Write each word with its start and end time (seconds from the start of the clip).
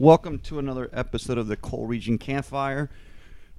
Welcome 0.00 0.38
to 0.44 0.60
another 0.60 0.88
episode 0.92 1.38
of 1.38 1.48
the 1.48 1.56
Coal 1.56 1.84
Region 1.84 2.18
Campfire. 2.18 2.88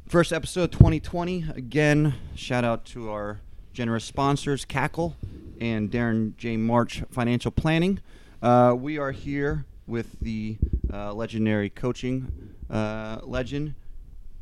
First 0.08 0.32
episode 0.32 0.71
2020. 0.71 1.47
Again, 1.54 2.16
shout 2.33 2.64
out 2.64 2.85
to 2.85 3.09
our 3.09 3.42
generous 3.73 4.05
sponsors, 4.05 4.64
Cackle 4.64 5.17
and 5.60 5.91
Darren 5.91 6.37
J. 6.37 6.55
March 6.55 7.03
Financial 7.12 7.51
Planning. 7.51 8.00
Uh, 8.41 8.73
we 8.80 8.98
are 8.98 9.12
here 9.12 9.66
with 9.86 10.18
the 10.21 10.55
uh, 10.94 11.12
legendary 11.12 11.70
coaching 11.70 12.32
uh, 12.70 13.20
legend, 13.24 13.76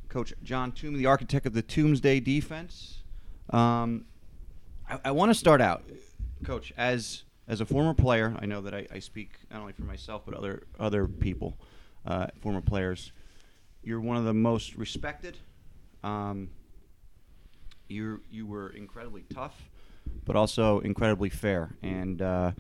Coach 0.07 0.35
John 0.43 0.73
Toomey, 0.73 0.99
the 0.99 1.07
architect 1.07 1.47
of 1.47 1.55
the 1.55 1.63
Toomsday 1.63 2.19
defense. 2.19 2.99
Um, 3.49 4.05
I, 4.87 4.99
I 5.05 5.11
want 5.13 5.31
to 5.31 5.35
start 5.35 5.61
out, 5.61 5.83
Coach, 6.43 6.71
as 6.77 7.23
as 7.47 7.59
a 7.59 7.65
former 7.65 7.95
player. 7.95 8.35
I 8.37 8.45
know 8.45 8.61
that 8.61 8.75
I, 8.75 8.85
I 8.93 8.99
speak 8.99 9.31
not 9.49 9.61
only 9.61 9.73
for 9.73 9.81
myself 9.81 10.21
but 10.27 10.35
other 10.35 10.67
other 10.79 11.07
people, 11.07 11.57
uh, 12.07 12.27
former 12.41 12.61
players. 12.61 13.11
You're 13.83 14.01
one 14.01 14.17
of 14.17 14.23
the 14.23 14.33
most 14.33 14.75
respected. 14.75 15.37
Um, 16.03 16.49
you 17.89 18.21
you 18.31 18.45
were 18.45 18.69
incredibly 18.69 19.23
tough, 19.33 19.69
but 20.25 20.35
also 20.35 20.79
incredibly 20.79 21.29
fair. 21.29 21.75
And 21.83 22.21
uh, 22.21 22.51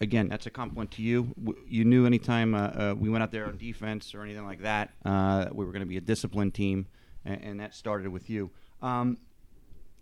again, 0.00 0.28
that's 0.28 0.46
a 0.46 0.50
compliment 0.50 0.92
to 0.92 1.02
you. 1.02 1.34
You 1.68 1.84
knew 1.84 2.06
anytime 2.06 2.54
uh, 2.54 2.58
uh, 2.58 2.94
we 2.98 3.08
went 3.08 3.22
out 3.22 3.30
there 3.30 3.46
on 3.46 3.56
defense 3.56 4.14
or 4.14 4.22
anything 4.22 4.44
like 4.44 4.62
that, 4.62 4.90
uh, 5.04 5.46
we 5.52 5.64
were 5.64 5.72
going 5.72 5.80
to 5.80 5.86
be 5.86 5.96
a 5.96 6.00
disciplined 6.02 6.54
team, 6.54 6.86
and, 7.24 7.42
and 7.42 7.60
that 7.60 7.74
started 7.74 8.08
with 8.08 8.30
you. 8.30 8.50
Um, 8.82 9.18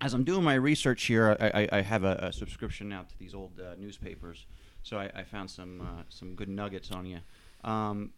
as 0.01 0.15
I'm 0.15 0.25
doing 0.25 0.43
my 0.43 0.55
research 0.55 1.05
here, 1.05 1.37
I, 1.39 1.63
I, 1.63 1.69
I 1.79 1.81
have 1.83 2.03
a, 2.05 2.15
a 2.23 2.33
subscription 2.33 2.89
now 2.89 3.03
to 3.03 3.19
these 3.19 3.35
old 3.35 3.61
uh, 3.61 3.75
newspapers, 3.79 4.47
so 4.83 4.99
I, 4.99 5.11
I 5.15 5.23
found 5.23 5.51
some 5.51 6.05
some 6.09 6.35
good 6.35 6.49
nuggets 6.49 6.91
on 6.91 7.07
you. 7.07 7.21
Um, 7.65 8.11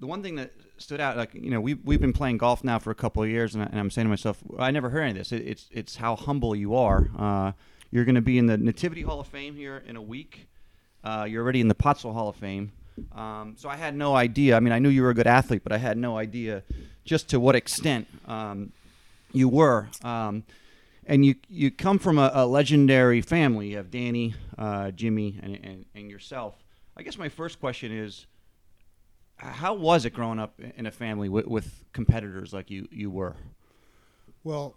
the 0.00 0.06
one 0.06 0.22
thing 0.22 0.36
that 0.36 0.52
stood 0.78 1.00
out, 1.00 1.16
like 1.16 1.34
you 1.34 1.50
know, 1.50 1.60
we 1.60 1.74
we've 1.74 2.00
been 2.00 2.12
playing 2.12 2.38
golf 2.38 2.62
now 2.62 2.78
for 2.78 2.90
a 2.90 2.94
couple 2.94 3.22
of 3.22 3.28
years, 3.28 3.54
and, 3.54 3.64
I, 3.64 3.78
I'm 3.78 3.90
saying 3.90 4.06
to 4.06 4.10
myself, 4.10 4.42
I 4.58 4.70
never 4.70 4.90
heard 4.90 5.02
any 5.02 5.12
of 5.12 5.16
this. 5.16 5.32
It, 5.32 5.46
it's 5.46 5.68
it's 5.70 5.96
how 5.96 6.16
humble 6.16 6.54
you 6.54 6.74
are. 6.74 7.10
Uh, 7.18 7.52
you're 7.90 8.04
going 8.04 8.16
to 8.16 8.20
be 8.20 8.38
in 8.38 8.46
the 8.46 8.58
Nativity 8.58 9.02
Hall 9.02 9.20
of 9.20 9.26
Fame 9.26 9.54
here 9.54 9.82
in 9.86 9.96
a 9.96 10.02
week. 10.02 10.48
Uh, 11.02 11.26
you're 11.28 11.42
already 11.42 11.60
in 11.60 11.68
the 11.68 11.74
Pottsville 11.74 12.12
Hall 12.12 12.28
of 12.28 12.36
Fame. 12.36 12.72
Um, 13.12 13.54
so 13.56 13.68
I 13.68 13.76
had 13.76 13.94
no 13.94 14.16
idea. 14.16 14.56
I 14.56 14.60
mean, 14.60 14.72
I 14.72 14.78
knew 14.78 14.88
you 14.88 15.02
were 15.02 15.10
a 15.10 15.14
good 15.14 15.26
athlete, 15.26 15.62
but 15.62 15.72
I 15.72 15.78
had 15.78 15.96
no 15.96 16.18
idea 16.18 16.62
just 17.04 17.28
to 17.30 17.40
what 17.40 17.54
extent 17.54 18.08
um, 18.26 18.72
you 19.32 19.48
were. 19.48 19.88
Um, 20.02 20.44
and 21.06 21.24
you 21.24 21.36
you 21.48 21.70
come 21.70 21.98
from 21.98 22.18
a, 22.18 22.30
a 22.34 22.46
legendary 22.46 23.20
family. 23.20 23.70
You 23.70 23.76
have 23.76 23.90
Danny, 23.90 24.34
uh, 24.58 24.90
Jimmy, 24.90 25.38
and, 25.42 25.58
and 25.62 25.84
and 25.94 26.10
yourself. 26.10 26.54
I 26.96 27.02
guess 27.02 27.16
my 27.18 27.28
first 27.28 27.60
question 27.60 27.92
is, 27.92 28.26
how 29.36 29.74
was 29.74 30.04
it 30.04 30.10
growing 30.10 30.38
up 30.38 30.58
in 30.76 30.86
a 30.86 30.90
family 30.90 31.28
with, 31.28 31.46
with 31.46 31.84
competitors 31.92 32.52
like 32.52 32.70
you 32.70 32.88
you 32.90 33.10
were? 33.10 33.36
Well, 34.44 34.76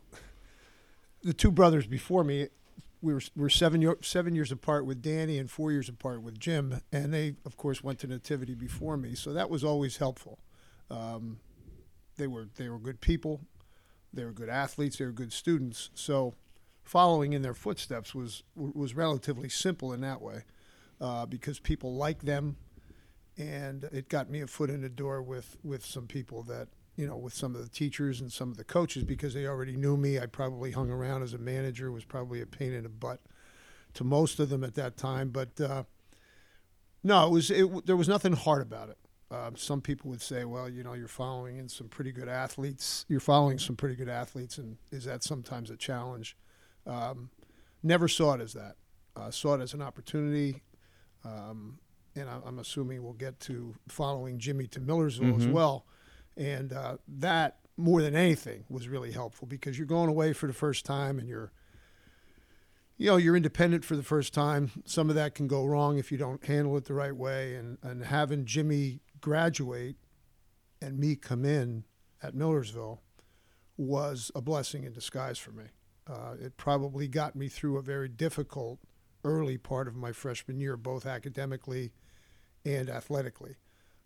the 1.22 1.34
two 1.34 1.52
brothers 1.52 1.86
before 1.86 2.24
me, 2.24 2.48
we 3.02 3.14
were, 3.14 3.22
we 3.36 3.44
were 3.44 3.50
seven, 3.50 3.82
year, 3.82 3.98
seven 4.02 4.36
years 4.36 4.52
apart 4.52 4.86
with 4.86 5.02
Danny 5.02 5.38
and 5.38 5.50
four 5.50 5.72
years 5.72 5.90
apart 5.90 6.22
with 6.22 6.40
Jim. 6.40 6.82
And 6.92 7.14
they, 7.14 7.36
of 7.46 7.56
course, 7.56 7.84
went 7.84 8.00
to 8.00 8.08
Nativity 8.08 8.56
before 8.56 8.98
me. 8.98 9.16
So 9.16 9.34
that 9.34 9.50
was 9.50 9.64
always 9.64 9.98
helpful. 9.98 10.40
Um, 10.90 11.40
they, 12.18 12.28
were, 12.28 12.48
they 12.56 12.68
were 12.68 12.80
good 12.80 13.00
people. 13.00 13.42
They 14.12 14.26
were 14.26 14.32
good 14.32 14.50
athletes. 14.50 14.98
They 14.98 15.06
were 15.06 15.12
good 15.12 15.32
students. 15.32 15.92
So 15.94 16.34
following 16.84 17.34
in 17.34 17.42
their 17.42 17.54
footsteps 17.54 18.16
was, 18.16 18.44
was 18.56 18.96
relatively 18.96 19.50
simple 19.50 19.94
in 19.94 20.02
that 20.02 20.22
way 20.22 20.44
uh, 21.00 21.26
because 21.26 21.60
people 21.60 21.96
liked 21.96 22.26
them. 22.26 22.58
And 23.40 23.86
it 23.86 24.10
got 24.10 24.30
me 24.30 24.42
a 24.42 24.48
foot 24.48 24.70
in 24.70 24.82
the 24.82 24.90
door 24.90 25.24
with, 25.24 25.58
with 25.64 25.84
some 25.84 26.06
people 26.06 26.44
that 26.44 26.68
you 27.00 27.08
know, 27.08 27.16
with 27.16 27.34
some 27.34 27.56
of 27.56 27.62
the 27.62 27.70
teachers 27.70 28.20
and 28.20 28.30
some 28.30 28.52
of 28.52 28.58
the 28.58 28.64
coaches 28.66 29.06
because 29.06 29.34
they 29.34 29.48
already 29.48 29.78
knew 29.78 29.96
me. 29.96 30.20
I 30.20 30.26
probably 30.26 30.72
hung 30.72 30.92
around 30.92 31.24
as 31.24 31.34
a 31.34 31.38
manager, 31.38 31.94
was 31.94 32.04
probably 32.04 32.42
a 32.42 32.46
pain 32.46 32.74
in 32.74 32.84
the 32.84 32.90
butt 32.90 33.22
to 33.94 34.04
most 34.04 34.38
of 34.42 34.50
them 34.50 34.66
at 34.66 34.76
that 34.76 34.98
time. 34.98 35.30
But 35.30 35.62
uh, 35.62 35.84
no, 37.02 37.28
it 37.28 37.32
was 37.32 37.52
it, 37.52 37.86
there 37.86 37.96
was 37.96 38.10
nothing 38.10 38.34
hard 38.34 38.62
about 38.62 38.90
it. 38.90 38.98
Um, 39.32 39.56
some 39.56 39.80
people 39.80 40.10
would 40.10 40.22
say, 40.22 40.44
well, 40.44 40.68
you 40.68 40.84
know, 40.84 40.94
you're 40.94 41.08
following 41.08 41.58
in 41.58 41.70
some 41.70 41.88
pretty 41.88 42.12
good 42.12 42.28
athletes. 42.28 43.06
You're 43.08 43.22
following 43.22 43.60
some 43.60 43.78
pretty 43.78 43.96
good 43.96 44.10
athletes, 44.10 44.58
and 44.58 44.76
is 44.92 45.06
that 45.06 45.24
sometimes 45.24 45.70
a 45.70 45.78
challenge? 45.78 46.36
Um, 46.86 47.30
never 47.82 48.10
saw 48.10 48.34
it 48.34 48.42
as 48.42 48.52
that. 48.54 48.76
Uh, 49.16 49.32
saw 49.32 49.54
it 49.54 49.62
as 49.62 49.74
an 49.74 49.82
opportunity. 49.82 50.64
Um, 51.24 51.80
and 52.20 52.30
I, 52.30 52.40
I'm 52.46 52.60
assuming 52.60 53.04
we'll 53.04 53.14
get 53.14 53.40
to 53.42 53.76
following 53.88 54.38
Jimmy 54.40 54.68
to 54.68 54.80
Millersville 54.80 55.36
as 55.38 55.46
Mhm. 55.48 55.52
well. 55.52 55.86
And 56.38 56.72
uh, 56.74 56.98
that, 57.08 57.60
more 57.78 58.02
than 58.02 58.16
anything, 58.16 58.66
was 58.70 58.88
really 58.88 59.12
helpful 59.12 59.48
because 59.48 59.78
you're 59.78 59.88
going 59.88 60.10
away 60.10 60.34
for 60.34 60.48
the 60.48 60.54
first 60.54 60.86
time 60.86 61.20
and 61.20 61.28
you're, 61.28 61.52
you 62.98 63.08
know, 63.08 63.18
you're 63.18 63.36
independent 63.36 63.86
for 63.86 63.96
the 63.96 64.04
first 64.04 64.34
time. 64.34 64.72
Some 64.86 65.10
of 65.10 65.16
that 65.16 65.34
can 65.36 65.48
go 65.48 65.66
wrong 65.66 65.98
if 65.98 66.12
you 66.12 66.18
don't 66.18 66.44
handle 66.46 66.76
it 66.78 66.86
the 66.86 66.94
right 66.94 67.16
way. 67.16 67.56
And, 67.56 67.78
and 67.82 68.04
having 68.04 68.46
Jimmy 68.46 69.00
graduate 69.22 69.96
and 70.82 70.98
me 71.00 71.16
come 71.16 71.46
in 71.46 71.84
at 72.22 72.36
Millersville 72.36 73.02
was 73.78 74.32
a 74.36 74.42
blessing 74.42 74.84
in 74.84 74.92
disguise 74.94 75.38
for 75.38 75.52
me. 75.52 75.66
Uh, 76.08 76.36
it 76.40 76.58
probably 76.58 77.08
got 77.08 77.36
me 77.36 77.48
through 77.48 77.78
a 77.78 77.82
very 77.82 78.10
difficult 78.10 78.80
early 79.24 79.58
part 79.58 79.88
of 79.88 79.96
my 79.96 80.12
freshman 80.12 80.60
year, 80.60 80.76
both 80.76 81.06
academically 81.06 81.92
and 82.66 82.90
athletically. 82.90 83.56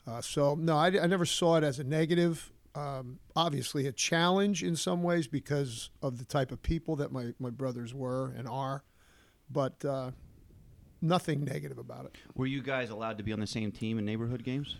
Uh, 0.05 0.21
so 0.21 0.55
no, 0.55 0.77
I, 0.77 0.87
I 0.87 1.07
never 1.07 1.25
saw 1.25 1.57
it 1.57 1.63
as 1.63 1.79
a 1.79 1.83
negative. 1.83 2.51
Um, 2.75 3.19
obviously, 3.35 3.87
a 3.87 3.91
challenge 3.91 4.63
in 4.63 4.75
some 4.75 5.03
ways 5.03 5.27
because 5.27 5.91
of 6.01 6.17
the 6.17 6.25
type 6.25 6.51
of 6.51 6.61
people 6.61 6.95
that 6.97 7.11
my, 7.11 7.33
my 7.39 7.51
brothers 7.51 7.93
were 7.93 8.33
and 8.35 8.47
are, 8.47 8.83
but 9.49 9.83
uh, 9.85 10.11
nothing 11.01 11.43
negative 11.43 11.77
about 11.77 12.05
it. 12.05 12.17
Were 12.35 12.47
you 12.47 12.61
guys 12.61 12.89
allowed 12.89 13.17
to 13.19 13.23
be 13.23 13.31
on 13.31 13.39
the 13.39 13.47
same 13.47 13.71
team 13.71 13.99
in 13.99 14.05
neighborhood 14.05 14.43
games? 14.43 14.77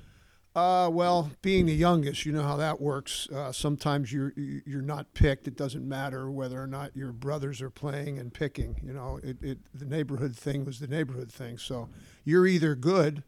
Uh, 0.56 0.88
well, 0.92 1.32
being 1.42 1.66
the 1.66 1.74
youngest, 1.74 2.28
you 2.28 2.32
know 2.32 2.44
how 2.44 2.56
that 2.58 2.80
works. 2.80 3.28
Uh, 3.30 3.52
sometimes 3.52 4.14
you're 4.14 4.34
you're 4.36 4.84
not 4.84 5.12
picked. 5.16 5.48
It 5.48 5.58
doesn't 5.58 5.88
matter 5.88 6.30
whether 6.30 6.62
or 6.62 6.68
not 6.68 6.96
your 6.96 7.12
brothers 7.12 7.60
are 7.60 7.72
playing 7.72 8.20
and 8.20 8.32
picking. 8.32 8.80
You 8.84 8.94
know, 8.94 9.20
it, 9.24 9.38
it 9.42 9.58
the 9.74 9.86
neighborhood 9.86 10.36
thing 10.36 10.64
was 10.64 10.80
the 10.80 10.88
neighborhood 10.88 11.32
thing. 11.32 11.58
So 11.58 11.90
you're 12.24 12.46
either 12.46 12.76
good, 12.76 13.24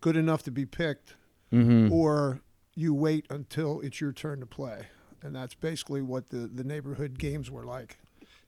good 0.00 0.16
enough 0.16 0.42
to 0.44 0.50
be 0.50 0.66
picked, 0.66 1.14
Mm-hmm. 1.52 1.90
or 1.90 2.42
you 2.74 2.92
wait 2.92 3.24
until 3.30 3.80
it's 3.80 4.00
your 4.02 4.12
turn 4.12 4.40
to 4.40 4.46
play. 4.46 4.82
And 5.22 5.34
that's 5.34 5.54
basically 5.54 6.02
what 6.02 6.28
the, 6.28 6.46
the 6.46 6.62
neighborhood 6.62 7.18
games 7.18 7.50
were 7.50 7.64
like. 7.64 7.98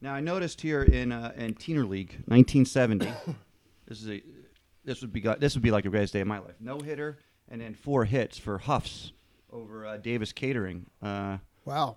Now 0.03 0.13
I 0.15 0.21
noticed 0.21 0.61
here 0.61 0.83
in 0.83 1.11
uh, 1.11 1.33
in 1.37 1.55
Teener 1.55 1.89
League, 1.89 2.23
1970. 2.27 3.07
this 3.89 4.01
is 4.03 4.09
a 4.11 4.23
this 4.85 5.01
would 5.01 5.13
be 5.13 5.21
this 5.21 5.55
would 5.55 5.63
be 5.63 5.71
like 5.71 5.85
the 5.85 5.91
greatest 5.91 6.13
day 6.13 6.21
of 6.21 6.27
my 6.27 6.39
life. 6.39 6.55
No 6.61 6.79
hitter 6.79 7.19
and 7.49 7.61
then 7.61 7.75
four 7.75 8.05
hits 8.05 8.39
for 8.39 8.59
Huffs 8.59 9.13
over 9.51 9.87
uh, 9.87 9.97
Davis 9.97 10.33
Catering. 10.33 10.87
Uh, 11.03 11.39
Wow, 11.67 11.97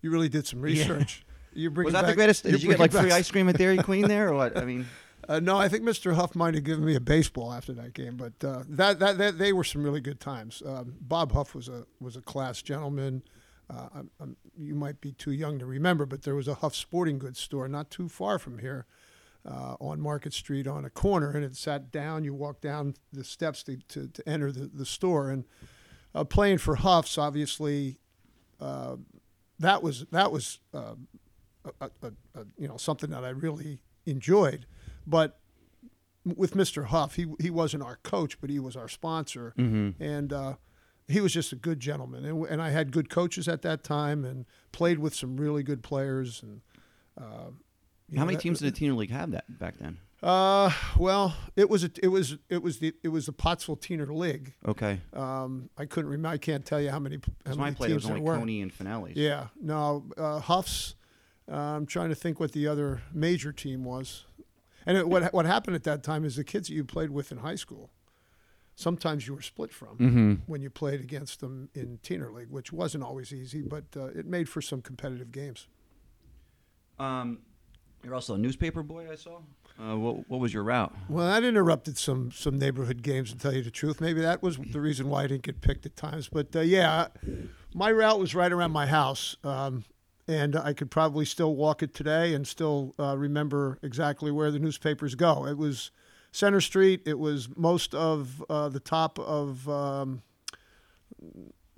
you 0.00 0.10
really 0.10 0.28
did 0.28 0.46
some 0.46 0.60
research. 0.60 1.24
You 1.54 1.68
bring 1.70 1.84
was 1.84 1.92
that 1.92 2.06
the 2.06 2.14
greatest? 2.14 2.44
Did 2.44 2.62
you 2.62 2.70
get 2.70 2.78
like 2.78 2.92
free 2.92 3.12
ice 3.12 3.30
cream 3.30 3.46
at 3.50 3.58
Dairy 3.58 3.76
Queen 3.76 4.08
there, 4.08 4.30
or 4.30 4.34
what? 4.34 4.56
I 4.56 4.64
mean, 4.64 4.86
Uh, 5.28 5.38
no, 5.40 5.56
I 5.56 5.68
think 5.68 5.84
Mr. 5.84 6.14
Huff 6.14 6.34
might 6.34 6.54
have 6.54 6.64
given 6.64 6.84
me 6.84 6.96
a 6.96 7.00
baseball 7.00 7.52
after 7.52 7.72
that 7.74 7.94
game, 7.94 8.16
but 8.16 8.32
uh, 8.44 8.64
that, 8.68 8.98
that 8.98 9.18
that 9.18 9.38
they 9.38 9.52
were 9.52 9.64
some 9.64 9.84
really 9.84 10.00
good 10.00 10.18
times. 10.18 10.62
Um, 10.66 10.94
Bob 11.00 11.32
Huff 11.32 11.54
was 11.54 11.68
a 11.68 11.86
was 12.00 12.16
a 12.16 12.20
class 12.20 12.60
gentleman. 12.60 13.22
Uh, 13.70 13.88
I'm, 13.94 14.10
I'm, 14.20 14.36
you 14.58 14.74
might 14.74 15.00
be 15.00 15.12
too 15.12 15.30
young 15.32 15.58
to 15.60 15.66
remember, 15.66 16.04
but 16.06 16.22
there 16.22 16.34
was 16.34 16.48
a 16.48 16.54
Huff 16.54 16.74
Sporting 16.74 17.18
Goods 17.18 17.38
store 17.38 17.68
not 17.68 17.90
too 17.90 18.08
far 18.08 18.38
from 18.38 18.58
here, 18.58 18.86
uh, 19.46 19.76
on 19.80 20.00
Market 20.00 20.32
Street 20.32 20.66
on 20.66 20.84
a 20.84 20.90
corner, 20.90 21.30
and 21.30 21.44
it 21.44 21.56
sat 21.56 21.90
down. 21.90 22.24
You 22.24 22.34
walk 22.34 22.60
down 22.60 22.94
the 23.12 23.24
steps 23.24 23.62
to, 23.64 23.76
to, 23.88 24.08
to 24.08 24.28
enter 24.28 24.52
the, 24.52 24.70
the 24.72 24.86
store, 24.86 25.30
and 25.30 25.44
uh, 26.14 26.24
playing 26.24 26.58
for 26.58 26.76
Huffs, 26.76 27.18
obviously, 27.18 27.98
uh, 28.60 28.96
that 29.58 29.82
was 29.82 30.06
that 30.10 30.30
was 30.30 30.58
a, 30.72 30.96
a, 31.80 31.90
a, 32.02 32.46
you 32.56 32.68
know 32.68 32.76
something 32.76 33.10
that 33.10 33.24
I 33.24 33.30
really 33.30 33.80
enjoyed. 34.06 34.66
But 35.06 35.38
with 36.24 36.54
Mr. 36.54 36.86
Huff, 36.86 37.16
he 37.16 37.26
he 37.40 37.50
wasn't 37.50 37.82
our 37.82 37.96
coach, 38.02 38.40
but 38.40 38.50
he 38.50 38.58
was 38.58 38.76
our 38.76 38.88
sponsor, 38.88 39.54
Mm-hmm. 39.58 40.02
and 40.02 40.32
uh, 40.32 40.54
he 41.08 41.20
was 41.20 41.32
just 41.32 41.52
a 41.52 41.56
good 41.56 41.80
gentleman. 41.80 42.24
And, 42.24 42.46
and 42.46 42.62
I 42.62 42.70
had 42.70 42.92
good 42.92 43.10
coaches 43.10 43.48
at 43.48 43.62
that 43.62 43.82
time, 43.84 44.24
and 44.24 44.46
played 44.70 44.98
with 44.98 45.14
some 45.14 45.36
really 45.36 45.62
good 45.62 45.82
players. 45.82 46.42
And 46.42 46.60
uh, 47.18 47.22
how 47.24 47.50
know, 48.10 48.24
many 48.26 48.36
that- 48.36 48.42
teams 48.42 48.60
did 48.60 48.74
the 48.74 48.80
Teener 48.86 48.96
League 48.96 49.10
have 49.10 49.32
that 49.32 49.58
back 49.58 49.74
then? 49.78 49.98
Uh, 50.22 50.70
well, 50.96 51.34
it 51.56 51.68
was 51.68 51.82
a, 51.82 51.90
it 52.00 52.06
was 52.06 52.36
it 52.48 52.62
was 52.62 52.78
the 52.78 52.94
it 53.02 53.08
was 53.08 53.26
the 53.26 53.32
Pottsville 53.32 53.76
Teener 53.76 54.08
League. 54.16 54.54
Okay, 54.64 55.00
Um, 55.12 55.68
I 55.76 55.84
couldn't 55.86 56.08
remember. 56.12 56.32
I 56.32 56.38
can't 56.38 56.64
tell 56.64 56.80
you 56.80 56.90
how 56.90 57.00
many 57.00 57.18
how 57.44 57.56
many 57.56 57.74
play 57.74 57.88
teams 57.88 57.96
was 57.96 58.04
there 58.04 58.12
only 58.18 58.24
were. 58.24 58.36
Coney 58.38 58.62
and 58.62 58.72
Finelli's. 58.72 59.16
Yeah, 59.16 59.48
no, 59.60 60.04
uh, 60.16 60.38
Huffs. 60.38 60.94
Uh, 61.50 61.56
I'm 61.56 61.86
trying 61.86 62.10
to 62.10 62.14
think 62.14 62.38
what 62.38 62.52
the 62.52 62.68
other 62.68 63.02
major 63.12 63.50
team 63.52 63.84
was. 63.84 64.24
And 64.86 64.96
it, 64.98 65.08
what 65.08 65.32
what 65.32 65.46
happened 65.46 65.76
at 65.76 65.84
that 65.84 66.02
time 66.02 66.24
is 66.24 66.36
the 66.36 66.44
kids 66.44 66.68
that 66.68 66.74
you 66.74 66.84
played 66.84 67.10
with 67.10 67.32
in 67.32 67.38
high 67.38 67.56
school 67.56 67.90
sometimes 68.74 69.26
you 69.26 69.34
were 69.34 69.42
split 69.42 69.70
from 69.72 69.96
Mm-hmm. 69.98 70.32
when 70.46 70.62
you 70.62 70.70
played 70.70 71.00
against 71.00 71.40
them 71.40 71.68
in 71.74 71.98
Teener 72.02 72.32
League, 72.32 72.48
which 72.50 72.72
wasn't 72.72 73.04
always 73.04 73.30
easy, 73.32 73.60
but 73.60 73.84
uh, 73.96 74.06
it 74.06 74.24
made 74.26 74.48
for 74.48 74.62
some 74.62 74.80
competitive 74.80 75.30
games. 75.30 75.68
Um, 76.98 77.40
you're 78.02 78.14
also 78.14 78.34
a 78.34 78.38
newspaper 78.38 78.82
boy. 78.82 79.10
I 79.10 79.14
saw. 79.16 79.40
Uh, 79.78 79.96
what, 79.96 80.28
what 80.28 80.40
was 80.40 80.52
your 80.52 80.64
route? 80.64 80.92
Well, 81.08 81.26
that 81.26 81.44
interrupted 81.44 81.96
some 81.96 82.30
some 82.32 82.58
neighborhood 82.58 83.02
games, 83.02 83.32
to 83.32 83.38
tell 83.38 83.54
you 83.54 83.62
the 83.62 83.70
truth. 83.70 84.00
Maybe 84.00 84.20
that 84.20 84.42
was 84.42 84.56
the 84.58 84.80
reason 84.80 85.08
why 85.08 85.24
I 85.24 85.26
didn't 85.28 85.42
get 85.42 85.60
picked 85.60 85.86
at 85.86 85.96
times. 85.96 86.28
But 86.28 86.54
uh, 86.54 86.60
yeah, 86.60 87.08
my 87.74 87.90
route 87.92 88.18
was 88.18 88.34
right 88.34 88.52
around 88.52 88.72
my 88.72 88.86
house, 88.86 89.36
um, 89.44 89.84
and 90.32 90.56
I 90.56 90.72
could 90.72 90.90
probably 90.90 91.24
still 91.24 91.54
walk 91.54 91.82
it 91.82 91.94
today 91.94 92.34
and 92.34 92.46
still 92.46 92.94
uh, 92.98 93.16
remember 93.16 93.78
exactly 93.82 94.30
where 94.30 94.50
the 94.50 94.58
newspapers 94.58 95.14
go. 95.14 95.46
It 95.46 95.58
was 95.58 95.90
Center 96.32 96.60
Street. 96.60 97.02
It 97.04 97.18
was 97.18 97.48
most 97.56 97.94
of 97.94 98.42
uh, 98.48 98.70
the 98.70 98.80
top 98.80 99.18
of, 99.18 99.68
um, 99.68 100.22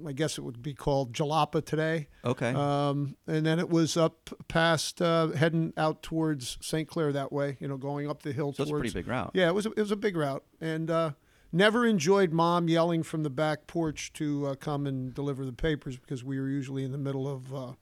I 0.06 0.12
guess 0.12 0.38
it 0.38 0.42
would 0.42 0.62
be 0.62 0.72
called 0.72 1.12
Jalapa 1.12 1.64
today. 1.64 2.06
Okay. 2.24 2.50
Um, 2.54 3.16
and 3.26 3.44
then 3.44 3.58
it 3.58 3.68
was 3.68 3.96
up 3.96 4.30
past 4.46 5.02
uh, 5.02 5.28
heading 5.28 5.72
out 5.76 6.02
towards 6.02 6.56
St. 6.60 6.88
Clair 6.88 7.12
that 7.12 7.32
way, 7.32 7.56
you 7.58 7.66
know, 7.66 7.76
going 7.76 8.08
up 8.08 8.22
the 8.22 8.32
hill 8.32 8.52
so 8.52 8.62
it's 8.62 8.70
a 8.70 8.74
pretty 8.74 8.94
big 8.94 9.08
route. 9.08 9.32
Yeah, 9.34 9.48
it 9.48 9.54
was 9.54 9.66
a, 9.66 9.70
it 9.70 9.80
was 9.80 9.90
a 9.90 9.96
big 9.96 10.16
route, 10.16 10.44
and 10.60 10.90
uh, 10.90 11.10
never 11.52 11.84
enjoyed 11.86 12.32
mom 12.32 12.68
yelling 12.68 13.02
from 13.02 13.24
the 13.24 13.30
back 13.30 13.66
porch 13.66 14.12
to 14.14 14.46
uh, 14.46 14.54
come 14.54 14.86
and 14.86 15.14
deliver 15.14 15.44
the 15.44 15.52
papers 15.52 15.96
because 15.96 16.22
we 16.22 16.38
were 16.38 16.48
usually 16.48 16.84
in 16.84 16.92
the 16.92 16.98
middle 16.98 17.28
of 17.28 17.54
uh, 17.54 17.72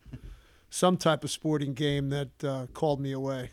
some 0.72 0.96
type 0.96 1.22
of 1.22 1.30
sporting 1.30 1.74
game 1.74 2.08
that 2.08 2.42
uh, 2.42 2.66
called 2.72 2.98
me 2.98 3.12
away. 3.12 3.50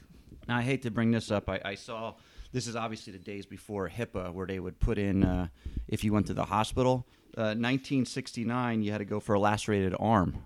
Now, 0.48 0.58
I 0.58 0.62
hate 0.62 0.82
to 0.84 0.92
bring 0.92 1.12
this 1.12 1.30
up. 1.30 1.50
I, 1.50 1.60
I 1.66 1.76
saw 1.76 2.16
this 2.54 2.66
is 2.66 2.78
obviously 2.78 3.12
the 3.12 3.20
days 3.20 3.46
before 3.46 3.90
HIPAA, 3.90 4.34
where 4.34 4.48
they 4.48 4.60
would 4.60 4.80
put 4.80 4.98
in 4.98 5.26
uh, 5.26 5.48
if 5.90 6.04
you 6.06 6.14
went 6.14 6.28
to 6.28 6.34
the 6.34 6.46
hospital. 6.46 7.06
Uh, 7.38 7.54
1969, 7.60 8.84
you 8.84 8.92
had 8.94 9.00
to 9.00 9.06
go 9.06 9.20
for 9.20 9.36
a 9.36 9.40
lacerated 9.40 9.94
arm. 10.00 10.44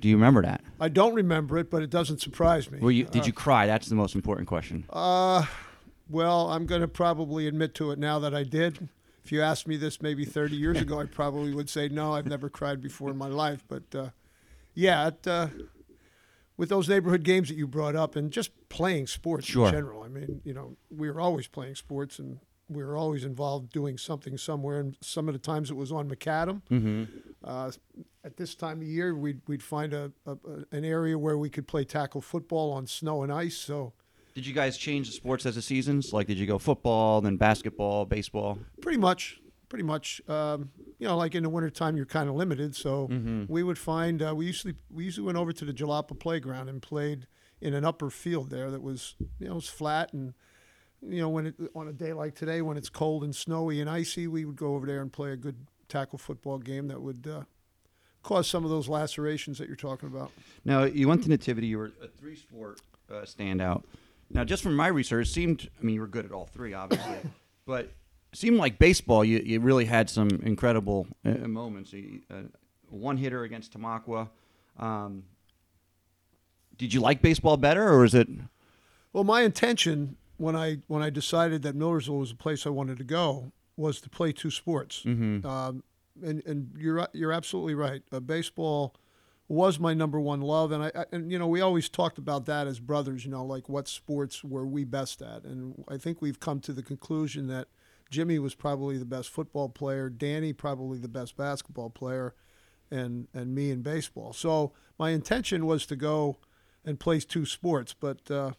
Do 0.00 0.08
you 0.08 0.16
remember 0.16 0.42
that? 0.42 0.62
I 0.80 0.88
don't 0.88 1.14
remember 1.14 1.58
it, 1.58 1.70
but 1.70 1.82
it 1.82 1.90
doesn't 1.90 2.22
surprise 2.22 2.70
me. 2.70 2.78
You, 2.94 3.04
did 3.04 3.26
you 3.26 3.32
cry? 3.32 3.66
That's 3.66 3.88
the 3.88 3.94
most 3.94 4.14
important 4.14 4.48
question. 4.48 4.84
Uh, 4.88 5.44
well, 6.08 6.48
I'm 6.50 6.64
going 6.64 6.80
to 6.80 6.88
probably 6.88 7.46
admit 7.46 7.74
to 7.76 7.90
it 7.90 7.98
now 7.98 8.18
that 8.20 8.34
I 8.34 8.44
did. 8.44 8.88
If 9.24 9.30
you 9.30 9.42
asked 9.42 9.68
me 9.68 9.76
this 9.76 10.00
maybe 10.00 10.24
30 10.24 10.56
years 10.56 10.80
ago, 10.80 11.00
I 11.00 11.04
probably 11.04 11.52
would 11.52 11.68
say 11.68 11.88
no. 11.88 12.14
I've 12.14 12.26
never 12.26 12.48
cried 12.48 12.80
before 12.80 13.10
in 13.10 13.18
my 13.18 13.26
life, 13.26 13.62
but 13.68 13.94
uh, 13.94 14.08
yeah, 14.74 15.08
it, 15.08 15.26
uh, 15.26 15.48
with 16.58 16.68
those 16.68 16.88
neighborhood 16.88 17.22
games 17.22 17.48
that 17.48 17.54
you 17.56 17.66
brought 17.66 17.96
up, 17.96 18.16
and 18.16 18.30
just 18.30 18.50
playing 18.68 19.06
sports 19.06 19.46
Sure. 19.46 19.68
in 19.68 19.72
general. 19.72 20.02
I 20.02 20.08
mean, 20.08 20.42
you 20.44 20.52
know, 20.52 20.76
we 20.90 21.10
were 21.10 21.20
always 21.20 21.46
playing 21.46 21.76
sports, 21.76 22.18
and 22.18 22.40
we 22.68 22.84
were 22.84 22.96
always 22.96 23.24
involved 23.24 23.72
doing 23.72 23.96
something 23.96 24.36
somewhere. 24.36 24.80
And 24.80 24.96
some 25.00 25.28
of 25.28 25.32
the 25.32 25.38
times 25.38 25.70
it 25.70 25.74
was 25.76 25.90
on 25.90 26.10
macadam. 26.10 26.60
Mm-hmm. 26.70 27.04
Uh, 27.42 27.70
at 28.24 28.36
this 28.36 28.54
time 28.54 28.82
of 28.82 28.86
year, 28.86 29.14
we'd 29.14 29.40
we'd 29.46 29.62
find 29.62 29.94
a, 29.94 30.12
a, 30.26 30.32
a 30.32 30.76
an 30.76 30.84
area 30.84 31.16
where 31.16 31.38
we 31.38 31.48
could 31.48 31.66
play 31.66 31.84
tackle 31.84 32.20
football 32.20 32.72
on 32.72 32.86
snow 32.86 33.22
and 33.22 33.32
ice. 33.32 33.56
So. 33.56 33.94
Did 34.34 34.46
you 34.46 34.52
guys 34.54 34.76
change 34.76 35.08
the 35.08 35.14
sports 35.14 35.46
as 35.46 35.56
the 35.56 35.62
seasons? 35.62 36.12
Like, 36.12 36.28
did 36.28 36.38
you 36.38 36.46
go 36.46 36.58
football, 36.58 37.20
then 37.20 37.36
basketball, 37.38 38.04
baseball? 38.04 38.58
Pretty 38.80 38.98
much, 38.98 39.40
pretty 39.68 39.82
much. 39.82 40.20
Um, 40.28 40.70
you 40.98 41.06
know, 41.06 41.16
like 41.16 41.34
in 41.34 41.42
the 41.44 41.48
wintertime, 41.48 41.96
you're 41.96 42.06
kind 42.06 42.28
of 42.28 42.34
limited. 42.34 42.74
So 42.74 43.08
Mm-hmm. 43.08 43.44
we 43.52 43.62
would 43.62 43.78
find 43.78 44.22
uh, 44.22 44.34
we 44.34 44.46
usually 44.46 44.74
we 44.90 45.04
usually 45.04 45.26
went 45.26 45.38
over 45.38 45.52
to 45.52 45.64
the 45.64 45.72
Jalapa 45.72 46.18
playground 46.18 46.68
and 46.68 46.82
played 46.82 47.26
in 47.60 47.74
an 47.74 47.84
upper 47.84 48.10
field 48.10 48.50
there 48.50 48.70
that 48.70 48.82
was 48.82 49.14
you 49.38 49.46
know 49.46 49.52
it 49.52 49.54
was 49.54 49.68
flat 49.68 50.12
and 50.12 50.32
you 51.02 51.20
know 51.20 51.28
when 51.28 51.46
it 51.46 51.54
on 51.74 51.88
a 51.88 51.92
day 51.92 52.12
like 52.12 52.34
today 52.34 52.62
when 52.62 52.76
it's 52.76 52.88
cold 52.88 53.22
and 53.24 53.34
snowy 53.34 53.80
and 53.80 53.88
icy, 53.88 54.26
we 54.26 54.44
would 54.44 54.56
go 54.56 54.74
over 54.74 54.86
there 54.86 55.00
and 55.00 55.12
play 55.12 55.30
a 55.32 55.36
good 55.36 55.66
tackle 55.88 56.18
football 56.18 56.58
game 56.58 56.88
that 56.88 57.00
would 57.00 57.26
uh, 57.26 57.42
cause 58.22 58.48
some 58.48 58.64
of 58.64 58.70
those 58.70 58.88
lacerations 58.88 59.58
that 59.58 59.68
you're 59.68 59.76
talking 59.76 60.08
about. 60.08 60.30
Now, 60.64 60.84
you 60.84 61.08
went 61.08 61.22
to 61.22 61.28
Nativity. 61.30 61.68
You 61.68 61.78
were 61.78 61.92
a 62.02 62.08
three-sport 62.08 62.80
uh, 63.10 63.14
standout. 63.22 63.84
Now, 64.30 64.44
just 64.44 64.62
from 64.62 64.76
my 64.76 64.88
research, 64.88 65.28
it 65.28 65.30
seemed. 65.32 65.70
I 65.80 65.82
mean, 65.84 65.94
you 65.94 66.00
were 66.02 66.06
good 66.08 66.26
at 66.26 66.32
all 66.32 66.44
three, 66.46 66.74
obviously, 66.74 67.16
but 67.66 67.90
seemed 68.32 68.58
like 68.58 68.78
baseball. 68.78 69.24
You, 69.24 69.38
you 69.44 69.60
really 69.60 69.84
had 69.84 70.10
some 70.10 70.28
incredible 70.42 71.06
uh, 71.24 71.30
moments. 71.48 71.92
You, 71.92 72.20
uh, 72.30 72.42
one 72.90 73.16
hitter 73.16 73.42
against 73.42 73.78
Tamaqua. 73.78 74.28
Um, 74.78 75.24
did 76.76 76.94
you 76.94 77.00
like 77.00 77.20
baseball 77.20 77.56
better, 77.56 77.88
or 77.88 78.04
is 78.04 78.14
it? 78.14 78.28
Well, 79.12 79.24
my 79.24 79.42
intention 79.42 80.16
when 80.36 80.56
I 80.56 80.78
when 80.86 81.02
I 81.02 81.10
decided 81.10 81.62
that 81.62 81.74
Millersville 81.74 82.18
was 82.18 82.30
the 82.30 82.36
place 82.36 82.66
I 82.66 82.70
wanted 82.70 82.98
to 82.98 83.04
go 83.04 83.52
was 83.76 84.00
to 84.00 84.08
play 84.08 84.32
two 84.32 84.50
sports. 84.50 85.02
Mm-hmm. 85.04 85.46
Um, 85.46 85.82
and 86.22 86.44
and 86.46 86.72
you're 86.76 87.06
you're 87.12 87.32
absolutely 87.32 87.74
right. 87.74 88.02
Uh, 88.10 88.20
baseball 88.20 88.94
was 89.48 89.80
my 89.80 89.94
number 89.94 90.20
one 90.20 90.40
love, 90.40 90.72
and 90.72 90.84
I, 90.84 90.92
I 90.94 91.04
and 91.12 91.30
you 91.30 91.38
know 91.38 91.46
we 91.46 91.60
always 91.60 91.88
talked 91.88 92.18
about 92.18 92.46
that 92.46 92.66
as 92.66 92.80
brothers. 92.80 93.24
You 93.24 93.30
know, 93.30 93.44
like 93.44 93.68
what 93.68 93.88
sports 93.88 94.44
were 94.44 94.66
we 94.66 94.84
best 94.84 95.20
at, 95.22 95.44
and 95.44 95.84
I 95.88 95.96
think 95.96 96.22
we've 96.22 96.40
come 96.40 96.60
to 96.60 96.72
the 96.72 96.82
conclusion 96.82 97.48
that 97.48 97.68
Jimmy 98.10 98.38
was 98.38 98.54
probably 98.54 98.98
the 98.98 99.04
best 99.04 99.28
football 99.28 99.68
player, 99.68 100.08
Danny 100.08 100.52
probably 100.52 100.98
the 100.98 101.08
best 101.08 101.36
basketball 101.36 101.90
player, 101.90 102.34
and 102.90 103.28
and 103.34 103.54
me 103.54 103.70
in 103.70 103.82
baseball. 103.82 104.32
So 104.32 104.72
my 104.98 105.10
intention 105.10 105.66
was 105.66 105.86
to 105.86 105.96
go 105.96 106.38
and 106.84 106.98
play 106.98 107.20
two 107.20 107.46
sports, 107.46 107.94
but. 107.98 108.30
Uh, 108.30 108.52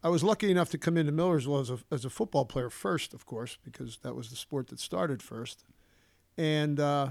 I 0.00 0.10
was 0.10 0.22
lucky 0.22 0.48
enough 0.48 0.70
to 0.70 0.78
come 0.78 0.96
into 0.96 1.10
Millersville 1.10 1.58
as 1.58 1.70
a, 1.70 1.78
as 1.90 2.04
a 2.04 2.10
football 2.10 2.44
player 2.44 2.70
first, 2.70 3.12
of 3.14 3.26
course, 3.26 3.58
because 3.64 3.98
that 4.02 4.14
was 4.14 4.30
the 4.30 4.36
sport 4.36 4.68
that 4.68 4.78
started 4.78 5.22
first. 5.22 5.64
And, 6.36 6.78
uh, 6.78 7.08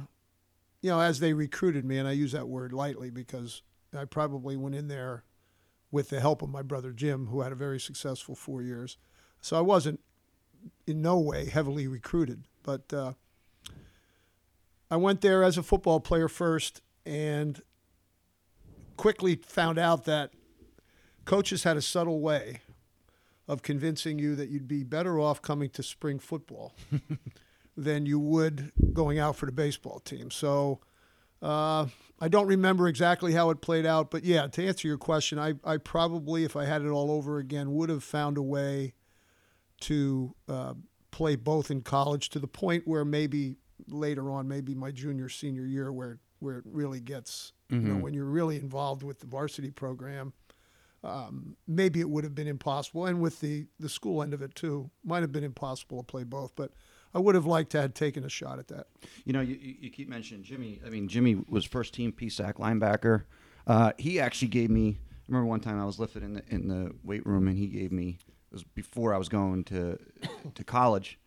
you 0.82 0.90
know, 0.90 1.02
as 1.02 1.20
they 1.20 1.34
recruited 1.34 1.84
me, 1.84 1.98
and 1.98 2.08
I 2.08 2.14
use 2.14 2.32
that 2.32 2.48
word 2.48 2.72
lightly 2.72 3.10
because 3.10 3.62
I 3.94 4.06
probably 4.06 4.56
went 4.56 4.76
in 4.76 4.88
there 4.88 5.24
with 5.92 6.10
the 6.10 6.22
help 6.22 6.42
of 6.42 6.50
my 6.50 6.62
brother 6.62 6.92
Jim, 6.92 7.28
who 7.28 7.42
had 7.42 7.52
a 7.52 7.56
very 7.56 7.80
successful 7.80 8.36
four 8.36 8.62
years. 8.62 8.98
So 9.42 9.58
I 9.58 9.62
wasn't 9.62 10.00
in 10.86 11.02
no 11.02 11.20
way 11.20 11.46
heavily 11.46 11.88
recruited. 11.88 12.44
But 12.64 12.92
uh, 12.94 13.14
I 14.90 14.98
went 14.98 15.22
there 15.22 15.44
as 15.44 15.58
a 15.58 15.64
football 15.64 16.00
player 16.00 16.28
first 16.28 16.82
and 17.06 17.62
quickly 18.96 19.36
found 19.36 19.78
out 19.78 20.06
that 20.06 20.32
coaches 21.26 21.64
had 21.64 21.78
a 21.78 21.82
subtle 21.82 22.20
way 22.20 22.62
of 23.48 23.62
convincing 23.62 24.20
you 24.20 24.36
that 24.36 24.50
you'd 24.50 24.68
be 24.68 24.84
better 24.84 25.20
off 25.20 25.42
coming 25.42 25.70
to 25.70 25.84
spring 25.84 26.20
football 26.20 26.74
than 27.78 28.06
you 28.06 28.20
would 28.20 28.72
going 28.94 29.20
out 29.20 29.36
for 29.36 29.46
the 29.46 29.52
baseball 29.52 30.00
team. 30.00 30.32
So 30.32 30.80
uh, 31.42 31.88
I 32.20 32.28
don't 32.28 32.48
remember 32.48 32.88
exactly 32.88 33.34
how 33.34 33.50
it 33.52 33.62
played 33.62 33.86
out, 33.86 34.12
but 34.12 34.24
yeah, 34.24 34.48
to 34.48 34.66
answer 34.66 34.88
your 34.88 34.98
question, 34.98 35.38
I, 35.38 35.54
I 35.64 35.78
probably, 35.78 36.44
if 36.44 36.56
I 36.56 36.66
had 36.66 36.82
it 36.82 36.90
all 36.90 37.12
over 37.12 37.38
again, 37.38 37.74
would 37.74 37.90
have 37.90 38.04
found 38.04 38.38
a 38.38 38.42
way 38.42 38.94
to 39.82 40.36
uh, 40.48 40.74
play 41.12 41.36
both 41.36 41.72
in 41.72 41.82
college 41.82 42.30
to 42.30 42.40
the 42.40 42.48
point 42.48 42.88
where 42.88 43.06
maybe 43.06 43.56
later 43.88 44.32
on, 44.32 44.48
maybe 44.48 44.74
my 44.76 44.92
junior, 44.92 45.30
senior 45.30 45.66
year, 45.66 45.92
where, 45.92 46.20
where 46.40 46.58
it 46.58 46.64
really 46.66 47.00
gets, 47.00 47.54
you 47.70 47.80
know, 47.80 47.96
Mhm. 47.96 48.02
when 48.02 48.14
you're 48.14 48.26
really 48.26 48.58
involved 48.58 49.04
with 49.04 49.20
the 49.20 49.28
varsity 49.28 49.72
program 49.72 50.34
um, 51.04 51.56
maybe 51.68 52.00
it 52.00 52.10
would 52.10 52.24
have 52.24 52.34
been 52.34 52.48
impossible, 52.48 53.06
and 53.06 53.22
with 53.22 53.40
the 53.40 53.68
the 53.80 53.88
school 53.88 54.24
end 54.24 54.34
of 54.34 54.42
it 54.42 54.56
too, 54.56 54.90
might 55.06 55.22
have 55.22 55.32
been 55.32 55.44
impossible 55.44 56.00
to 56.00 56.04
play 56.04 56.24
both. 56.24 56.56
But 56.56 56.72
I 57.14 57.20
would 57.20 57.36
have 57.36 57.46
liked 57.46 57.70
to 57.74 57.82
have 57.82 57.94
taken 57.94 58.24
a 58.26 58.30
shot 58.30 58.58
at 58.58 58.68
that. 58.70 58.88
You 59.24 59.32
know, 59.32 59.40
you, 59.42 59.56
you 59.62 59.76
you 59.82 59.90
keep 59.92 60.10
mentioning 60.10 60.44
Jimmy. 60.44 60.82
I 60.86 60.90
mean, 60.90 61.08
Jimmy 61.08 61.36
was 61.48 61.66
first 61.66 61.94
team 61.94 62.12
PSAC 62.12 62.56
linebacker. 62.56 63.26
Uh, 63.68 63.92
he 64.00 64.20
actually 64.20 64.48
gave 64.48 64.72
me. 64.72 64.98
I 65.00 65.24
remember 65.28 65.46
one 65.46 65.60
time 65.60 65.80
I 65.80 65.86
was 65.86 66.00
lifted 66.00 66.24
in 66.24 66.34
the 66.34 66.44
in 66.50 66.68
the 66.68 66.92
weight 67.04 67.26
room, 67.28 67.48
and 67.48 67.58
he 67.58 67.68
gave 67.68 67.92
me. 67.92 68.18
It 68.52 68.54
was 68.54 68.64
before 68.64 69.14
I 69.14 69.18
was 69.18 69.30
going 69.30 69.64
to 69.66 69.98
to 70.56 70.64
college, 70.64 71.20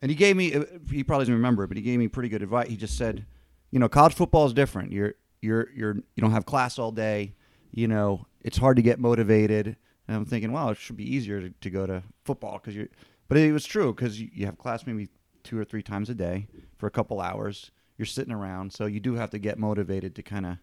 and 0.00 0.10
he 0.10 0.16
gave 0.16 0.36
me. 0.36 0.54
uh, 0.54 0.64
He 0.90 1.04
probably 1.04 1.22
doesn't 1.22 1.34
remember 1.34 1.66
but 1.66 1.76
he 1.76 1.82
gave 1.82 1.98
me 1.98 2.08
pretty 2.08 2.28
good 2.28 2.42
advice. 2.42 2.68
He 2.68 2.76
just 2.76 2.96
said, 2.96 3.24
you 3.70 3.78
know, 3.78 3.88
college 3.88 4.14
football 4.14 4.46
is 4.46 4.52
different. 4.52 4.92
You're 4.92 5.14
you're 5.40 5.68
you're 5.74 5.94
you 5.94 6.20
don't 6.20 6.32
have 6.32 6.46
class 6.46 6.78
all 6.78 6.92
day. 6.92 7.34
You 7.72 7.86
know, 7.88 8.26
it's 8.42 8.58
hard 8.58 8.76
to 8.76 8.82
get 8.82 8.98
motivated. 8.98 9.76
And 10.08 10.16
I'm 10.16 10.24
thinking, 10.24 10.50
well, 10.50 10.70
it 10.70 10.76
should 10.76 10.96
be 10.96 11.14
easier 11.14 11.40
to, 11.40 11.50
to 11.60 11.70
go 11.70 11.86
to 11.86 12.02
football 12.24 12.54
because 12.58 12.74
you're. 12.74 12.88
But 13.28 13.38
it 13.38 13.52
was 13.52 13.64
true 13.64 13.94
because 13.94 14.20
you, 14.20 14.28
you 14.34 14.46
have 14.46 14.58
class 14.58 14.84
maybe 14.86 15.08
two 15.44 15.56
or 15.56 15.64
three 15.64 15.84
times 15.84 16.10
a 16.10 16.14
day 16.14 16.48
for 16.78 16.88
a 16.88 16.90
couple 16.90 17.20
hours. 17.20 17.70
You're 17.96 18.06
sitting 18.06 18.32
around, 18.34 18.72
so 18.72 18.86
you 18.86 18.98
do 18.98 19.14
have 19.14 19.30
to 19.30 19.38
get 19.38 19.56
motivated 19.56 20.16
to 20.16 20.22
kind 20.24 20.46
of 20.46 20.56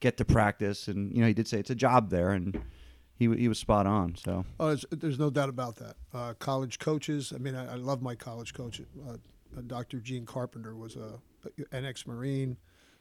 get 0.00 0.16
to 0.16 0.24
practice. 0.24 0.88
And 0.88 1.14
you 1.14 1.20
know, 1.20 1.28
he 1.28 1.34
did 1.34 1.46
say 1.46 1.60
it's 1.60 1.70
a 1.70 1.74
job 1.76 2.10
there, 2.10 2.32
and 2.32 2.60
he 3.20 3.28
he 3.36 3.48
was 3.48 3.58
spot 3.58 3.86
on. 3.86 4.16
So 4.16 4.44
Oh, 4.58 4.74
there's, 4.90 5.18
no 5.18 5.30
doubt 5.30 5.50
about 5.50 5.76
that. 5.76 5.96
Uh, 6.12 6.32
college 6.38 6.78
coaches. 6.78 7.32
I 7.34 7.38
mean, 7.38 7.54
I, 7.54 7.74
I 7.74 7.76
love 7.76 8.00
my 8.02 8.14
college 8.14 8.54
coach. 8.54 8.80
Uh, 8.80 9.12
uh, 9.12 9.60
Dr. 9.66 10.00
Gene 10.00 10.24
Carpenter 10.24 10.74
was 10.74 10.96
a 10.96 11.20
an 11.70 11.84
ex-marine, 11.84 12.56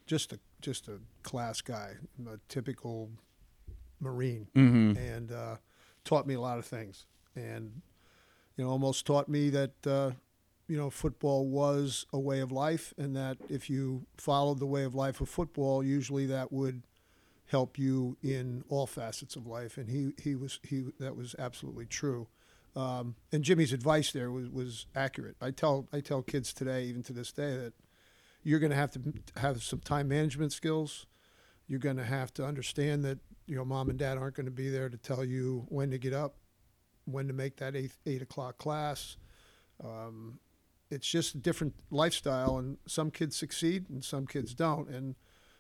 just 0.05 0.33
a 0.33 0.39
just 0.61 0.89
a 0.89 0.99
class 1.23 1.61
guy, 1.61 1.93
a 2.27 2.38
typical 2.49 3.09
marine. 4.01 4.47
mm-hmm. 4.55 4.97
and 4.97 5.31
uh, 5.31 5.55
taught 6.03 6.27
me 6.27 6.33
a 6.33 6.41
lot 6.41 6.59
of 6.59 6.65
things. 6.65 7.05
And 7.35 7.81
you 8.57 8.65
know, 8.65 8.69
almost 8.69 9.05
taught 9.05 9.29
me 9.29 9.49
that 9.51 9.88
uh, 9.88 10.11
you 10.67 10.75
know, 10.75 10.89
football 10.89 11.47
was 11.47 12.05
a 12.11 12.19
way 12.19 12.41
of 12.41 12.51
life, 12.51 12.93
and 12.97 13.15
that 13.15 13.38
if 13.49 13.69
you 13.69 14.05
followed 14.17 14.59
the 14.59 14.67
way 14.67 14.83
of 14.83 14.93
life 14.93 15.21
of 15.21 15.29
football, 15.29 15.81
usually 15.81 16.25
that 16.25 16.51
would 16.51 16.83
help 17.50 17.79
you 17.79 18.15
in 18.22 18.63
all 18.70 18.86
facets 18.86 19.36
of 19.36 19.48
life. 19.48 19.77
And 19.77 19.89
he, 19.89 20.13
he 20.22 20.36
was 20.36 20.60
he 20.63 20.86
that 21.00 21.15
was 21.15 21.36
absolutely 21.38 21.86
true. 21.86 22.27
Um, 22.75 23.15
and 23.32 23.44
Jimmy's 23.44 23.74
advice 23.74 24.12
there 24.12 24.32
was, 24.32 24.50
was 24.50 24.86
accurate. 24.96 25.36
I 25.41 25.51
tell 25.51 25.88
I 25.91 26.00
tell 26.00 26.22
kids 26.22 26.53
today, 26.53 26.86
even 26.86 27.03
to 27.03 27.13
this 27.13 27.32
day, 27.32 27.58
that 27.58 27.74
you're 28.44 28.60
going 28.60 28.70
to 28.70 28.75
have 28.75 28.91
to 28.91 29.01
have 29.38 29.63
some 29.63 29.79
time 29.79 30.08
management 30.08 30.53
skills. 30.53 31.08
You're 31.68 31.79
going 31.79 31.98
to 31.98 32.06
have 32.06 32.34
to 32.36 32.46
understand 32.46 33.03
that 33.06 33.20
your 33.46 33.65
mom 33.65 33.89
and 33.89 34.00
dad 34.00 34.18
aren't 34.18 34.36
going 34.36 34.46
to 34.46 34.51
be 34.51 34.70
there 34.70 34.89
to 34.89 34.98
tell 34.98 35.25
you 35.25 35.65
when 35.70 35.91
to 35.91 35.98
get 35.98 36.13
up, 36.13 36.36
when 37.06 37.27
to 37.27 37.34
make 37.34 37.58
that 37.58 37.75
eight 37.75 37.91
eight 38.06 38.22
o'clock 38.22 38.58
class. 38.60 39.18
Um, 39.84 40.39
it's 40.91 41.08
just 41.08 41.36
a 41.36 41.38
different 41.39 41.74
lifestyle, 41.89 42.58
and 42.58 42.77
some 42.88 43.10
kids 43.10 43.36
succeed 43.36 43.89
and 43.89 44.03
some 44.03 44.27
kids 44.27 44.53
don't. 44.53 44.89
And 44.89 45.15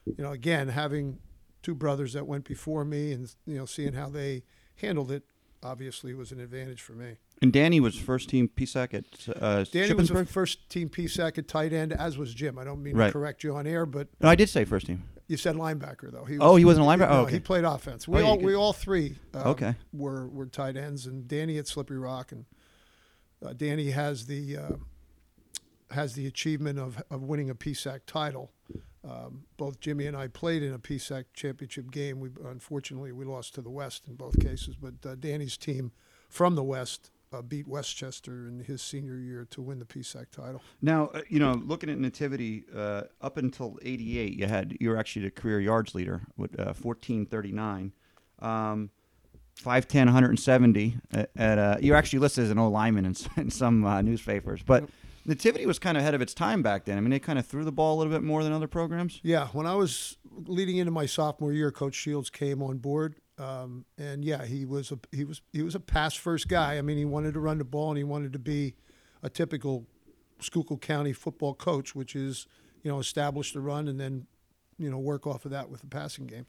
you 0.05 0.23
know, 0.23 0.31
again, 0.31 0.69
having 0.69 1.19
two 1.61 1.75
brothers 1.75 2.13
that 2.13 2.25
went 2.27 2.45
before 2.45 2.85
me, 2.85 3.11
and 3.11 3.33
you 3.45 3.57
know, 3.57 3.65
seeing 3.65 3.93
how 3.93 4.09
they 4.09 4.43
handled 4.77 5.11
it, 5.11 5.23
obviously 5.61 6.13
was 6.13 6.31
an 6.31 6.39
advantage 6.39 6.81
for 6.81 6.93
me. 6.93 7.17
And 7.41 7.53
Danny 7.53 7.79
was 7.79 7.95
first 7.97 8.29
team 8.29 8.49
PSAC 8.49 8.93
at 8.93 9.37
uh, 9.41 9.63
Danny 9.71 9.93
was 9.93 10.09
Shippensburg? 10.09 10.27
first 10.27 10.69
team 10.69 10.89
PSAC 10.89 11.37
at 11.37 11.47
tight 11.47 11.71
end, 11.73 11.93
as 11.93 12.17
was 12.17 12.33
Jim. 12.33 12.57
I 12.59 12.63
don't 12.63 12.81
mean 12.83 12.95
Right. 12.97 13.07
to 13.07 13.13
correct 13.13 13.43
you 13.43 13.55
on 13.55 13.65
air, 13.67 13.85
but 13.85 14.07
No, 14.19 14.27
I 14.29 14.35
did 14.35 14.49
say 14.49 14.65
first 14.65 14.87
team. 14.87 15.03
you 15.27 15.37
said 15.37 15.55
linebacker 15.55 16.11
though. 16.11 16.25
He 16.25 16.37
Oh, 16.39 16.55
he 16.57 16.65
wasn't 16.65 16.85
a 16.85 16.89
linebacker? 16.89 17.09
Oh, 17.09 17.13
No, 17.15 17.21
okay. 17.23 17.33
he 17.35 17.39
played 17.39 17.63
offense. 17.63 18.07
We 18.07 18.21
Oh, 18.21 18.25
all 18.27 18.39
we 18.39 18.55
all 18.55 18.73
three 18.73 19.17
uh, 19.33 19.51
Okay. 19.51 19.75
were 19.93 20.27
were 20.27 20.47
tight 20.47 20.75
ends, 20.75 21.05
and 21.05 21.27
Danny 21.27 21.57
at 21.57 21.67
Slippery 21.67 21.97
Rock, 21.99 22.31
and 22.33 22.45
uh, 23.45 23.53
Danny 23.53 23.91
has 23.91 24.25
the 24.25 24.57
uh, 24.57 24.75
has 25.91 26.13
the 26.13 26.25
achievement 26.27 26.77
of 26.79 27.01
of 27.09 27.23
winning 27.23 27.49
a 27.49 27.55
PSAC 27.55 28.01
title. 28.05 28.51
Um, 29.07 29.43
both 29.57 29.79
Jimmy 29.79 30.07
and 30.07 30.17
I 30.17 30.27
played 30.27 30.61
in 30.61 30.73
a 30.73 30.79
PSAC 30.79 31.25
championship 31.33 31.89
game. 31.91 32.19
We 32.19 32.29
unfortunately 32.45 33.11
we 33.11 33.25
lost 33.25 33.55
to 33.55 33.61
the 33.61 33.69
West 33.69 34.07
in 34.07 34.15
both 34.15 34.39
cases, 34.39 34.75
but 34.75 34.93
uh, 35.05 35.15
Danny's 35.15 35.57
team 35.57 35.91
from 36.27 36.55
the 36.55 36.63
West 36.63 37.11
uh, 37.31 37.41
beat 37.41 37.67
West 37.67 37.95
Chester 37.95 38.47
in 38.47 38.59
his 38.59 38.81
senior 38.81 39.17
year 39.17 39.47
to 39.51 39.61
win 39.61 39.79
the 39.79 39.85
PSAC 39.85 40.31
title. 40.31 40.61
Now, 40.81 41.07
uh, 41.13 41.21
you 41.29 41.39
know, 41.39 41.53
looking 41.53 41.89
at 41.89 41.99
Nativity, 41.99 42.65
uh, 42.75 43.03
up 43.21 43.37
until 43.37 43.77
'88, 43.81 44.37
you 44.37 44.47
had 44.47 44.77
you 44.79 44.89
were 44.89 44.97
actually 44.97 45.25
the 45.25 45.31
career 45.31 45.59
yards 45.59 45.95
leader 45.95 46.23
with 46.37 46.59
uh, 46.59 46.73
1439, 46.81 47.93
um, 48.39 48.89
5'10", 49.63 50.05
170. 50.05 50.97
At, 51.13 51.29
at 51.35 51.57
uh, 51.57 51.77
you're 51.79 51.95
actually 51.95 52.19
listed 52.19 52.45
as 52.45 52.51
an 52.51 52.59
old 52.59 52.73
lineman 52.73 53.05
in, 53.05 53.15
in 53.37 53.51
some 53.51 53.85
uh, 53.85 54.01
newspapers, 54.01 54.61
but 54.63 54.83
Yep. 54.83 54.91
Nativity 55.29 55.67
was 55.67 55.77
kind 55.77 55.95
of 55.95 56.01
ahead 56.01 56.15
of 56.15 56.23
its 56.23 56.33
time 56.33 56.63
back 56.63 56.85
then. 56.85 56.97
I 56.97 57.01
mean, 57.01 57.11
they 57.11 57.19
kind 57.19 57.37
of 57.37 57.45
threw 57.45 57.63
the 57.63 57.71
ball 57.71 57.95
a 57.95 57.97
little 57.99 58.11
bit 58.11 58.23
more 58.23 58.43
than 58.43 58.51
other 58.51 58.67
programs. 58.67 59.19
Yeah, 59.21 59.49
when 59.49 59.67
I 59.67 59.75
was 59.75 60.17
leading 60.25 60.77
into 60.77 60.91
my 60.91 61.05
sophomore 61.05 61.53
year, 61.53 61.71
Coach 61.71 61.93
Shields 61.93 62.31
came 62.31 62.63
on 62.63 62.79
board, 62.79 63.13
um, 63.37 63.85
and 63.95 64.25
yeah, 64.25 64.43
he 64.43 64.65
was 64.65 64.91
a 64.91 64.97
he 65.11 65.25
was 65.25 65.43
he 65.53 65.61
was 65.61 65.75
a 65.75 65.79
pass 65.79 66.15
first 66.15 66.47
guy. 66.47 66.79
I 66.79 66.81
mean, 66.81 66.97
he 66.97 67.05
wanted 67.05 67.35
to 67.35 67.39
run 67.39 67.59
the 67.59 67.63
ball 67.63 67.89
and 67.89 67.97
he 67.99 68.03
wanted 68.03 68.33
to 68.33 68.39
be 68.39 68.73
a 69.21 69.29
typical 69.29 69.85
Schuylkill 70.39 70.79
County 70.79 71.13
football 71.13 71.53
coach, 71.53 71.93
which 71.93 72.15
is 72.15 72.47
you 72.81 72.89
know 72.89 72.97
establish 72.97 73.53
the 73.53 73.61
run 73.61 73.87
and 73.87 73.99
then 73.99 74.25
you 74.79 74.89
know 74.89 74.97
work 74.97 75.27
off 75.27 75.45
of 75.45 75.51
that 75.51 75.69
with 75.69 75.81
the 75.81 75.87
passing 75.87 76.25
game. 76.25 76.47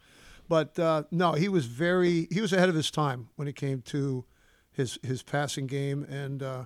But 0.49 0.79
uh, 0.79 1.03
no, 1.11 1.33
he 1.33 1.51
was 1.51 1.67
very 1.67 2.29
he 2.31 2.41
was 2.41 2.55
ahead 2.55 2.71
of 2.71 2.75
his 2.75 2.91
time 2.91 3.29
when 3.37 3.47
it 3.47 3.57
came 3.57 3.83
to 3.83 4.25
his 4.73 4.99
his 5.03 5.23
passing 5.23 5.67
game 5.67 6.03
and. 6.05 6.43
Uh, 6.43 6.65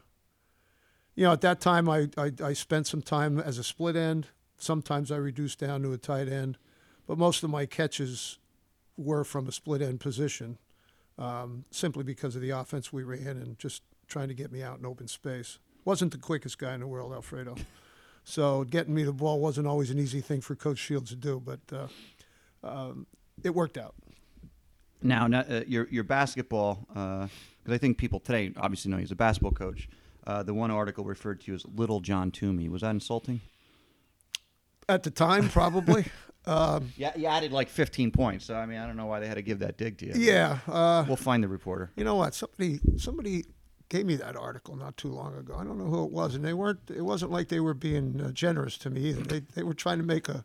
you 1.14 1.24
know, 1.24 1.32
at 1.32 1.40
that 1.42 1.60
time, 1.60 1.88
I, 1.88 2.08
I, 2.16 2.32
I 2.42 2.52
spent 2.52 2.86
some 2.86 3.02
time 3.02 3.38
as 3.38 3.58
a 3.58 3.64
split 3.64 3.96
end. 3.96 4.28
Sometimes 4.58 5.12
I 5.12 5.16
reduced 5.16 5.58
down 5.58 5.82
to 5.82 5.92
a 5.92 5.98
tight 5.98 6.28
end, 6.28 6.58
but 7.06 7.18
most 7.18 7.42
of 7.42 7.50
my 7.50 7.66
catches 7.66 8.38
were 8.96 9.24
from 9.24 9.48
a 9.48 9.52
split 9.52 9.82
end 9.82 10.00
position, 10.00 10.58
um, 11.18 11.64
simply 11.70 12.04
because 12.04 12.36
of 12.36 12.42
the 12.42 12.50
offense 12.50 12.92
we 12.92 13.02
ran 13.02 13.36
and 13.36 13.58
just 13.58 13.82
trying 14.06 14.28
to 14.28 14.34
get 14.34 14.52
me 14.52 14.62
out 14.62 14.78
in 14.78 14.86
open 14.86 15.08
space. 15.08 15.58
Wasn't 15.84 16.12
the 16.12 16.18
quickest 16.18 16.58
guy 16.58 16.74
in 16.74 16.80
the 16.80 16.86
world, 16.86 17.12
Alfredo. 17.12 17.56
So 18.24 18.64
getting 18.64 18.94
me 18.94 19.02
the 19.04 19.12
ball 19.12 19.38
wasn't 19.38 19.66
always 19.66 19.90
an 19.90 19.98
easy 19.98 20.20
thing 20.20 20.40
for 20.40 20.54
Coach 20.54 20.78
Shields 20.78 21.10
to 21.10 21.16
do, 21.16 21.40
but 21.44 21.60
uh, 21.72 21.88
um, 22.66 23.06
it 23.42 23.54
worked 23.54 23.76
out. 23.76 23.94
Now, 25.02 25.26
uh, 25.26 25.62
your 25.66 25.86
your 25.90 26.04
basketball, 26.04 26.86
because 26.88 27.28
I 27.68 27.76
think 27.76 27.98
people 27.98 28.20
today 28.20 28.52
obviously 28.56 28.90
know 28.90 28.96
he's 28.96 29.10
a 29.10 29.16
basketball 29.16 29.52
coach. 29.52 29.88
Uh, 30.26 30.42
the 30.42 30.54
one 30.54 30.70
article 30.70 31.04
referred 31.04 31.40
to 31.42 31.54
as 31.54 31.64
Little 31.66 32.00
John 32.00 32.30
Toomey. 32.30 32.68
Was 32.68 32.80
that 32.82 32.90
insulting? 32.90 33.40
At 34.88 35.02
the 35.02 35.10
time, 35.10 35.48
probably. 35.48 36.06
um, 36.46 36.92
Yeah, 36.96 37.12
you 37.16 37.26
added 37.26 37.52
like 37.52 37.68
15 37.68 38.10
points. 38.10 38.44
So 38.44 38.54
I 38.54 38.66
mean, 38.66 38.78
I 38.78 38.86
don't 38.86 38.96
know 38.96 39.06
why 39.06 39.20
they 39.20 39.26
had 39.28 39.34
to 39.36 39.42
give 39.42 39.60
that 39.60 39.76
dig 39.78 39.98
to 39.98 40.06
you. 40.06 40.12
yeah. 40.16 40.58
Uh, 40.68 41.04
We'll 41.06 41.16
find 41.16 41.42
the 41.42 41.48
reporter. 41.48 41.90
You 41.96 42.04
know 42.04 42.16
what? 42.16 42.34
Somebody 42.34 42.80
somebody 42.96 43.44
gave 43.88 44.06
me 44.06 44.16
that 44.16 44.36
article 44.36 44.76
not 44.76 44.96
too 44.96 45.08
long 45.08 45.36
ago. 45.36 45.54
I 45.58 45.64
don't 45.64 45.78
know 45.78 45.86
who 45.86 46.04
it 46.04 46.10
was, 46.10 46.34
and 46.34 46.44
they 46.44 46.54
weren't. 46.54 46.80
It 46.94 47.02
wasn't 47.02 47.30
like 47.30 47.48
they 47.48 47.60
were 47.60 47.74
being 47.74 48.20
uh, 48.20 48.30
generous 48.32 48.76
to 48.78 48.90
me 48.90 49.02
either. 49.10 49.22
They 49.22 49.40
they 49.54 49.62
were 49.62 49.74
trying 49.74 49.98
to 49.98 50.04
make 50.04 50.28
a, 50.28 50.44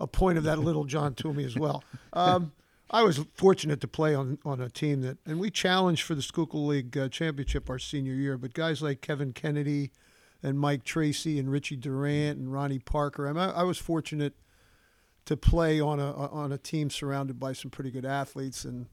a 0.00 0.06
point 0.06 0.38
of 0.38 0.44
that 0.44 0.58
little 0.58 0.84
John 0.84 1.14
Toomey 1.14 1.44
as 1.44 1.56
well. 1.56 1.82
Um, 2.12 2.52
I 2.90 3.02
was 3.02 3.18
fortunate 3.34 3.80
to 3.82 3.88
play 3.88 4.14
on 4.14 4.38
on 4.44 4.60
a 4.60 4.70
team 4.70 5.02
that, 5.02 5.18
and 5.26 5.38
we 5.38 5.50
challenged 5.50 6.02
for 6.02 6.14
the 6.14 6.22
Schuylkill 6.22 6.66
League 6.66 6.96
uh, 6.96 7.08
championship 7.08 7.68
our 7.68 7.78
senior 7.78 8.14
year. 8.14 8.38
But 8.38 8.54
guys 8.54 8.80
like 8.80 9.00
Kevin 9.00 9.32
Kennedy, 9.32 9.90
and 10.42 10.58
Mike 10.58 10.84
Tracy, 10.84 11.38
and 11.38 11.50
Richie 11.50 11.76
Durant, 11.76 12.38
and 12.38 12.52
Ronnie 12.52 12.78
Parker. 12.78 13.28
I, 13.28 13.50
I, 13.50 13.62
was 13.64 13.78
fortunate 13.78 14.34
to 15.26 15.36
play 15.36 15.80
on 15.80 16.00
a 16.00 16.12
on 16.12 16.52
a 16.52 16.58
team 16.58 16.90
surrounded 16.90 17.38
by 17.38 17.52
some 17.52 17.70
pretty 17.70 17.90
good 17.90 18.06
athletes 18.06 18.64
and 18.64 18.86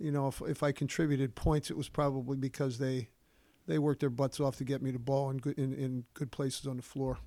you 0.00 0.10
know, 0.10 0.28
if, 0.28 0.40
if 0.42 0.62
I 0.62 0.72
contributed 0.72 1.34
points, 1.34 1.70
it 1.70 1.76
was 1.76 1.88
probably 1.88 2.36
because 2.36 2.78
they 2.78 3.08
they 3.66 3.78
worked 3.78 4.00
their 4.00 4.10
butts 4.10 4.40
off 4.40 4.56
to 4.56 4.64
get 4.64 4.82
me 4.82 4.90
the 4.90 4.98
ball 4.98 5.30
in 5.30 5.36
good, 5.36 5.56
in, 5.58 5.74
in 5.74 6.04
good 6.14 6.32
places 6.32 6.66
on 6.66 6.76
the 6.76 6.82
floor. 6.82 7.18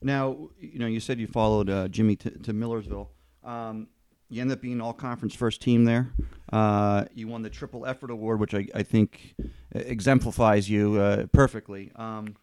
Now, 0.00 0.48
you 0.58 0.78
know, 0.78 0.86
you 0.86 1.00
said 1.00 1.18
you 1.20 1.26
followed 1.26 1.68
uh, 1.68 1.88
Jimmy 1.88 2.16
to, 2.16 2.30
to 2.30 2.52
Millersville. 2.54 3.10
Um, 3.44 3.88
you 4.30 4.40
end 4.40 4.50
up 4.52 4.60
being 4.60 4.80
all 4.80 4.92
conference 4.92 5.34
first 5.34 5.60
team 5.60 5.84
there. 5.84 6.12
Uh, 6.52 7.04
you 7.14 7.28
won 7.28 7.42
the 7.42 7.50
triple 7.50 7.84
effort 7.84 8.10
award, 8.10 8.40
which 8.40 8.54
I, 8.54 8.66
I 8.74 8.82
think 8.82 9.34
exemplifies 9.72 10.70
you 10.70 10.98
uh, 10.98 11.26
perfectly. 11.26 11.92
Um, 11.96 12.36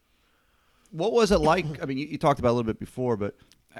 what 0.91 1.12
was 1.12 1.32
it 1.32 1.39
like? 1.39 1.65
I 1.82 1.86
mean, 1.86 1.98
you, 1.98 2.06
you 2.08 2.17
talked 2.17 2.39
about 2.39 2.50
it 2.50 2.51
a 2.51 2.56
little 2.56 2.72
bit 2.72 2.79
before, 2.79 3.17
but 3.17 3.36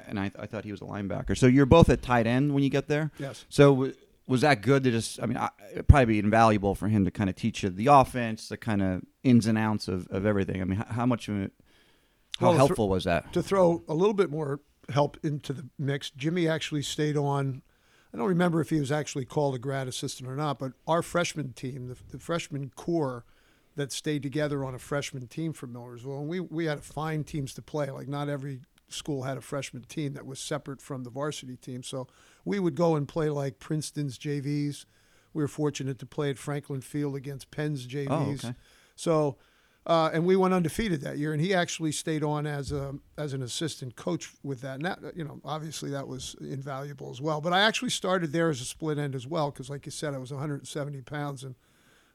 and 0.08 0.20
I, 0.20 0.32
I 0.38 0.46
thought 0.46 0.64
he 0.64 0.72
was 0.72 0.82
a 0.82 0.86
linebacker. 0.86 1.38
So 1.38 1.48
you're 1.48 1.66
both 1.66 1.90
at 1.90 2.02
tight 2.02 2.28
end 2.28 2.54
when 2.54 2.64
you 2.64 2.70
get 2.70 2.88
there. 2.88 3.12
Yes. 3.20 3.46
So 3.50 3.74
w- 3.74 3.94
was 4.28 4.42
that 4.42 4.62
good 4.62 4.84
to 4.84 4.92
just? 4.92 5.22
I 5.22 5.26
mean, 5.26 5.38
I, 5.38 5.50
it'd 5.72 5.88
probably 5.88 6.06
be 6.06 6.20
invaluable 6.20 6.76
for 6.76 6.88
him 6.88 7.06
to 7.06 7.12
kind 7.12 7.30
of 7.30 7.36
teach 7.36 7.64
you 7.64 7.70
the 7.70 7.88
offense, 7.88 8.50
the 8.50 8.58
kind 8.58 8.82
of 8.82 9.02
ins 9.24 9.48
and 9.48 9.58
outs 9.58 9.88
of, 9.88 10.08
of 10.10 10.26
everything. 10.26 10.62
I 10.62 10.66
mean, 10.66 10.78
how, 10.80 10.94
how 10.94 11.06
much 11.06 11.30
of 11.30 11.42
it? 11.42 11.52
How 12.40 12.50
Well, 12.50 12.58
helpful 12.58 12.90
was 12.90 13.06
that? 13.06 13.34
To 13.34 13.42
throw 13.42 13.84
a 13.88 13.94
little 13.94 14.14
bit 14.14 14.30
more 14.30 14.60
help 14.90 15.18
into 15.24 15.54
the 15.54 15.68
mix, 15.80 16.10
Jimmy 16.10 16.48
actually 16.48 16.82
stayed 16.84 17.18
on. 17.18 17.62
I 18.18 18.20
don't 18.20 18.30
remember 18.30 18.62
if 18.62 18.72
he 18.72 18.80
was 18.80 18.92
actually 18.92 19.26
called 19.26 19.54
a 19.54 19.60
grad 19.60 19.88
assistant 19.88 20.28
or 20.28 20.36
not, 20.36 20.58
but 20.58 20.72
our 20.88 21.04
freshman 21.04 21.54
team, 21.54 21.88
the, 21.88 22.18
the 22.18 22.20
freshman 22.20 22.72
core 22.76 23.26
that 23.76 23.92
stayed 23.92 24.24
together 24.24 24.66
on 24.66 24.74
a 24.74 24.80
freshman 24.80 25.28
team 25.28 25.54
for 25.54 25.68
Millersville, 25.68 26.22
and 26.22 26.28
we, 26.28 26.40
we 26.40 26.66
had 26.66 26.84
fine 26.84 27.24
teams 27.24 27.54
to 27.54 27.62
play. 27.62 27.92
Like, 27.92 28.08
not 28.08 28.28
every 28.28 28.62
school 28.90 29.22
had 29.22 29.38
a 29.38 29.42
freshman 29.42 29.84
team 29.84 30.14
that 30.14 30.26
was 30.26 30.40
separate 30.40 30.82
from 30.82 31.04
the 31.04 31.12
varsity 31.12 31.58
team. 31.58 31.84
So 31.84 32.08
we 32.44 32.60
would 32.60 32.74
go 32.74 32.96
and 32.96 33.08
play 33.08 33.30
like 33.30 33.60
Princeton's 33.60 34.18
JVs. 34.18 34.86
We 35.36 35.44
were 35.44 35.48
fortunate 35.48 36.00
to 36.00 36.08
play 36.08 36.32
at 36.32 36.40
Franklin 36.40 36.82
Field 36.82 37.16
against 37.16 37.52
Penn's 37.52 37.86
JVs. 37.86 38.08
Oh, 38.10 38.48
okay. 38.48 38.56
So, 38.96 39.38
uh, 39.88 40.10
and 40.13 40.25
we 40.25 40.36
went 40.36 40.53
undefeated 40.53 41.00
that 41.00 41.17
year, 41.17 41.32
and 41.32 41.41
he 41.41 41.53
actually 41.53 41.94
stayed 41.94 42.22
on 42.22 42.46
as 42.46 42.74
a 42.74 42.96
as 43.17 43.32
an 43.32 43.41
assistant 43.41 43.96
coach 43.96 44.29
with 44.44 44.60
that. 44.60 44.75
And 44.75 44.86
that, 44.86 45.00
you 45.15 45.24
know, 45.24 45.39
obviously 45.46 45.89
that 45.91 46.10
was 46.10 46.36
invaluable 46.41 47.10
as 47.10 47.22
well. 47.22 47.39
But 47.39 47.53
I 47.53 47.62
actually 47.62 47.91
started 47.91 48.34
there 48.34 48.50
as 48.50 48.60
a 48.60 48.65
split 48.65 48.98
end 48.98 49.15
as 49.15 49.25
well, 49.25 49.50
because 49.50 49.70
like 49.70 49.86
you 49.86 49.91
said, 49.94 50.13
I 50.13 50.17
was 50.17 50.29
170 50.29 51.01
pounds, 51.03 51.44
and 51.44 51.56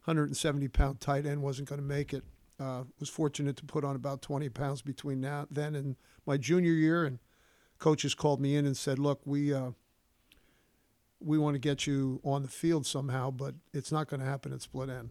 170 0.05 0.69
pound 0.69 1.01
tight 1.01 1.25
end 1.25 1.43
wasn't 1.43 1.67
going 1.67 1.81
to 1.81 1.87
make 1.87 2.13
it. 2.13 2.25
Uh, 2.61 2.85
was 3.01 3.09
fortunate 3.09 3.57
to 3.57 3.65
put 3.65 3.85
on 3.85 3.97
about 3.97 4.21
20 4.21 4.49
pounds 4.51 4.83
between 4.83 5.21
now 5.21 5.47
then 5.51 5.75
and 5.75 5.97
my 6.27 6.37
junior 6.37 6.73
year, 6.73 7.07
and 7.07 7.21
coaches 7.79 8.15
called 8.15 8.39
me 8.39 8.55
in 8.55 8.67
and 8.67 8.77
said, 8.77 8.99
"Look, 8.99 9.23
we." 9.25 9.53
Uh, 9.53 9.71
we 11.25 11.39
want 11.39 11.55
to 11.55 11.61
get 11.61 11.87
you 11.87 12.21
on 12.25 12.43
the 12.43 12.49
field 12.49 12.85
somehow, 12.85 13.31
but 13.31 13.55
it's 13.73 13.93
not 13.93 14.09
going 14.09 14.19
to 14.19 14.27
happen 14.27 14.53
at 14.53 14.61
split 14.61 14.89
end. 14.91 15.11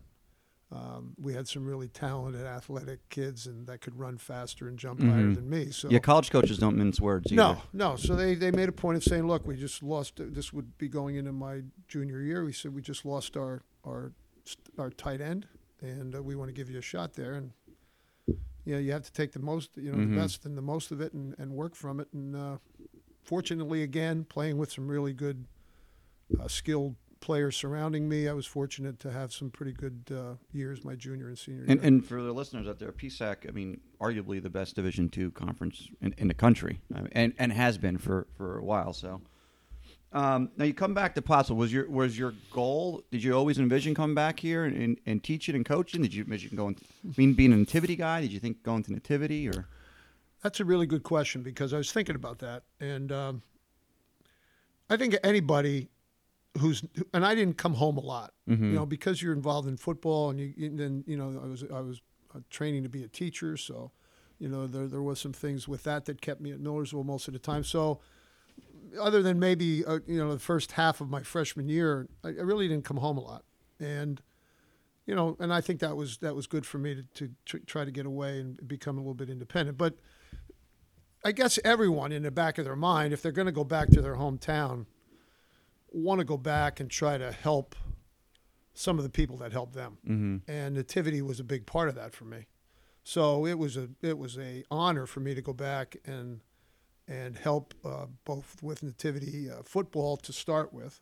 Um, 0.71 1.15
we 1.19 1.33
had 1.33 1.49
some 1.49 1.65
really 1.65 1.89
talented, 1.89 2.45
athletic 2.45 3.07
kids, 3.09 3.45
and 3.45 3.67
that 3.67 3.81
could 3.81 3.99
run 3.99 4.17
faster 4.17 4.69
and 4.69 4.79
jump 4.79 5.01
higher 5.01 5.25
Mhm. 5.27 5.35
than 5.35 5.49
me. 5.49 5.69
So 5.71 5.89
Yeah, 5.89 5.99
college 5.99 6.29
coaches 6.31 6.57
don't 6.57 6.77
mince 6.77 7.01
words. 7.01 7.29
Either. 7.29 7.35
no, 7.35 7.61
no. 7.73 7.95
So 7.97 8.15
they, 8.15 8.35
they 8.35 8.51
made 8.51 8.69
a 8.69 8.71
point 8.71 8.95
of 8.95 9.03
saying, 9.03 9.27
look, 9.27 9.45
we 9.45 9.57
just 9.57 9.83
lost. 9.83 10.13
This 10.17 10.53
would 10.53 10.77
be 10.77 10.87
going 10.87 11.17
into 11.17 11.33
my 11.33 11.63
junior 11.89 12.21
year. 12.21 12.45
We 12.45 12.53
said 12.53 12.73
we 12.73 12.81
just 12.81 13.03
lost 13.05 13.35
our 13.35 13.63
our 13.85 14.13
our 14.77 14.89
tight 14.91 15.19
end, 15.21 15.47
and 15.81 16.15
uh, 16.15 16.23
we 16.23 16.35
want 16.35 16.47
to 16.47 16.53
give 16.53 16.69
you 16.69 16.79
a 16.79 16.81
shot 16.81 17.13
there. 17.15 17.33
And 17.33 17.51
you 18.63 18.73
know, 18.75 18.79
you 18.79 18.91
have 18.91 19.03
to 19.03 19.11
take 19.11 19.31
the 19.33 19.39
most, 19.39 19.75
you 19.75 19.91
know, 19.91 19.97
Mhm. 19.97 20.11
the 20.11 20.15
best 20.21 20.45
and 20.45 20.55
the 20.57 20.61
most 20.61 20.91
of 20.91 21.01
it, 21.01 21.11
and, 21.13 21.35
and 21.37 21.51
work 21.51 21.75
from 21.75 21.99
it. 21.99 22.07
And 22.13 22.35
uh, 22.35 22.57
fortunately, 23.23 23.81
again, 23.83 24.23
playing 24.23 24.57
with 24.57 24.71
some 24.71 24.87
really 24.87 25.13
good, 25.13 25.45
uh, 26.39 26.47
skilled 26.47 26.95
players 27.21 27.55
surrounding 27.55 28.09
me, 28.09 28.27
I 28.27 28.33
was 28.33 28.45
fortunate 28.45 28.99
to 28.99 29.11
have 29.11 29.31
some 29.31 29.49
pretty 29.49 29.71
good 29.71 30.01
uh, 30.11 30.33
years 30.51 30.83
my 30.83 30.95
junior 30.95 31.27
and 31.29 31.37
senior 31.37 31.61
And, 31.61 31.79
year. 31.79 31.87
and 31.87 32.05
for 32.05 32.21
the 32.21 32.33
listeners 32.33 32.67
out 32.67 32.79
there, 32.79 32.91
PSAC, 32.91 33.47
I 33.47 33.51
mean, 33.51 33.79
arguably 34.01 34.41
the 34.43 34.49
best 34.49 34.75
Division 34.75 35.07
two 35.07 35.31
conference 35.31 35.87
in, 36.01 36.13
in 36.17 36.27
the 36.27 36.33
country, 36.33 36.81
I 36.93 37.01
mean, 37.01 37.09
and 37.13 37.33
and 37.39 37.53
has 37.53 37.77
been 37.77 37.97
for, 37.97 38.27
for 38.35 38.57
a 38.57 38.63
while. 38.63 38.91
So, 38.91 39.21
um, 40.11 40.49
now 40.57 40.65
you 40.65 40.73
come 40.73 40.93
back 40.93 41.15
to 41.15 41.21
Pottsville. 41.21 41.55
Was 41.55 41.71
your 41.71 41.89
was 41.89 42.17
your 42.17 42.33
goal? 42.51 43.03
Did 43.11 43.23
you 43.23 43.33
always 43.33 43.59
envision 43.59 43.95
coming 43.95 44.15
back 44.15 44.39
here 44.39 44.65
and, 44.65 44.75
and, 44.75 44.99
and 45.05 45.23
teaching 45.23 45.55
and 45.55 45.63
coaching? 45.63 46.01
Did 46.01 46.13
you 46.13 46.23
envision 46.23 46.57
going? 46.57 46.75
I 47.07 47.13
mean, 47.15 47.33
being 47.33 47.53
a 47.53 47.57
nativity 47.57 47.95
guy? 47.95 48.19
Did 48.21 48.33
you 48.33 48.39
think 48.39 48.63
going 48.63 48.83
to 48.83 48.91
nativity 48.91 49.47
or? 49.47 49.67
That's 50.43 50.59
a 50.59 50.65
really 50.65 50.87
good 50.87 51.03
question 51.03 51.43
because 51.43 51.71
I 51.71 51.77
was 51.77 51.91
thinking 51.91 52.15
about 52.15 52.39
that, 52.39 52.63
and 52.79 53.11
um, 53.11 53.43
I 54.89 54.97
think 54.97 55.15
anybody 55.23 55.90
who's 56.59 56.83
and 57.13 57.25
I 57.25 57.33
didn't 57.35 57.57
come 57.57 57.75
home 57.75 57.97
a 57.97 58.01
lot, 58.01 58.33
Mhm. 58.49 58.59
you 58.59 58.73
know, 58.73 58.85
because 58.85 59.21
you're 59.21 59.33
involved 59.33 59.67
in 59.67 59.77
football, 59.77 60.29
and 60.29 60.39
you 60.39 60.53
and 60.57 60.77
then 60.79 61.03
you 61.07 61.17
know 61.17 61.39
I 61.43 61.47
was 61.47 61.63
I 61.63 61.79
was 61.81 62.01
uh, 62.35 62.39
training 62.49 62.83
to 62.83 62.89
be 62.89 63.03
a 63.03 63.07
teacher, 63.07 63.55
so 63.57 63.91
you 64.39 64.47
know 64.49 64.67
there 64.67 64.87
there 64.87 65.01
was 65.01 65.19
some 65.19 65.33
things 65.33 65.67
with 65.67 65.83
that 65.83 66.05
that 66.05 66.21
kept 66.21 66.41
me 66.41 66.51
at 66.51 66.59
Millersville 66.59 67.03
most 67.05 67.27
of 67.27 67.33
the 67.33 67.39
time. 67.39 67.63
So 67.63 67.99
other 68.99 69.21
than 69.21 69.39
maybe 69.39 69.85
uh, 69.85 69.99
you 70.07 70.17
know 70.17 70.33
the 70.33 70.39
first 70.39 70.73
half 70.73 70.99
of 71.01 71.09
my 71.09 71.23
freshman 71.23 71.69
year, 71.69 72.07
I, 72.23 72.29
I 72.29 72.41
really 72.41 72.67
didn't 72.67 72.83
come 72.85 72.97
home 72.97 73.17
a 73.17 73.21
lot, 73.21 73.45
and 73.79 74.21
you 75.05 75.15
know, 75.15 75.37
and 75.39 75.53
I 75.53 75.61
think 75.61 75.79
that 75.79 75.95
was 75.95 76.17
that 76.17 76.35
was 76.35 76.47
good 76.47 76.65
for 76.65 76.77
me 76.77 76.95
to, 76.95 77.03
to 77.15 77.33
tr- 77.45 77.57
try 77.65 77.85
to 77.85 77.91
get 77.91 78.05
away 78.05 78.39
and 78.41 78.67
become 78.67 78.97
a 78.97 79.01
little 79.01 79.13
bit 79.13 79.29
independent. 79.29 79.77
But 79.77 79.95
I 81.23 81.31
guess 81.31 81.59
everyone 81.63 82.11
in 82.11 82.23
the 82.23 82.31
back 82.31 82.57
of 82.57 82.65
their 82.65 82.75
mind, 82.75 83.13
if 83.13 83.21
they're 83.21 83.31
going 83.31 83.45
to 83.45 83.51
go 83.51 83.63
back 83.63 83.89
to 83.91 84.01
their 84.01 84.15
hometown, 84.15 84.85
want 85.91 86.19
to 86.19 86.25
go 86.25 86.37
back 86.37 86.79
and 86.79 86.89
try 86.89 87.17
to 87.17 87.31
help 87.31 87.75
some 88.73 88.97
of 88.97 89.03
the 89.03 89.09
people 89.09 89.37
that 89.37 89.51
helped 89.51 89.73
them. 89.73 89.97
Mm-hmm. 90.07 90.51
And 90.51 90.75
nativity 90.75 91.21
was 91.21 91.39
a 91.39 91.43
big 91.43 91.65
part 91.65 91.89
of 91.89 91.95
that 91.95 92.13
for 92.13 92.25
me. 92.25 92.47
So 93.03 93.45
it 93.45 93.57
was 93.57 93.77
a 93.77 93.89
it 94.01 94.17
was 94.17 94.37
a 94.37 94.63
honor 94.69 95.05
for 95.05 95.19
me 95.19 95.33
to 95.33 95.41
go 95.41 95.53
back 95.53 95.97
and 96.05 96.41
and 97.07 97.37
help 97.37 97.73
uh, 97.83 98.05
both 98.25 98.61
with 98.61 98.83
nativity 98.83 99.49
uh, 99.49 99.63
football 99.63 100.15
to 100.17 100.31
start 100.31 100.71
with, 100.71 101.01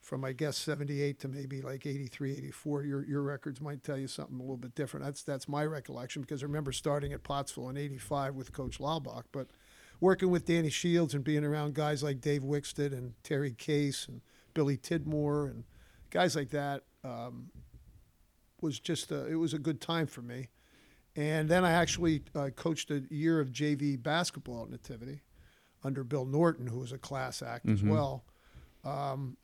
from 0.00 0.24
I 0.24 0.32
guess 0.32 0.56
78 0.56 1.20
to 1.20 1.28
maybe 1.28 1.60
like 1.60 1.86
83, 1.86 2.32
84. 2.32 2.84
Your 2.84 3.04
your 3.04 3.22
records 3.22 3.60
might 3.60 3.84
tell 3.84 3.98
you 3.98 4.08
something 4.08 4.38
a 4.38 4.42
little 4.42 4.56
bit 4.56 4.74
different. 4.74 5.04
That's 5.04 5.22
that's 5.22 5.48
my 5.48 5.64
recollection 5.64 6.22
because 6.22 6.42
I 6.42 6.46
remember 6.46 6.72
starting 6.72 7.12
at 7.12 7.22
Pottsville 7.22 7.68
in 7.68 7.76
85 7.76 8.34
with 8.34 8.52
Coach 8.52 8.78
Laubach, 8.78 9.24
but 9.30 9.48
working 10.00 10.30
with 10.30 10.44
Danny 10.44 10.70
Shields 10.70 11.14
and 11.14 11.22
being 11.24 11.44
around 11.44 11.74
guys 11.74 12.02
like 12.02 12.20
Dave 12.20 12.42
Wixted 12.42 12.92
and 12.92 13.14
Terry 13.22 13.52
Case 13.52 14.06
and 14.08 14.20
Billy 14.54 14.76
Tidmore 14.76 15.50
and 15.50 15.64
guys 16.10 16.36
like 16.36 16.50
that 16.50 16.82
um, 17.02 17.50
was 18.60 18.78
just 18.78 19.10
a, 19.12 19.26
it 19.26 19.34
was 19.36 19.54
a 19.54 19.58
good 19.58 19.80
time 19.80 20.06
for 20.06 20.22
me. 20.22 20.48
And 21.16 21.48
then 21.48 21.64
I 21.64 21.72
actually 21.72 22.22
uh, 22.34 22.50
coached 22.56 22.90
a 22.90 23.02
year 23.10 23.38
of 23.40 23.52
JV 23.52 24.00
basketball 24.02 24.64
at 24.64 24.70
Nativity 24.70 25.20
under 25.84 26.02
Bill 26.02 26.24
Norton, 26.24 26.66
who 26.66 26.78
was 26.80 26.92
a 26.92 26.98
class 26.98 27.40
act 27.42 27.68
as 27.68 27.82
Mhm. 27.82 27.90
well. 27.90 28.24
Um, 28.84 29.36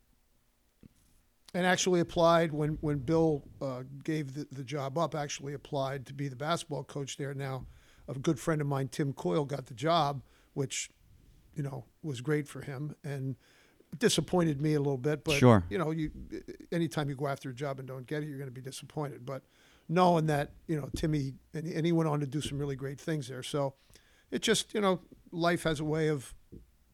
and 1.52 1.66
actually 1.66 2.00
applied 2.00 2.52
when, 2.52 2.78
when 2.80 2.98
Bill 2.98 3.42
uh, 3.60 3.82
gave 4.04 4.34
the, 4.34 4.46
the 4.52 4.62
job 4.64 4.96
up, 4.96 5.14
actually 5.14 5.52
applied 5.54 6.06
to 6.06 6.14
be 6.14 6.28
the 6.28 6.36
basketball 6.36 6.84
coach 6.84 7.16
there. 7.16 7.34
Now, 7.34 7.66
a 8.08 8.14
good 8.14 8.38
friend 8.38 8.60
of 8.60 8.66
mine, 8.66 8.88
Tim 8.88 9.12
Coyle, 9.12 9.44
got 9.44 9.66
the 9.66 9.74
job, 9.74 10.22
which, 10.54 10.90
you 11.54 11.62
know, 11.62 11.84
was 12.02 12.20
great 12.20 12.48
for 12.48 12.60
him 12.62 12.94
and 13.04 13.36
disappointed 13.98 14.60
me 14.60 14.74
a 14.74 14.78
little 14.78 14.98
bit. 14.98 15.24
But, 15.24 15.34
Sure. 15.34 15.64
you 15.68 15.78
know, 15.78 15.90
you 15.90 16.10
anytime 16.72 17.08
you 17.08 17.16
go 17.16 17.26
after 17.26 17.50
a 17.50 17.54
job 17.54 17.78
and 17.78 17.88
don't 17.88 18.06
get 18.06 18.22
it, 18.22 18.28
you're 18.28 18.38
going 18.38 18.48
to 18.48 18.54
be 18.54 18.60
disappointed. 18.60 19.26
But 19.26 19.42
knowing 19.88 20.26
that, 20.26 20.52
you 20.66 20.80
know, 20.80 20.88
Timmy, 20.96 21.34
and, 21.54 21.66
and 21.66 21.84
he 21.84 21.92
went 21.92 22.08
on 22.08 22.20
to 22.20 22.26
do 22.26 22.40
some 22.40 22.58
really 22.58 22.76
great 22.76 23.00
things 23.00 23.28
there. 23.28 23.42
So 23.42 23.74
it 24.30 24.42
just, 24.42 24.72
you 24.74 24.80
know, 24.80 25.00
life 25.32 25.64
has 25.64 25.80
a 25.80 25.84
way 25.84 26.08
of 26.08 26.34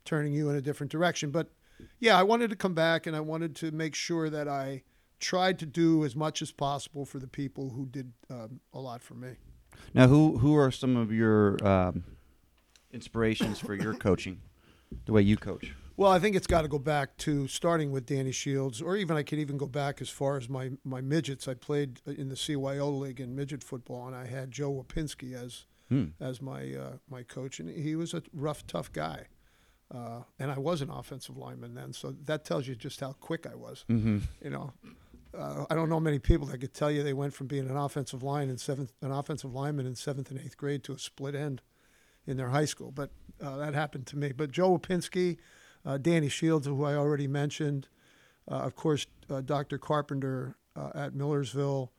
turning 0.05 0.33
you 0.33 0.49
in 0.49 0.57
a 0.57 0.63
different 0.63 0.91
direction. 0.91 1.31
But 1.31 1.51
yeah, 2.01 2.19
I 2.19 2.23
wanted 2.23 2.51
to 2.51 2.57
come 2.57 2.75
back 2.75 3.07
and 3.07 3.15
I 3.15 3.21
wanted 3.21 3.55
to 3.57 3.71
make 3.71 3.95
sure 3.95 4.31
that 4.31 4.49
I 4.49 4.83
tried 5.21 5.59
to 5.59 5.67
do 5.67 6.05
as 6.05 6.17
much 6.17 6.41
as 6.43 6.53
possible 6.53 7.05
for 7.05 7.19
the 7.19 7.27
people 7.27 7.71
who 7.71 7.87
did 7.87 8.13
um, 8.31 8.61
a 8.73 8.79
lot 8.81 9.03
for 9.03 9.15
me. 9.15 9.33
Now, 9.93 10.09
who 10.09 10.39
who 10.39 10.57
are 10.57 10.71
some 10.71 10.97
of 10.97 11.13
your 11.13 11.63
um, 11.67 12.05
inspirations 12.97 13.61
for 13.61 13.75
your 13.75 13.95
coaching, 13.95 14.41
the 15.05 15.13
way 15.13 15.23
you 15.23 15.37
coach? 15.37 15.73
Well, 15.97 16.11
I 16.11 16.19
think 16.19 16.35
it's 16.37 16.47
got 16.47 16.63
to 16.63 16.69
go 16.69 16.79
back 16.79 17.17
to 17.19 17.47
starting 17.47 17.93
with 17.93 18.05
Danny 18.05 18.33
Shields, 18.33 18.83
or 18.83 18.97
even 18.97 19.17
I 19.17 19.23
could 19.23 19.39
even 19.39 19.57
go 19.57 19.67
back 19.67 20.03
as 20.03 20.11
far 20.11 20.37
as 20.37 20.49
my, 20.49 20.73
my 20.85 21.01
midgets. 21.01 21.47
I 21.49 21.55
played 21.55 22.01
in 22.07 22.29
the 22.29 22.35
CYO 22.35 22.99
league 22.99 23.21
in 23.21 23.37
midget 23.37 23.63
football, 23.63 24.07
and 24.07 24.17
I 24.17 24.27
had 24.27 24.51
Joe 24.51 24.73
Wapinski 24.73 25.33
as 25.35 25.67
Hmm. 25.89 26.07
as 26.19 26.43
my 26.43 26.75
uh, 26.75 26.97
my 27.09 27.23
coach, 27.23 27.61
and 27.61 27.71
he 27.71 27.95
was 27.95 28.13
a 28.13 28.21
rough, 28.33 28.67
tough 28.67 28.93
guy. 28.93 29.29
Uh, 29.89 30.23
and 30.37 30.51
I 30.51 30.59
was 30.59 30.83
an 30.83 30.91
offensive 30.91 31.37
lineman 31.37 31.75
then, 31.75 31.93
so 31.93 32.13
that 32.25 32.45
tells 32.45 32.67
you 32.67 32.75
just 32.75 32.99
how 32.99 33.13
quick 33.13 33.47
I 33.47 33.55
was. 33.55 33.85
Mm-hmm. 33.89 34.19
You 34.43 34.51
know, 34.51 34.73
uh, 35.33 35.65
I 35.71 35.77
don't 35.77 35.89
know 35.89 36.01
many 36.01 36.19
people 36.19 36.49
that 36.49 36.59
could 36.59 36.75
tell 36.75 36.91
you 36.91 37.05
they 37.05 37.13
went 37.13 37.35
from 37.35 37.47
being 37.47 37.71
an 37.71 37.77
offensive 37.77 38.25
line 38.25 38.51
in 38.51 38.59
seventh, 38.59 38.95
an 39.01 39.13
offensive 39.13 39.55
lineman 39.55 39.87
in 39.87 39.95
seventh 39.95 40.29
and 40.33 40.41
eighth 40.41 40.57
grade 40.57 40.83
to 40.85 40.93
a 40.93 40.99
split 40.99 41.37
end 41.37 41.63
in 42.27 42.37
their 42.37 42.49
high 42.49 42.65
school. 42.65 42.91
But 42.91 43.11
uh, 43.41 43.57
that 43.57 43.75
happened 43.75 44.07
to 44.09 44.17
me. 44.17 44.33
But 44.33 44.51
Joe 44.51 44.79
Wapinski, 44.79 45.39
uh, 45.85 45.99
Danny 45.99 46.29
Shields, 46.29 46.67
who 46.67 46.85
I 46.85 46.95
already 46.95 47.29
mentioned, 47.29 47.89
uh, 48.51 48.57
of 48.57 48.77
course, 48.77 49.07
uh, 49.31 49.41
Dr. 49.41 49.79
Carpenter 49.79 50.57
uh, 50.75 50.91
at 50.95 51.15
Millersville, 51.15 51.93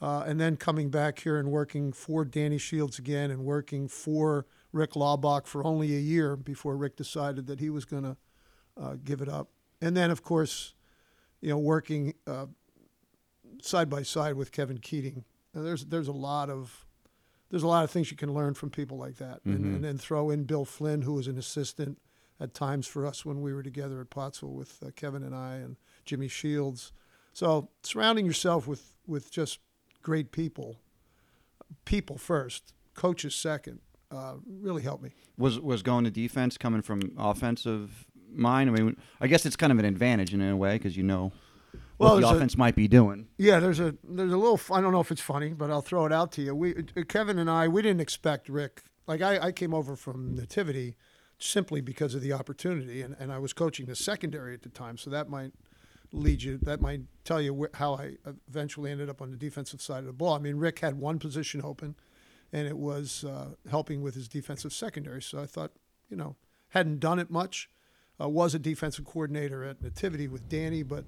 and 0.00 0.40
then 0.40 0.56
coming 0.56 0.90
back 0.90 1.20
here 1.20 1.38
and 1.38 1.50
working 1.50 1.92
for 1.92 2.24
Danny 2.24 2.58
Shields 2.58 2.98
again 2.98 3.30
and 3.30 3.44
working 3.44 3.88
for 3.88 4.46
Rick 4.72 4.92
Laubach 4.92 5.46
for 5.46 5.64
only 5.64 5.96
a 5.96 6.00
year 6.00 6.36
before 6.36 6.76
Rick 6.76 6.96
decided 6.96 7.46
that 7.46 7.60
he 7.60 7.70
was 7.70 7.84
going 7.84 8.02
to 8.02 8.16
give 9.04 9.20
it 9.20 9.28
up. 9.28 9.48
And 9.80 9.96
then, 9.96 10.10
of 10.10 10.22
course, 10.22 10.74
you 11.40 11.50
know, 11.50 11.58
working 11.58 12.14
side 13.62 13.88
by 13.88 14.02
side 14.02 14.34
with 14.34 14.52
Kevin 14.52 14.78
Keating. 14.78 15.24
And 15.54 15.66
there's 15.66 15.86
there's 15.86 16.08
a 16.08 16.12
lot 16.12 16.50
of 16.50 16.85
there's 17.56 17.62
a 17.62 17.68
lot 17.68 17.84
of 17.84 17.90
things 17.90 18.10
you 18.10 18.18
can 18.18 18.34
learn 18.34 18.52
from 18.52 18.68
people 18.68 18.98
like 18.98 19.16
that, 19.16 19.40
and, 19.46 19.60
Mhm. 19.64 19.74
and 19.76 19.84
then 19.84 19.96
throw 19.96 20.28
in 20.28 20.44
Bill 20.44 20.66
Flynn, 20.66 21.00
who 21.02 21.14
was 21.14 21.26
an 21.26 21.38
assistant 21.38 21.98
at 22.38 22.52
times 22.52 22.86
for 22.86 23.06
us 23.06 23.24
when 23.24 23.40
we 23.40 23.50
were 23.54 23.62
together 23.62 23.98
at 24.02 24.10
Pottsville 24.10 24.52
with 24.52 24.82
uh, 24.82 24.90
Kevin 24.94 25.22
and 25.22 25.34
I 25.34 25.54
and 25.54 25.76
Jimmy 26.04 26.28
Shields. 26.28 26.92
So 27.32 27.70
surrounding 27.82 28.26
yourself 28.26 28.66
with 28.68 28.92
with 29.06 29.30
just 29.30 29.60
great 30.02 30.32
people, 30.32 30.76
people 31.86 32.18
first, 32.18 32.74
coaches 32.94 33.34
second, 33.34 33.80
uh, 34.10 34.34
really 34.46 34.82
helped 34.82 35.02
me. 35.02 35.12
Was 35.38 35.58
was 35.58 35.82
going 35.82 36.04
to 36.04 36.10
defense 36.10 36.58
coming 36.58 36.82
from 36.82 37.00
offensive 37.16 38.06
mind? 38.30 38.68
I 38.68 38.72
mean, 38.74 38.96
I 39.18 39.28
guess 39.28 39.46
it's 39.46 39.56
kind 39.56 39.72
of 39.72 39.78
an 39.78 39.86
advantage 39.86 40.34
in 40.34 40.42
a 40.42 40.54
way 40.56 40.76
because 40.76 40.94
you 40.96 41.02
know 41.02 41.32
what 41.96 42.06
Well, 42.06 42.14
the 42.16 42.20
there's 42.22 42.32
a- 42.32 42.36
offense 42.36 42.56
might 42.58 42.74
be 42.76 42.88
doing. 42.88 43.28
Yeah, 43.38 43.58
there's 43.60 43.80
a 43.80 43.94
there's 44.04 44.32
a 44.32 44.36
little. 44.36 44.60
I 44.74 44.80
don't 44.80 44.92
know 44.92 45.00
if 45.00 45.10
it's 45.10 45.20
funny, 45.20 45.50
but 45.52 45.70
I'll 45.70 45.82
throw 45.82 46.06
it 46.06 46.12
out 46.12 46.32
to 46.32 46.42
you. 46.42 46.54
We 46.54 46.74
Kevin 47.08 47.38
and 47.38 47.50
I 47.50 47.68
we 47.68 47.82
didn't 47.82 48.00
expect 48.00 48.48
Rick. 48.48 48.82
Like 49.06 49.22
I, 49.22 49.38
I 49.38 49.52
came 49.52 49.72
over 49.72 49.94
from 49.96 50.34
Nativity 50.34 50.96
simply 51.38 51.80
because 51.80 52.14
of 52.14 52.22
the 52.22 52.32
opportunity, 52.32 53.02
and, 53.02 53.14
and 53.18 53.30
I 53.32 53.38
was 53.38 53.52
coaching 53.52 53.86
the 53.86 53.94
secondary 53.94 54.54
at 54.54 54.62
the 54.62 54.68
time, 54.70 54.96
so 54.98 55.10
that 55.10 55.28
might 55.28 55.52
lead 56.12 56.42
you. 56.42 56.58
That 56.58 56.80
might 56.80 57.02
tell 57.24 57.40
you 57.40 57.54
wh- 57.72 57.76
how 57.76 57.94
I 57.94 58.16
eventually 58.48 58.90
ended 58.90 59.08
up 59.10 59.20
on 59.22 59.30
the 59.30 59.36
defensive 59.36 59.80
side 59.82 59.98
of 60.00 60.06
the 60.06 60.12
ball. 60.12 60.34
I 60.34 60.38
mean, 60.38 60.56
Rick 60.56 60.80
had 60.80 60.98
one 60.98 61.18
position 61.18 61.60
open, 61.62 61.94
and 62.52 62.66
it 62.66 62.76
was 62.78 63.22
uh, 63.24 63.50
helping 63.70 64.02
with 64.02 64.14
his 64.14 64.28
defensive 64.28 64.72
secondary. 64.72 65.20
So 65.22 65.40
I 65.40 65.46
thought, 65.46 65.72
you 66.08 66.16
know, 66.16 66.36
hadn't 66.70 67.00
done 67.00 67.18
it 67.18 67.30
much. 67.30 67.68
Uh, 68.20 68.28
was 68.28 68.54
a 68.54 68.58
defensive 68.58 69.04
coordinator 69.04 69.62
at 69.62 69.82
Nativity 69.82 70.26
with 70.26 70.48
Danny, 70.48 70.82
but 70.82 71.04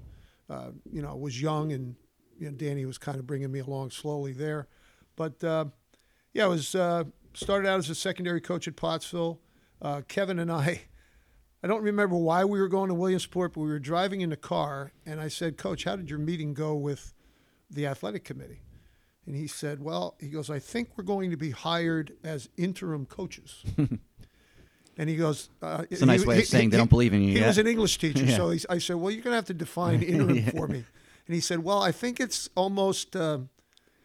uh, 0.49 0.71
you 0.91 1.01
know, 1.01 1.15
was 1.15 1.41
young 1.41 1.71
and 1.71 1.95
you 2.39 2.49
know, 2.49 2.55
Danny 2.55 2.85
was 2.85 2.97
kind 2.97 3.19
of 3.19 3.27
bringing 3.27 3.51
me 3.51 3.59
along 3.59 3.91
slowly 3.91 4.33
there. 4.33 4.67
But 5.15 5.43
uh, 5.43 5.65
yeah, 6.33 6.45
I 6.45 6.47
was 6.47 6.73
uh, 6.75 7.03
started 7.33 7.67
out 7.67 7.79
as 7.79 7.89
a 7.89 7.95
secondary 7.95 8.41
coach 8.41 8.67
at 8.67 8.75
Pottsville. 8.75 9.41
Uh, 9.81 10.01
Kevin 10.07 10.39
and 10.39 10.51
I, 10.51 10.83
I 11.63 11.67
don't 11.67 11.83
remember 11.83 12.15
why 12.15 12.45
we 12.45 12.59
were 12.59 12.67
going 12.67 12.89
to 12.89 12.93
Williamsport, 12.93 13.53
but 13.53 13.61
we 13.61 13.67
were 13.67 13.79
driving 13.79 14.21
in 14.21 14.29
the 14.29 14.37
car, 14.37 14.93
and 15.05 15.19
I 15.19 15.27
said, 15.27 15.57
"Coach, 15.57 15.83
how 15.83 15.95
did 15.95 16.09
your 16.09 16.19
meeting 16.19 16.53
go 16.53 16.75
with 16.75 17.13
the 17.69 17.85
athletic 17.85 18.23
committee?" 18.23 18.61
And 19.25 19.35
he 19.35 19.47
said, 19.47 19.81
"Well, 19.81 20.15
he 20.19 20.29
goes, 20.29 20.49
I 20.49 20.59
think 20.59 20.89
we're 20.95 21.03
going 21.03 21.31
to 21.31 21.37
be 21.37 21.51
hired 21.51 22.13
as 22.23 22.49
interim 22.57 23.05
coaches." 23.05 23.63
and 24.99 25.09
he 25.09 25.15
goes, 25.15 25.49
uh, 25.63 25.85
It's 25.89 26.03
a 26.03 26.05
nice 26.05 26.21
he- 26.21 26.27
way 26.27 26.35
of 26.35 26.39
he- 26.41 26.45
saying 26.45 26.69
they 26.69 26.77
don't 26.77 26.89
believe 26.91 27.13
in 27.13 27.21
you 27.23 27.29
He 27.33 27.39
yet. 27.39 27.47
was 27.47 27.57
an 27.57 27.65
English 27.65 27.97
teacher, 27.97 28.23
Yeah. 28.29 28.35
so 28.37 28.49
he's, 28.51 28.65
I 28.69 28.77
said, 28.77 28.97
"Well, 28.97 29.09
you're 29.11 29.23
going 29.23 29.31
to 29.31 29.37
have 29.37 29.45
to 29.45 29.53
define 29.55 30.03
interim 30.13 30.43
for 30.51 30.67
me." 30.67 30.83
And 31.25 31.33
he 31.35 31.41
said, 31.41 31.63
"Well, 31.63 31.81
I 31.81 31.91
think 31.91 32.19
it's 32.19 32.49
almost." 32.55 33.15
Uh, 33.15 33.39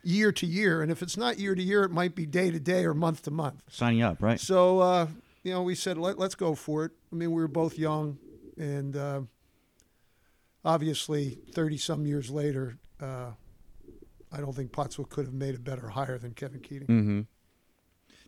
year 0.06 0.30
to 0.32 0.44
year, 0.44 0.82
and 0.82 0.92
if 0.92 1.00
it's 1.02 1.16
not 1.16 1.38
year 1.38 1.54
to 1.54 1.62
year, 1.62 1.82
it 1.82 1.90
might 1.90 2.14
be 2.14 2.26
day 2.26 2.50
to 2.50 2.60
day 2.60 2.84
or 2.84 2.92
month 2.92 3.22
to 3.22 3.30
month. 3.30 3.62
Signing 3.70 4.02
up, 4.02 4.20
right? 4.22 4.38
So 4.38 4.80
uh, 4.80 5.06
you 5.42 5.50
know, 5.52 5.62
we 5.62 5.74
said 5.74 5.96
Let, 5.96 6.18
us 6.20 6.34
go 6.34 6.54
for 6.54 6.84
it. 6.84 6.92
I 7.10 7.16
mean, 7.16 7.30
we 7.32 7.40
were 7.40 7.48
both 7.48 7.78
young, 7.78 8.18
and 8.58 8.94
uh, 8.94 9.22
obviously, 10.64 11.38
thirty 11.52 11.78
some 11.78 12.06
years 12.06 12.30
later, 12.30 12.76
uh, 13.00 13.30
I 14.32 14.40
don't 14.40 14.54
think 14.54 14.72
Pottsville 14.72 15.06
could 15.06 15.24
have 15.24 15.34
made 15.34 15.54
a 15.54 15.58
better 15.58 15.88
hire 15.88 16.18
than 16.18 16.32
Kevin 16.34 16.60
Keating. 16.60 16.88
Mm-hmm. 16.88 17.20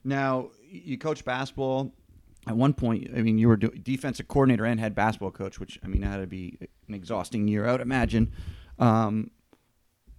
Now, 0.05 0.50
you 0.70 0.96
coach 0.98 1.24
basketball. 1.24 1.92
At 2.46 2.56
one 2.56 2.74
point, 2.74 3.11
I 3.16 3.22
mean, 3.22 3.38
you 3.38 3.48
were 3.48 3.56
defensive 3.56 4.28
coordinator 4.28 4.64
and 4.64 4.78
head 4.78 4.94
basketball 4.94 5.32
coach, 5.32 5.59
which 5.59 5.80
I 5.82 5.88
mean, 5.88 6.02
had 6.02 6.18
to 6.18 6.26
be 6.26 6.59
an 6.87 6.94
exhausting 6.94 7.48
year. 7.48 7.66
I 7.66 7.72
would 7.72 7.80
imagine, 7.80 8.32
um, 8.78 9.30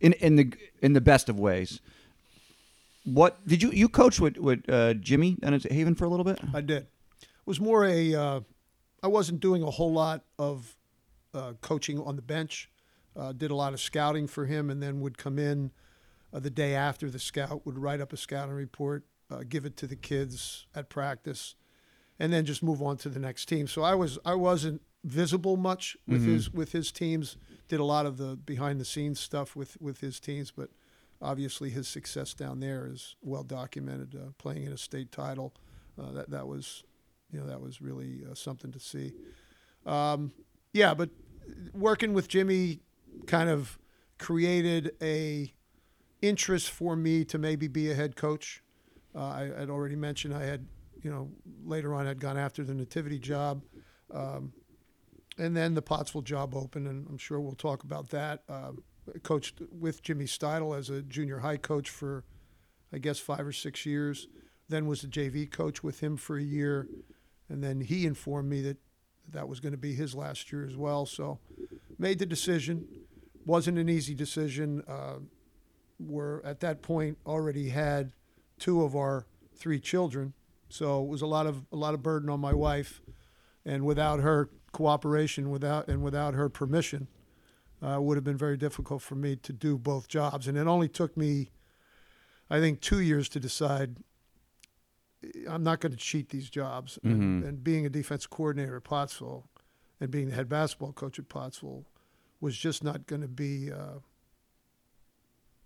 in 0.01 0.13
in 0.13 0.35
the 0.35 0.53
in 0.81 0.93
the 0.93 1.01
best 1.01 1.29
of 1.29 1.39
ways. 1.39 1.79
What 3.05 3.47
did 3.47 3.63
you 3.63 3.71
you 3.71 3.87
coach 3.87 4.19
with 4.19 4.37
with 4.37 4.69
uh, 4.69 4.95
Jimmy 4.95 5.35
down 5.35 5.53
at 5.53 5.63
Haven 5.71 5.95
for 5.95 6.05
a 6.05 6.09
little 6.09 6.25
bit? 6.25 6.39
I 6.53 6.61
did. 6.61 6.87
It 7.21 7.27
was 7.45 7.61
more 7.61 7.85
a. 7.85 8.13
Uh, 8.13 8.39
I 9.01 9.07
wasn't 9.07 9.39
doing 9.39 9.63
a 9.63 9.71
whole 9.71 9.93
lot 9.93 10.23
of 10.37 10.75
uh, 11.33 11.53
coaching 11.61 11.99
on 11.99 12.15
the 12.17 12.21
bench. 12.21 12.69
Uh, 13.15 13.31
did 13.31 13.51
a 13.51 13.55
lot 13.55 13.73
of 13.73 13.79
scouting 13.79 14.27
for 14.27 14.45
him, 14.45 14.69
and 14.69 14.83
then 14.83 14.99
would 14.99 15.17
come 15.17 15.39
in 15.39 15.71
uh, 16.33 16.39
the 16.39 16.49
day 16.49 16.75
after 16.75 17.09
the 17.09 17.19
scout 17.19 17.65
would 17.65 17.77
write 17.77 18.01
up 18.01 18.13
a 18.13 18.17
scouting 18.17 18.53
report, 18.53 19.05
uh, 19.31 19.43
give 19.47 19.65
it 19.65 19.77
to 19.77 19.87
the 19.87 19.95
kids 19.95 20.65
at 20.75 20.89
practice, 20.89 21.55
and 22.19 22.31
then 22.33 22.45
just 22.45 22.63
move 22.63 22.81
on 22.81 22.97
to 22.97 23.09
the 23.09 23.19
next 23.19 23.45
team. 23.45 23.67
So 23.67 23.83
I 23.83 23.95
was 23.95 24.19
I 24.25 24.35
wasn't 24.35 24.81
visible 25.03 25.57
much 25.57 25.95
with 26.07 26.21
mm-hmm. 26.21 26.33
his 26.33 26.51
with 26.51 26.71
his 26.71 26.91
teams. 26.91 27.37
Did 27.67 27.79
a 27.79 27.85
lot 27.85 28.05
of 28.05 28.17
the 28.17 28.35
behind 28.35 28.79
the 28.79 28.85
scenes 28.85 29.19
stuff 29.19 29.55
with 29.55 29.79
with 29.81 29.99
his 29.99 30.19
teams, 30.19 30.51
but 30.51 30.69
obviously 31.21 31.69
his 31.69 31.87
success 31.87 32.33
down 32.33 32.59
there 32.59 32.87
is 32.87 33.15
well 33.21 33.43
documented. 33.43 34.15
Uh, 34.15 34.31
playing 34.37 34.63
in 34.63 34.73
a 34.73 34.77
state 34.77 35.11
title, 35.11 35.53
uh, 36.01 36.11
that 36.11 36.29
that 36.29 36.47
was, 36.47 36.83
you 37.31 37.39
know, 37.39 37.47
that 37.47 37.61
was 37.61 37.81
really 37.81 38.23
uh, 38.29 38.33
something 38.33 38.71
to 38.71 38.79
see. 38.79 39.13
Um, 39.85 40.31
yeah, 40.73 40.93
but 40.93 41.09
working 41.73 42.13
with 42.13 42.27
Jimmy 42.27 42.79
kind 43.25 43.49
of 43.49 43.79
created 44.17 44.91
a 45.01 45.53
interest 46.21 46.71
for 46.71 46.95
me 46.95 47.23
to 47.25 47.37
maybe 47.37 47.67
be 47.67 47.91
a 47.91 47.95
head 47.95 48.15
coach. 48.15 48.63
Uh, 49.15 49.23
I 49.23 49.59
had 49.59 49.69
already 49.69 49.95
mentioned 49.95 50.33
I 50.33 50.43
had, 50.43 50.65
you 51.07 51.13
know, 51.13 51.29
later 51.63 51.93
on 51.93 52.05
I'd 52.05 52.19
gone 52.19 52.37
after 52.37 52.65
the 52.65 52.73
nativity 52.73 53.17
job. 53.17 53.63
Um, 54.13 54.51
and 55.37 55.55
then 55.55 55.73
the 55.73 55.81
Pottsville 55.81 56.21
job 56.21 56.53
opened, 56.53 56.85
and 56.85 57.07
I'm 57.07 57.17
sure 57.17 57.39
we'll 57.39 57.53
talk 57.53 57.85
about 57.85 58.09
that. 58.09 58.43
Um, 58.49 58.83
coached 59.23 59.61
with 59.71 60.03
Jimmy 60.03 60.25
Steidel 60.25 60.77
as 60.77 60.89
a 60.89 61.01
junior 61.01 61.39
high 61.39 61.55
coach 61.55 61.89
for, 61.89 62.25
I 62.91 62.97
guess, 62.97 63.19
five 63.19 63.47
or 63.47 63.53
six 63.53 63.85
years. 63.85 64.27
Then 64.67 64.85
was 64.85 65.05
a 65.05 65.07
JV 65.07 65.49
coach 65.49 65.81
with 65.81 66.01
him 66.01 66.17
for 66.17 66.37
a 66.37 66.43
year, 66.43 66.89
and 67.47 67.63
then 67.63 67.79
he 67.79 68.05
informed 68.05 68.49
me 68.49 68.61
that 68.63 68.77
that 69.29 69.47
was 69.47 69.61
going 69.61 69.71
to 69.71 69.77
be 69.77 69.93
his 69.93 70.13
last 70.13 70.51
year 70.51 70.67
as 70.67 70.75
well. 70.75 71.05
So, 71.05 71.39
made 71.97 72.19
the 72.19 72.25
decision. 72.25 72.85
wasn't 73.45 73.77
an 73.77 73.87
easy 73.87 74.13
decision. 74.13 74.83
Uh, 74.85 75.19
we're 76.01 76.41
at 76.43 76.59
that 76.59 76.81
point 76.81 77.17
already 77.25 77.69
had 77.69 78.11
two 78.59 78.83
of 78.83 78.93
our 78.93 79.25
three 79.55 79.79
children, 79.79 80.33
so 80.69 81.03
it 81.03 81.07
was 81.07 81.21
a 81.21 81.27
lot 81.27 81.47
of 81.47 81.65
a 81.71 81.75
lot 81.75 81.93
of 81.93 82.03
burden 82.03 82.29
on 82.29 82.39
my 82.39 82.53
wife, 82.53 83.01
and 83.65 83.85
without 83.85 84.19
her 84.19 84.49
cooperation, 84.71 85.49
without 85.49 85.87
and 85.87 86.03
without 86.03 86.33
her 86.33 86.49
permission, 86.49 87.07
uh, 87.81 88.01
would 88.01 88.17
have 88.17 88.23
been 88.23 88.37
very 88.37 88.57
difficult 88.57 89.01
for 89.01 89.15
me 89.15 89.35
to 89.35 89.53
do 89.53 89.77
both 89.77 90.07
jobs. 90.07 90.47
And 90.47 90.57
it 90.57 90.67
only 90.67 90.87
took 90.87 91.15
me, 91.15 91.51
I 92.49 92.59
think, 92.59 92.81
two 92.81 92.99
years 92.99 93.29
to 93.29 93.39
decide 93.39 93.97
I'm 95.49 95.63
not 95.63 95.79
going 95.79 95.91
to 95.91 95.97
cheat 95.97 96.29
these 96.29 96.49
jobs. 96.49 96.99
Mm-hmm. 97.03 97.21
And, 97.21 97.43
and, 97.43 97.63
being 97.63 97.85
a 97.85 97.89
defense 97.89 98.27
coordinator 98.27 98.77
at 98.77 98.83
Pottsville 98.83 99.47
and 99.99 100.11
being 100.11 100.29
the 100.29 100.35
head 100.35 100.47
basketball 100.47 100.93
coach 100.93 101.17
at 101.19 101.27
Pottsville 101.29 101.85
was 102.39 102.55
just 102.55 102.83
not 102.83 103.07
going 103.07 103.21
to 103.21 103.27
be 103.27 103.71
uh, 103.71 103.99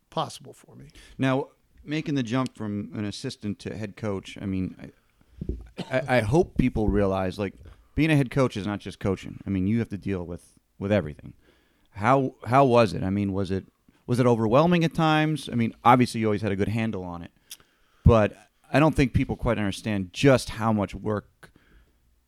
possible 0.09 0.53
for 0.53 0.75
me. 0.75 0.87
Now, 1.17 1.49
making 1.83 2.15
the 2.15 2.23
jump 2.23 2.55
from 2.55 2.91
an 2.93 3.05
assistant 3.05 3.59
to 3.59 3.75
head 3.75 3.95
coach, 3.95 4.37
I 4.41 4.45
mean, 4.45 4.91
I, 5.89 5.97
I, 5.97 6.17
I 6.17 6.21
hope 6.21 6.57
people 6.57 6.87
realize 6.89 7.39
like 7.39 7.53
being 7.95 8.11
a 8.11 8.15
head 8.15 8.31
coach 8.31 8.57
is 8.57 8.65
not 8.65 8.79
just 8.79 8.99
coaching. 8.99 9.39
I 9.45 9.49
mean, 9.49 9.67
you 9.67 9.79
have 9.79 9.89
to 9.89 9.97
deal 9.97 10.23
with 10.23 10.53
with 10.79 10.91
everything. 10.91 11.33
How 11.91 12.35
how 12.45 12.65
was 12.65 12.93
it? 12.93 13.03
I 13.03 13.09
mean, 13.09 13.33
was 13.33 13.51
it 13.51 13.65
was 14.07 14.19
it 14.19 14.25
overwhelming 14.25 14.83
at 14.83 14.93
times? 14.93 15.49
I 15.51 15.55
mean, 15.55 15.73
obviously 15.83 16.21
you 16.21 16.27
always 16.27 16.41
had 16.41 16.51
a 16.51 16.55
good 16.55 16.69
handle 16.69 17.03
on 17.03 17.21
it, 17.21 17.31
but 18.05 18.35
I 18.71 18.79
don't 18.79 18.95
think 18.95 19.13
people 19.13 19.35
quite 19.35 19.57
understand 19.57 20.13
just 20.13 20.51
how 20.51 20.71
much 20.71 20.95
work 20.95 21.51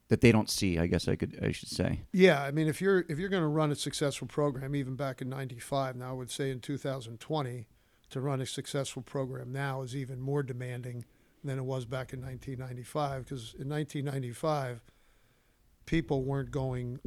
that 0.09 0.21
they 0.21 0.31
don't 0.31 0.49
see. 0.49 0.77
I 0.77 0.87
guess 0.87 1.07
I 1.07 1.15
could 1.15 1.39
I 1.41 1.51
should 1.51 1.69
say. 1.69 2.01
Yeah, 2.11 2.43
I 2.43 2.51
mean, 2.51 2.67
if 2.67 2.81
you're 2.81 3.05
if 3.09 3.17
you're 3.17 3.29
going 3.29 3.43
to 3.43 3.47
run 3.47 3.71
a 3.71 3.75
successful 3.75 4.27
program, 4.27 4.75
even 4.75 4.95
back 4.95 5.21
in 5.21 5.29
'95, 5.29 5.95
now 5.95 6.09
I 6.09 6.13
would 6.13 6.29
say 6.29 6.51
in 6.51 6.59
2020, 6.59 7.67
to 8.13 8.21
run 8.21 8.41
a 8.41 8.45
successful 8.45 9.01
program 9.01 9.51
now 9.51 9.81
is 9.81 9.95
even 9.95 10.21
more 10.21 10.43
demanding 10.43 11.03
than 11.43 11.57
it 11.57 11.65
was 11.65 11.83
back 11.83 12.13
in 12.13 12.21
1995. 12.21 13.23
Because 13.25 13.55
in 13.57 13.67
1995, 13.67 14.83
people 15.87 16.23
weren't 16.23 16.51
going 16.51 16.99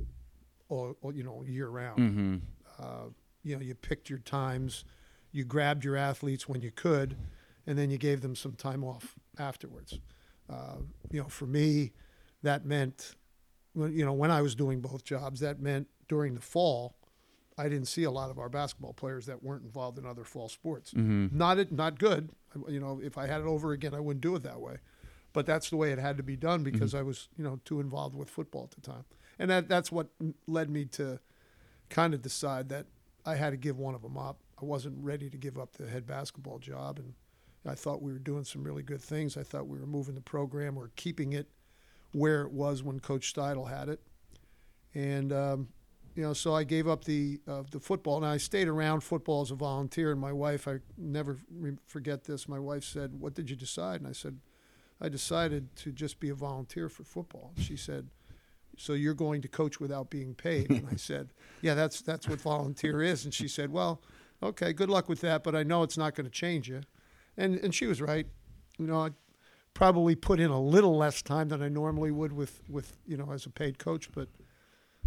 all, 0.69 0.97
you 1.15 1.23
know 1.23 1.45
year 1.47 1.69
round. 1.69 1.99
Mm-hmm. 2.01 2.37
Uh, 2.81 3.11
you 3.45 3.55
know, 3.55 3.63
you 3.63 3.77
picked 3.77 4.11
your 4.11 4.19
times, 4.19 4.85
you 5.31 5.45
grabbed 5.45 5.85
your 5.85 5.97
athletes 5.97 6.49
when 6.49 6.61
you 6.61 6.73
could, 6.73 7.17
and 7.69 7.79
then 7.79 7.89
you 7.89 7.99
gave 7.99 8.21
them 8.21 8.35
some 8.35 8.55
time 8.55 8.83
off 8.83 9.15
afterwards. 9.39 10.01
Uh, 10.51 10.79
you 11.13 11.21
know, 11.21 11.29
for 11.29 11.47
me, 11.47 11.93
that 12.43 12.67
meant, 12.67 13.15
you 13.77 14.05
know, 14.05 14.13
when 14.13 14.33
I 14.33 14.43
was 14.43 14.57
doing 14.57 14.81
both 14.81 15.05
jobs, 15.05 15.39
that 15.39 15.61
meant 15.61 15.87
during 16.09 16.35
the 16.35 16.41
fall, 16.41 16.97
I 17.59 17.65
didn't 17.65 17.87
see 17.87 18.05
a 18.05 18.11
lot 18.11 18.31
of 18.31 18.39
our 18.39 18.49
basketball 18.49 18.93
players 18.93 19.27
that 19.27 19.43
weren't 19.43 19.65
involved 19.65 19.99
in 19.99 20.07
other 20.07 20.25
fall 20.25 20.49
sports. 20.49 20.93
Mm-hmm. 20.93 21.37
Not 21.37 21.59
it, 21.59 21.73
not 21.73 21.99
good. 21.99 22.31
You 22.69 22.81
know, 22.81 23.01
if 23.03 23.17
I 23.17 23.27
had 23.27 23.41
it 23.41 23.47
over 23.47 23.73
again, 23.73 23.95
I 23.95 24.01
wouldn't 24.01 24.23
do 24.23 24.35
it 24.37 24.43
that 24.43 24.61
way. 24.61 24.77
But 25.33 25.47
that's 25.47 25.71
the 25.71 25.77
way 25.77 25.93
it 25.93 25.99
had 25.99 26.17
to 26.17 26.23
be 26.23 26.37
done 26.37 26.63
because 26.63 26.91
mm-hmm. 26.91 27.01
I 27.01 27.03
was, 27.03 27.29
you 27.37 27.45
know, 27.45 27.61
too 27.65 27.81
involved 27.81 28.15
with 28.15 28.31
football 28.31 28.65
at 28.65 28.71
the 28.71 28.81
time 28.81 29.05
and 29.39 29.51
that 29.51 29.69
that's 29.69 29.93
what 29.93 30.09
led 30.47 30.71
me 30.71 30.85
to 30.85 31.19
kind 31.89 32.15
of 32.15 32.23
decide 32.23 32.69
that 32.71 32.87
I 33.25 33.35
had 33.35 33.51
to 33.51 33.57
give 33.57 33.79
one 33.79 33.95
of 33.95 34.03
them 34.03 34.17
up. 34.17 34.39
I 34.61 34.65
wasn't 34.65 34.97
ready 35.03 35.29
to 35.29 35.37
give 35.37 35.59
up 35.59 35.77
the 35.77 35.89
head 35.89 36.07
basketball 36.07 36.59
job, 36.59 36.99
and 36.99 37.15
I 37.67 37.75
thought 37.75 38.03
we 38.03 38.13
were 38.13 38.19
doing 38.19 38.45
some 38.45 38.63
really 38.63 38.83
good 38.83 39.03
things. 39.03 39.37
I 39.37 39.43
thought 39.43 39.67
we 39.67 39.79
were 39.79 39.87
moving 39.87 40.15
the 40.15 40.21
program 40.21 40.79
or 40.79 40.91
keeping 40.97 41.33
it 41.33 41.49
where 42.13 42.43
it 42.43 42.53
was 42.53 42.83
when 42.83 43.01
Coach 43.01 43.35
Steidel 43.35 43.69
had 43.69 43.89
it, 43.89 44.01
and 44.95 45.33
um, 45.33 45.69
you 46.17 46.23
know, 46.23 46.33
so 46.33 46.55
I 46.55 46.65
gave 46.65 46.89
up 46.89 47.05
the 47.05 47.41
uh, 47.47 47.63
the 47.71 47.79
football, 47.79 48.17
and 48.17 48.27
I 48.27 48.39
stayed 48.39 48.69
around 48.69 49.03
football 49.03 49.43
as 49.43 49.51
a 49.51 49.55
volunteer. 49.55 50.11
And 50.11 50.21
my 50.21 50.33
wife, 50.33 50.67
I 50.67 50.79
never 50.97 51.39
forget 51.87 52.25
this. 52.25 52.49
My 52.49 52.59
wife 52.59 52.85
said, 52.85 53.21
"What 53.21 53.35
did 53.35 53.51
you 53.51 53.57
decide?" 53.57 54.01
And 54.01 54.09
I 54.09 54.13
said, 54.13 54.39
"I 55.01 55.09
decided 55.09 55.77
to 55.77 55.93
just 55.93 56.19
be 56.19 56.31
a 56.31 56.35
volunteer 56.35 56.89
for 56.89 57.05
football." 57.05 57.53
She 57.59 57.77
said 57.77 58.09
so 58.77 58.93
you're 58.93 59.15
going 59.15 59.41
to 59.43 59.49
coach 59.49 59.81
without 59.81 60.11
being 60.11 60.35
paid 60.35 60.71
and 60.71 60.87
i 60.91 60.97
said 60.97 61.31
yeah 61.63 61.75
that's 61.75 62.01
that's 62.03 62.29
what 62.29 62.41
volunteer 62.41 63.03
is 63.03 63.25
and 63.25 63.33
she 63.33 63.49
said 63.49 63.73
well 63.73 64.03
okay 64.43 64.73
good 64.73 64.91
luck 64.91 65.09
with 65.09 65.21
that 65.21 65.43
but 65.43 65.55
i 65.55 65.63
know 65.63 65.83
it's 65.83 65.99
not 65.99 66.15
going 66.15 66.27
to 66.27 66.31
change 66.31 66.69
you 66.69 66.83
and 67.37 67.57
and 67.57 67.75
she 67.75 67.87
was 67.87 68.01
right 68.01 68.27
you 68.79 68.87
know 68.87 69.07
i 69.07 69.11
probably 69.75 70.15
put 70.15 70.41
in 70.41 70.51
a 70.51 70.61
little 70.61 70.97
less 70.97 71.23
time 71.23 71.49
than 71.49 71.63
i 71.63 71.69
normally 71.69 72.11
would 72.11 72.33
with 72.33 72.63
with 72.69 72.97
you 73.07 73.17
know 73.17 73.31
as 73.33 73.47
a 73.47 73.51
paid 73.51 73.79
coach 73.79 74.11
but 74.13 74.29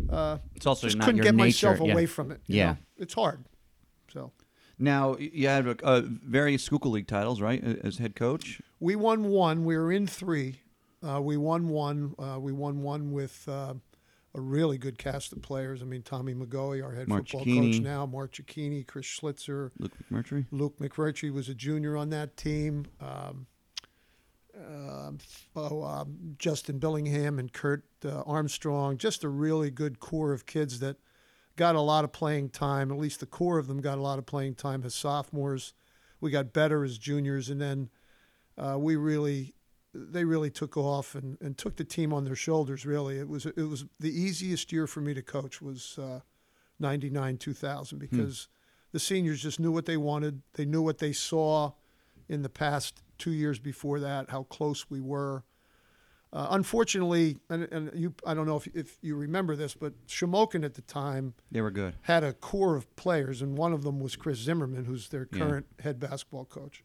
uh, 0.10 0.38
it's 0.56 0.66
also 0.66 0.88
just 0.88 0.98
not 0.98 1.06
couldn't 1.06 1.18
your 1.18 1.26
get 1.26 1.36
nature. 1.36 1.68
myself 1.68 1.80
yeah. 1.88 1.94
away 1.94 2.06
from 2.06 2.32
it 2.32 2.42
yeah 2.48 2.72
know? 2.72 2.78
it's 2.98 3.14
hard 3.14 3.46
so 4.12 4.32
now 4.80 5.18
you 5.20 5.48
had 5.50 5.82
uh, 5.84 6.02
various 6.06 6.64
Schuylkill 6.64 6.92
League 6.92 7.08
titles, 7.08 7.42
right, 7.42 7.62
as 7.84 7.98
head 7.98 8.16
coach? 8.16 8.62
We 8.80 8.96
won 8.96 9.26
one. 9.26 9.66
We 9.66 9.78
were 9.78 9.92
in 9.92 10.08
three. 10.08 10.62
Uh, 11.06 11.22
we 11.22 11.36
won 11.36 11.68
one. 11.68 12.16
Uh, 12.18 12.40
we 12.40 12.54
won 12.54 12.82
one 12.82 13.12
with 13.12 13.44
uh, 13.50 13.74
a 14.34 14.42
really 14.42 14.78
good 14.78 14.98
cast 14.98 15.34
of 15.34 15.42
players. 15.42 15.82
I 15.82 15.86
mean, 15.86 16.02
Tommy 16.02 16.34
McGoey, 16.34 16.84
our 16.84 16.94
head 16.94 17.10
Mark 17.10 17.28
football 17.28 17.46
Cicchini. 17.46 17.74
coach 17.74 17.82
now, 17.82 18.06
Mark 18.06 18.34
Cicchini, 18.34 18.88
Chris 18.88 19.06
Schlitzer, 19.06 19.72
Luke 19.78 19.92
McMurtry. 20.10 20.46
Luke 20.52 20.80
McMurtry 20.80 21.32
was 21.32 21.50
a 21.50 21.54
junior 21.54 21.98
on 21.98 22.10
that 22.12 22.38
team. 22.38 22.86
Um, 23.02 23.48
uh, 24.60 25.12
oh, 25.56 25.84
um, 25.84 26.36
Justin 26.38 26.80
Billingham 26.80 27.40
and 27.40 27.52
Kurt 27.52 27.84
uh, 28.04 28.22
Armstrong, 28.22 28.98
just 28.98 29.24
a 29.24 29.30
really 29.30 29.72
good 29.72 30.00
core 30.00 30.34
of 30.34 30.46
kids 30.46 30.80
that 30.80 30.98
got 31.56 31.76
a 31.76 31.82
lot 31.82 32.04
of 32.04 32.12
playing 32.12 32.50
time. 32.50 32.92
At 32.92 32.98
least 32.98 33.20
the 33.20 33.26
core 33.26 33.58
of 33.58 33.68
them 33.68 33.82
got 33.82 33.98
a 33.98 34.02
lot 34.02 34.20
of 34.20 34.26
playing 34.26 34.56
time 34.56 34.84
as 34.86 34.96
sophomores. 34.96 35.74
We 36.22 36.32
got 36.32 36.54
better 36.54 36.84
as 36.84 36.98
juniors, 36.98 37.50
and 37.50 37.62
then 37.62 37.90
uh, 38.58 38.78
we 38.78 38.96
really 38.96 39.56
they 39.94 40.24
really 40.24 40.52
took 40.52 40.78
off 40.78 41.16
and, 41.16 41.38
and 41.42 41.58
took 41.58 41.76
the 41.76 41.84
team 41.84 42.14
on 42.14 42.24
their 42.24 42.36
shoulders. 42.36 42.86
Really, 42.86 43.18
it 43.18 43.28
was 43.28 43.46
it 43.46 43.68
was 43.70 43.86
the 44.00 44.12
easiest 44.12 44.72
year 44.72 44.88
for 44.88 45.02
me 45.02 45.14
to 45.14 45.22
coach 45.22 45.62
was 45.62 45.98
uh, 45.98 46.20
99 46.80 47.38
2000 47.38 47.98
hmm. 47.98 48.00
because 48.00 48.48
the 48.92 49.00
seniors 49.00 49.42
just 49.42 49.60
knew 49.60 49.72
what 49.72 49.86
they 49.86 49.98
wanted. 49.98 50.42
They 50.54 50.66
knew 50.66 50.82
what 50.82 50.98
they 50.98 51.14
saw 51.14 51.74
in 52.28 52.42
the 52.42 52.50
past 52.50 53.02
two 53.20 53.32
years 53.32 53.60
before 53.60 54.00
that, 54.00 54.30
how 54.30 54.44
close 54.44 54.90
we 54.90 55.00
were. 55.02 55.44
Uh, 56.32 56.48
unfortunately, 56.52 57.38
and, 57.50 57.64
and 57.72 57.92
you, 58.00 58.14
I 58.26 58.34
don't 58.36 58.46
know 58.46 58.56
if, 58.58 58.68
if 58.76 58.98
you 59.02 59.16
remember 59.16 59.56
this, 59.56 59.74
but 59.74 59.94
Shamokin 60.08 60.64
at 60.64 60.76
the 60.76 60.84
time 60.84 61.34
They 61.52 61.62
were 61.62 61.72
good. 61.72 61.96
had 62.02 62.24
a 62.24 62.34
core 62.34 62.76
of 62.76 62.96
players, 62.96 63.42
and 63.42 63.58
one 63.58 63.74
of 63.74 63.84
them 63.84 64.00
was 64.00 64.16
Chris 64.16 64.38
Zimmerman, 64.38 64.86
who's 64.86 65.10
their 65.10 65.28
Yeah. 65.34 65.40
current 65.40 65.66
head 65.80 66.00
basketball 66.00 66.46
coach. 66.46 66.84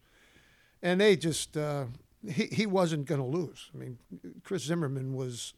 And 0.81 0.99
they 0.99 1.15
just, 1.15 1.55
uh, 1.57 1.85
he, 2.27 2.45
he 2.45 2.65
wasn't 2.65 3.05
going 3.05 3.21
to 3.21 3.27
lose. 3.27 3.69
I 3.73 3.77
mean, 3.77 3.99
Chris 4.43 4.63
Zimmerman 4.63 5.13
was 5.13 5.53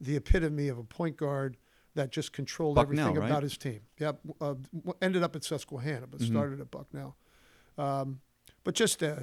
the 0.00 0.16
epitome 0.16 0.68
of 0.68 0.78
a 0.78 0.82
point 0.84 1.16
guard 1.18 1.58
that 1.94 2.10
just 2.10 2.32
controlled 2.32 2.76
Bucknell, 2.76 3.08
everything 3.08 3.20
right? 3.22 3.30
about 3.30 3.42
his 3.42 3.56
team. 3.58 3.80
Yep. 3.98 4.20
Uh, 4.40 4.54
ended 5.02 5.22
up 5.22 5.36
at 5.36 5.44
Susquehanna, 5.44 6.06
but 6.06 6.20
Mhm. 6.20 6.26
started 6.26 6.60
at 6.60 6.70
Bucknell. 6.70 7.16
Um, 7.76 8.20
but 8.64 8.74
just, 8.74 9.02
uh, 9.02 9.20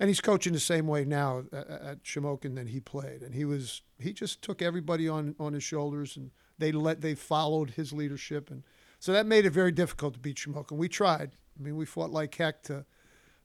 and 0.00 0.08
he's 0.08 0.20
coaching 0.20 0.52
the 0.52 0.60
same 0.60 0.86
way 0.86 1.04
now 1.04 1.44
at, 1.52 1.68
at 1.68 2.04
Shamokin 2.04 2.54
than 2.54 2.66
he 2.68 2.80
played. 2.80 3.22
And 3.22 3.34
he 3.34 3.44
was, 3.44 3.82
he 3.98 4.12
just 4.12 4.42
took 4.42 4.62
everybody 4.62 5.08
on, 5.08 5.34
on 5.40 5.52
his 5.52 5.62
shoulders 5.64 6.16
and 6.16 6.30
they 6.58 6.72
let, 6.72 7.00
they 7.00 7.14
followed 7.14 7.70
his 7.70 7.92
leadership. 7.92 8.50
And 8.50 8.62
so 8.98 9.12
that 9.12 9.26
made 9.26 9.44
it 9.46 9.50
very 9.50 9.72
difficult 9.72 10.14
to 10.14 10.20
beat 10.20 10.36
Shamokin. 10.36 10.72
We 10.72 10.88
tried. 10.88 11.36
I 11.58 11.62
mean, 11.62 11.76
we 11.76 11.84
fought 11.86 12.10
like 12.10 12.34
heck 12.34 12.62
to, 12.64 12.84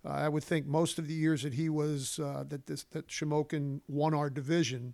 uh, 0.06 0.10
I 0.10 0.30
would 0.30 0.44
think 0.44 0.66
most 0.68 1.00
of 1.00 1.08
the 1.08 1.14
years 1.14 1.44
that 1.44 1.54
he 1.54 1.70
was, 1.70 2.20
uh, 2.20 2.44
that 2.50 2.68
this, 2.68 2.84
that 2.92 3.08
Shamokin 3.08 3.82
won 3.88 4.14
our 4.14 4.30
division, 4.30 4.94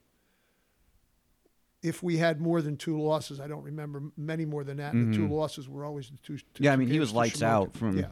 if 1.81 2.03
we 2.03 2.17
had 2.17 2.41
more 2.41 2.61
than 2.61 2.75
two 2.77 2.99
losses, 3.01 3.39
I 3.39 3.47
don't 3.47 3.63
remember 3.63 4.03
many 4.17 4.45
more 4.45 4.63
than 4.63 4.77
that. 4.77 4.93
And 4.93 5.13
the 5.13 5.17
two 5.17 5.27
losses 5.27 5.67
were 5.69 5.85
always 5.85 6.09
the 6.09 6.17
two. 6.17 6.37
two 6.37 6.43
Yeah, 6.63 6.73
I 6.73 6.75
mean, 6.75 6.89
he 6.89 6.99
was 6.99 7.13
lights 7.13 7.41
out 7.41 7.75
from- 7.75 7.97
Yeah, 7.97 8.07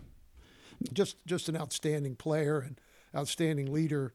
just 0.93 1.17
just 1.25 1.49
an 1.49 1.57
outstanding 1.57 2.15
player 2.15 2.59
and 2.59 2.79
outstanding 3.15 3.71
leader, 3.71 4.13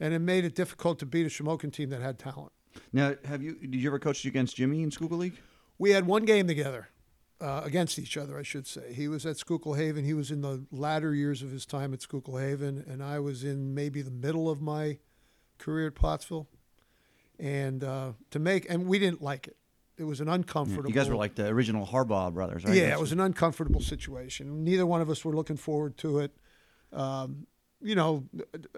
and 0.00 0.14
it 0.14 0.20
made 0.20 0.44
it 0.44 0.54
difficult 0.54 0.98
to 1.00 1.06
beat 1.06 1.26
a 1.26 1.28
Shamokin 1.28 1.72
team 1.72 1.90
that 1.90 2.00
had 2.00 2.18
talent. 2.18 2.52
Now, 2.92 3.14
have 3.24 3.42
you? 3.42 3.54
Did 3.54 3.74
you 3.76 3.88
ever 3.88 3.98
coach 3.98 4.24
against 4.24 4.56
Jimmy 4.56 4.82
in 4.82 4.90
Schuylkill 4.90 5.18
League? 5.18 5.40
We 5.78 5.90
had 5.90 6.06
one 6.06 6.24
game 6.24 6.46
together, 6.46 6.88
uh, 7.40 7.62
against 7.64 7.98
each 7.98 8.16
other, 8.16 8.38
I 8.38 8.42
should 8.42 8.66
say. 8.66 8.92
He 8.92 9.08
was 9.08 9.24
at 9.26 9.36
Schuylkill 9.38 9.74
Haven. 9.74 10.04
He 10.04 10.14
was 10.14 10.30
in 10.30 10.42
the 10.42 10.64
latter 10.72 11.14
years 11.14 11.42
of 11.42 11.50
his 11.50 11.66
time 11.66 11.94
at 11.94 12.02
Schuylkill 12.02 12.36
Haven, 12.36 12.84
and 12.88 13.02
I 13.02 13.20
was 13.20 13.44
in 13.44 13.74
maybe 13.74 14.02
the 14.02 14.10
middle 14.10 14.50
of 14.50 14.60
my 14.60 14.98
career 15.58 15.88
at 15.88 15.94
Pottsville. 15.94 16.48
And 17.38 17.84
uh, 17.84 18.12
to 18.30 18.40
make, 18.40 18.66
and 18.68 18.86
we 18.86 18.98
didn't 18.98 19.22
like 19.22 19.46
it. 19.46 19.56
It 19.96 20.04
was 20.04 20.20
an 20.20 20.28
uncomfortable. 20.28 20.88
You 20.88 20.94
guys 20.94 21.08
were 21.08 21.16
like 21.16 21.34
the 21.34 21.46
original 21.48 21.86
Harbaugh 21.86 22.32
brothers, 22.32 22.64
right? 22.64 22.74
Yeah, 22.74 22.92
it 22.92 23.00
was 23.00 23.12
an 23.12 23.20
uncomfortable 23.20 23.80
situation. 23.80 24.64
Neither 24.64 24.86
one 24.86 25.00
of 25.00 25.10
us 25.10 25.24
were 25.24 25.34
looking 25.34 25.56
forward 25.56 25.96
to 25.98 26.20
it. 26.20 26.36
Um, 26.92 27.46
you 27.80 27.94
know, 27.94 28.24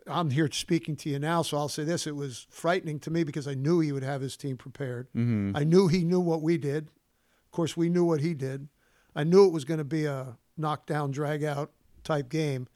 I'm 0.07 0.31
here 0.31 0.51
speaking 0.53 0.95
to 0.97 1.11
you 1.11 1.19
now, 1.19 1.43
so 1.43 1.57
I'll 1.57 1.69
say 1.69 1.85
this: 1.85 2.07
it 2.07 2.17
was 2.17 2.47
frightening 2.51 2.99
to 3.01 3.11
me 3.11 3.25
because 3.25 3.49
I 3.49 3.55
knew 3.55 3.81
he 3.81 3.93
would 3.93 4.03
have 4.03 4.21
his 4.21 4.37
team 4.37 4.57
prepared. 4.57 5.09
Mhm. 5.17 5.53
I 5.57 5.65
knew 5.65 5.89
he 5.89 6.05
knew 6.05 6.21
what 6.21 6.43
we 6.43 6.59
did. 6.59 6.91
Of 7.47 7.51
course, 7.53 7.77
we 7.77 7.89
knew 7.89 8.05
what 8.05 8.21
he 8.21 8.35
did. 8.35 8.69
I 9.17 9.25
knew 9.25 9.45
it 9.47 9.53
was 9.53 9.65
going 9.65 9.79
to 9.79 9.85
be 9.85 10.05
a 10.05 10.37
knockdown, 10.57 11.11
drag 11.11 11.43
out 11.43 11.73
type 12.05 12.29
game. 12.29 12.69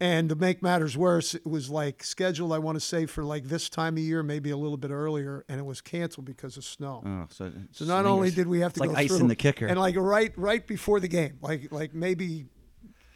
And 0.00 0.28
to 0.28 0.34
make 0.34 0.60
matters 0.62 0.96
worse, 0.96 1.34
it 1.34 1.46
was 1.46 1.70
like 1.70 2.02
scheduled, 2.02 2.52
I 2.52 2.58
want 2.58 2.76
to 2.76 2.80
say, 2.80 3.06
for 3.06 3.22
like 3.24 3.44
this 3.44 3.68
time 3.68 3.94
of 3.96 4.02
year, 4.02 4.22
maybe 4.24 4.50
a 4.50 4.56
little 4.56 4.76
bit 4.76 4.90
earlier, 4.90 5.44
and 5.48 5.60
it 5.60 5.64
was 5.64 5.80
canceled 5.80 6.26
because 6.26 6.56
of 6.56 6.64
snow. 6.64 7.02
Oh, 7.06 7.26
so, 7.30 7.52
So 7.70 7.84
not 7.84 8.04
only 8.04 8.30
did 8.32 8.46
we 8.48 8.60
have 8.60 8.72
to 8.74 8.80
like 8.80 8.90
go 8.90 8.96
ice 8.96 9.08
through, 9.08 9.18
in 9.20 9.28
the 9.28 9.36
kicker. 9.36 9.66
and 9.66 9.78
like 9.78 9.94
right 9.96 10.32
right 10.36 10.66
before 10.66 10.98
the 10.98 11.08
game, 11.08 11.38
like 11.42 11.70
like 11.70 11.94
maybe 11.94 12.46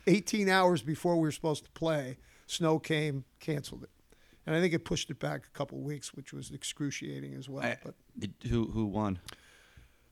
18 0.09 0.49
hours 0.49 0.83
before 0.83 1.17
we 1.17 1.23
were 1.23 1.33
supposed 1.33 1.65
to 1.65 1.71
play, 1.73 2.17
snow 2.47 2.79
came, 2.79 3.25
canceled 3.41 3.83
it, 3.85 3.91
and 4.47 4.57
I 4.57 4.61
think 4.61 4.73
it 4.75 4.85
pushed 4.85 5.11
it 5.11 5.19
back 5.19 5.47
a 5.47 5.51
couple 5.57 5.79
weeks, 5.81 6.15
which 6.15 6.33
was 6.33 6.51
excruciating 6.51 7.35
as 7.35 7.49
well. 7.49 7.65
I- 7.65 7.79
but 7.85 7.95
Did- 8.19 8.35
who 8.49 8.67
who 8.71 8.87
won? 8.87 9.19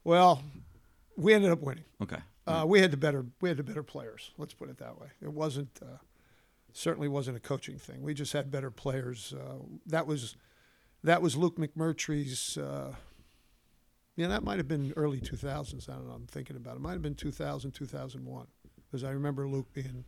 well, 0.05 0.43
we 1.17 1.35
ended 1.35 1.51
up 1.51 1.61
winning. 1.63 1.85
Okay. 2.03 2.19
Uh, 2.47 2.65
we 2.67 2.81
had 2.81 2.91
the 2.93 2.97
better 2.97 3.27
we 3.41 3.49
had 3.49 3.59
the 3.59 3.65
better 3.65 3.83
players. 3.83 4.31
Let's 4.39 4.55
put 4.55 4.69
it 4.71 4.79
that 4.79 5.01
way. 5.01 5.09
It 5.21 5.33
wasn't 5.33 5.81
uh, 5.83 5.97
certainly 6.73 7.09
wasn't 7.09 7.37
a 7.37 7.41
coaching 7.41 7.77
thing. 7.79 8.03
We 8.03 8.15
just 8.15 8.33
had 8.33 8.51
better 8.53 8.71
players. 8.71 9.33
Uh, 9.37 9.65
that 9.87 10.07
was 10.07 10.37
that 11.03 11.23
was 11.23 11.37
Luke 11.37 11.57
McMurtry's. 11.57 12.57
Uh, 12.57 12.95
yeah, 14.15 14.29
that 14.29 14.43
might 14.45 14.57
have 14.59 14.69
been 14.69 14.93
early 14.97 15.21
2000s. 15.21 15.89
I 15.91 15.95
don't 15.95 16.07
know. 16.09 16.15
I'm 16.15 16.27
thinking 16.27 16.57
about 16.57 16.75
it. 16.75 16.77
It 16.77 16.81
might 16.83 16.93
have 16.93 17.03
been 17.03 17.15
2000, 17.17 17.73
2001, 17.73 18.47
because 18.91 19.05
I 19.05 19.11
remember 19.11 19.49
Luke 19.49 19.73
being 19.73 20.05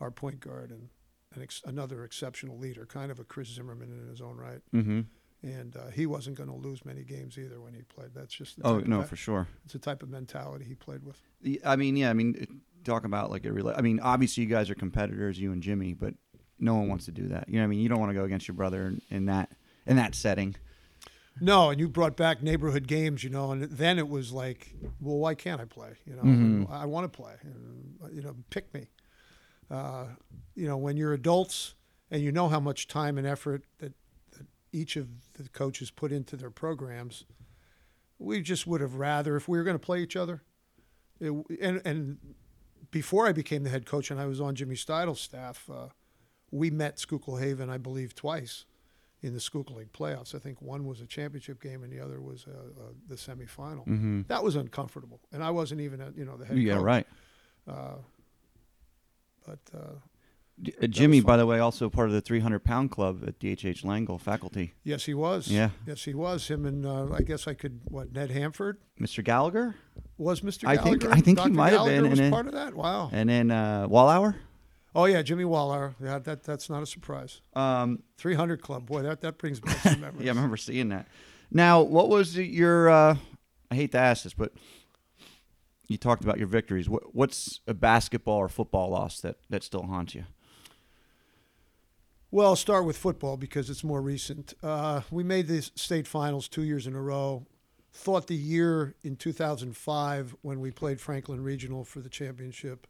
our 0.00 0.10
point 0.10 0.40
guard 0.40 0.70
and 0.70 0.88
an 1.34 1.42
ex- 1.42 1.62
another 1.64 2.04
exceptional 2.04 2.58
leader, 2.58 2.86
kind 2.86 3.10
of 3.10 3.18
a 3.20 3.24
Chris 3.24 3.48
Zimmerman 3.48 3.90
in 3.92 4.08
his 4.08 4.20
own 4.20 4.36
right. 4.36 4.60
Mm-hmm. 4.74 5.00
And 5.42 5.76
uh, 5.76 5.88
he 5.94 6.06
wasn't 6.06 6.36
going 6.36 6.48
to 6.48 6.56
lose 6.56 6.84
many 6.84 7.04
games 7.04 7.38
either 7.38 7.60
when 7.60 7.72
he 7.72 7.82
played. 7.82 8.10
That's 8.14 8.34
just 8.34 8.56
the 8.58 8.66
Oh 8.66 8.80
no, 8.80 9.02
for 9.02 9.14
sure. 9.16 9.46
it's 9.64 9.72
the 9.72 9.78
type 9.78 10.02
of 10.02 10.08
mentality 10.08 10.64
he 10.64 10.74
played 10.74 11.04
with. 11.04 11.20
I 11.64 11.76
mean, 11.76 11.96
yeah, 11.96 12.10
I 12.10 12.12
mean, 12.12 12.34
it- 12.38 12.48
talk 12.84 13.04
about 13.04 13.30
like 13.30 13.44
a 13.44 13.52
real. 13.52 13.68
I 13.76 13.82
mean, 13.82 14.00
obviously 14.00 14.44
you 14.44 14.48
guys 14.48 14.70
are 14.70 14.74
competitors, 14.74 15.38
you 15.38 15.52
and 15.52 15.62
Jimmy, 15.62 15.92
but 15.94 16.14
no 16.58 16.74
one 16.76 16.88
wants 16.88 17.04
to 17.04 17.12
do 17.12 17.28
that. 17.28 17.48
You 17.48 17.56
know, 17.56 17.60
what 17.60 17.64
I 17.64 17.66
mean, 17.68 17.80
you 17.80 17.88
don't 17.88 18.00
want 18.00 18.10
to 18.10 18.14
go 18.18 18.24
against 18.24 18.48
your 18.48 18.54
brother 18.54 18.86
in, 18.86 19.02
in 19.10 19.26
that 19.26 19.50
in 19.86 19.96
that 19.96 20.14
setting. 20.14 20.56
No, 21.40 21.70
and 21.70 21.78
you 21.80 21.88
brought 21.88 22.16
back 22.16 22.42
neighborhood 22.42 22.86
games, 22.86 23.22
you 23.24 23.30
know, 23.30 23.52
and 23.52 23.62
then 23.64 23.98
it 23.98 24.08
was 24.08 24.32
like, 24.32 24.74
well, 25.00 25.18
why 25.18 25.34
can't 25.34 25.60
I 25.60 25.64
play? 25.64 25.94
You 26.06 26.16
know, 26.16 26.22
Mhm. 26.22 26.70
I 26.70 26.86
want 26.86 27.10
to 27.10 27.16
play, 27.16 27.34
and, 27.42 27.98
you 28.12 28.22
know, 28.22 28.34
pick 28.50 28.72
me. 28.74 28.88
Uh, 29.70 30.06
you 30.54 30.66
know, 30.66 30.76
when 30.76 30.96
you're 30.96 31.12
adults 31.12 31.74
and 32.10 32.22
you 32.22 32.32
know 32.32 32.48
how 32.48 32.58
much 32.60 32.88
time 32.88 33.18
and 33.18 33.26
effort 33.26 33.64
that, 33.78 33.92
that 34.32 34.46
each 34.72 34.96
of 34.96 35.08
the 35.34 35.48
coaches 35.50 35.90
put 35.90 36.10
into 36.10 36.36
their 36.36 36.50
programs, 36.50 37.24
we 38.18 38.40
just 38.40 38.66
would 38.66 38.80
have 38.80 38.94
rather, 38.94 39.36
if 39.36 39.46
we 39.48 39.58
were 39.58 39.64
going 39.64 39.76
to 39.78 39.84
play 39.84 40.00
each 40.02 40.16
other, 40.16 40.42
it, 41.20 41.30
and 41.60 41.82
and 41.84 42.18
before 42.90 43.26
I 43.26 43.32
became 43.32 43.62
the 43.64 43.70
head 43.70 43.84
coach 43.84 44.10
and 44.10 44.18
I 44.18 44.26
was 44.26 44.40
on 44.40 44.54
Jimmy 44.54 44.74
Steidel's 44.76 45.20
staff, 45.20 45.68
uh, 45.70 45.88
we 46.50 46.70
met 46.70 46.98
Schuylkill 46.98 47.36
Haven, 47.36 47.68
I 47.68 47.76
believe, 47.76 48.14
twice 48.14 48.64
in 49.22 49.34
the 49.34 49.40
Schuylkill 49.40 49.76
League 49.76 49.92
playoffs. 49.92 50.34
I 50.34 50.38
think 50.38 50.62
one 50.62 50.86
was 50.86 51.00
a 51.00 51.06
championship 51.06 51.60
game 51.62 51.82
and 51.82 51.92
the 51.92 51.98
other 52.00 52.20
was 52.20 52.46
uh, 52.46 52.52
uh, 52.52 52.82
the 53.08 53.16
semifinal. 53.16 53.86
Mm-hmm. 53.86 54.22
That 54.28 54.42
was 54.44 54.54
uncomfortable, 54.56 55.20
and 55.32 55.42
I 55.42 55.50
wasn't 55.50 55.80
even, 55.80 56.00
a, 56.00 56.12
you 56.16 56.24
know, 56.24 56.36
the 56.36 56.44
head 56.46 56.56
Yeah, 56.58 56.74
coach. 56.74 56.82
right. 56.84 57.06
Uh, 57.66 57.94
but 59.46 59.58
uh, 59.74 60.86
Jimmy, 60.88 61.20
by 61.20 61.36
the 61.36 61.46
way, 61.46 61.58
also 61.60 61.88
part 61.88 62.08
of 62.08 62.14
the 62.14 62.20
300 62.20 62.60
pound 62.64 62.90
club 62.90 63.22
at 63.26 63.38
DHH 63.38 63.84
Lengel 63.84 64.18
faculty. 64.18 64.74
yes, 64.84 65.04
he 65.04 65.14
was. 65.14 65.48
Yeah. 65.48 65.70
Yes, 65.86 66.02
he 66.04 66.14
was. 66.14 66.48
Him 66.48 66.64
and 66.66 66.84
uh, 66.84 67.12
I 67.14 67.20
guess 67.22 67.46
I 67.46 67.54
could 67.54 67.80
what 67.84 68.12
Ned 68.12 68.30
Hamford 68.30 68.78
Mr. 69.00 69.22
Gallagher, 69.22 69.76
was 70.16 70.40
Mr. 70.40 70.62
Gallagher. 70.62 70.80
I 70.80 70.84
think- 70.84 71.04
I 71.06 71.14
think 71.20 71.26
he 71.38 71.44
Dr. 71.44 71.50
might 71.52 71.72
have 71.72 71.86
been, 71.86 72.02
Was 72.10 72.18
and 72.18 72.18
then- 72.18 72.32
part 72.32 72.46
of 72.46 72.52
that. 72.54 72.74
Wow. 72.74 73.10
and 73.12 73.28
then 73.28 73.50
uh, 73.50 73.86
Wallauer. 73.88 74.34
Oh 74.94 75.04
yeah, 75.04 75.22
Jimmy 75.22 75.44
Waller. 75.44 75.94
Yeah, 76.02 76.18
that 76.20 76.42
that's 76.44 76.70
not 76.70 76.82
a 76.82 76.86
surprise. 76.86 77.40
Um, 77.54 78.02
300 78.16 78.62
club. 78.62 78.86
Boy, 78.86 79.02
that 79.02 79.20
that 79.20 79.38
brings 79.38 79.60
back 79.60 79.76
some 79.78 80.00
memories. 80.00 80.24
yeah, 80.24 80.32
I 80.32 80.34
remember 80.34 80.56
seeing 80.56 80.88
that. 80.88 81.06
Now, 81.50 81.82
what 81.82 82.08
was 82.08 82.36
your? 82.36 82.88
Uh, 82.88 83.16
I 83.70 83.74
hate 83.74 83.92
to 83.92 83.98
ask 83.98 84.24
this, 84.24 84.34
but 84.34 84.52
you 85.88 85.96
talked 85.98 86.24
about 86.24 86.38
your 86.38 86.46
victories. 86.46 86.88
What, 86.88 87.14
what's 87.14 87.60
a 87.66 87.74
basketball 87.74 88.38
or 88.38 88.48
football 88.48 88.90
loss 88.90 89.20
that 89.20 89.36
that 89.50 89.62
still 89.62 89.82
haunts 89.82 90.14
you? 90.14 90.24
Well, 92.30 92.48
I'll 92.48 92.56
start 92.56 92.84
with 92.84 92.98
football 92.98 93.36
because 93.38 93.70
it's 93.70 93.82
more 93.84 94.02
recent. 94.02 94.52
Uh, 94.62 95.00
we 95.10 95.22
made 95.24 95.46
the 95.48 95.62
state 95.62 96.06
finals 96.06 96.46
two 96.48 96.62
years 96.62 96.86
in 96.86 96.94
a 96.94 97.00
row. 97.00 97.46
Thought 97.90 98.26
the 98.26 98.34
year 98.36 98.94
in 99.02 99.16
2005 99.16 100.36
when 100.42 100.60
we 100.60 100.70
played 100.70 101.00
Franklin 101.00 101.42
Regional 101.42 101.84
for 101.84 102.00
the 102.00 102.10
championship 102.10 102.86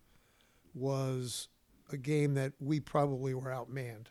was 0.75 1.49
a 1.91 1.97
game 1.97 2.35
that 2.35 2.53
we 2.61 2.81
probably 2.81 3.35
were 3.35 3.51
outmanned. 3.51 4.07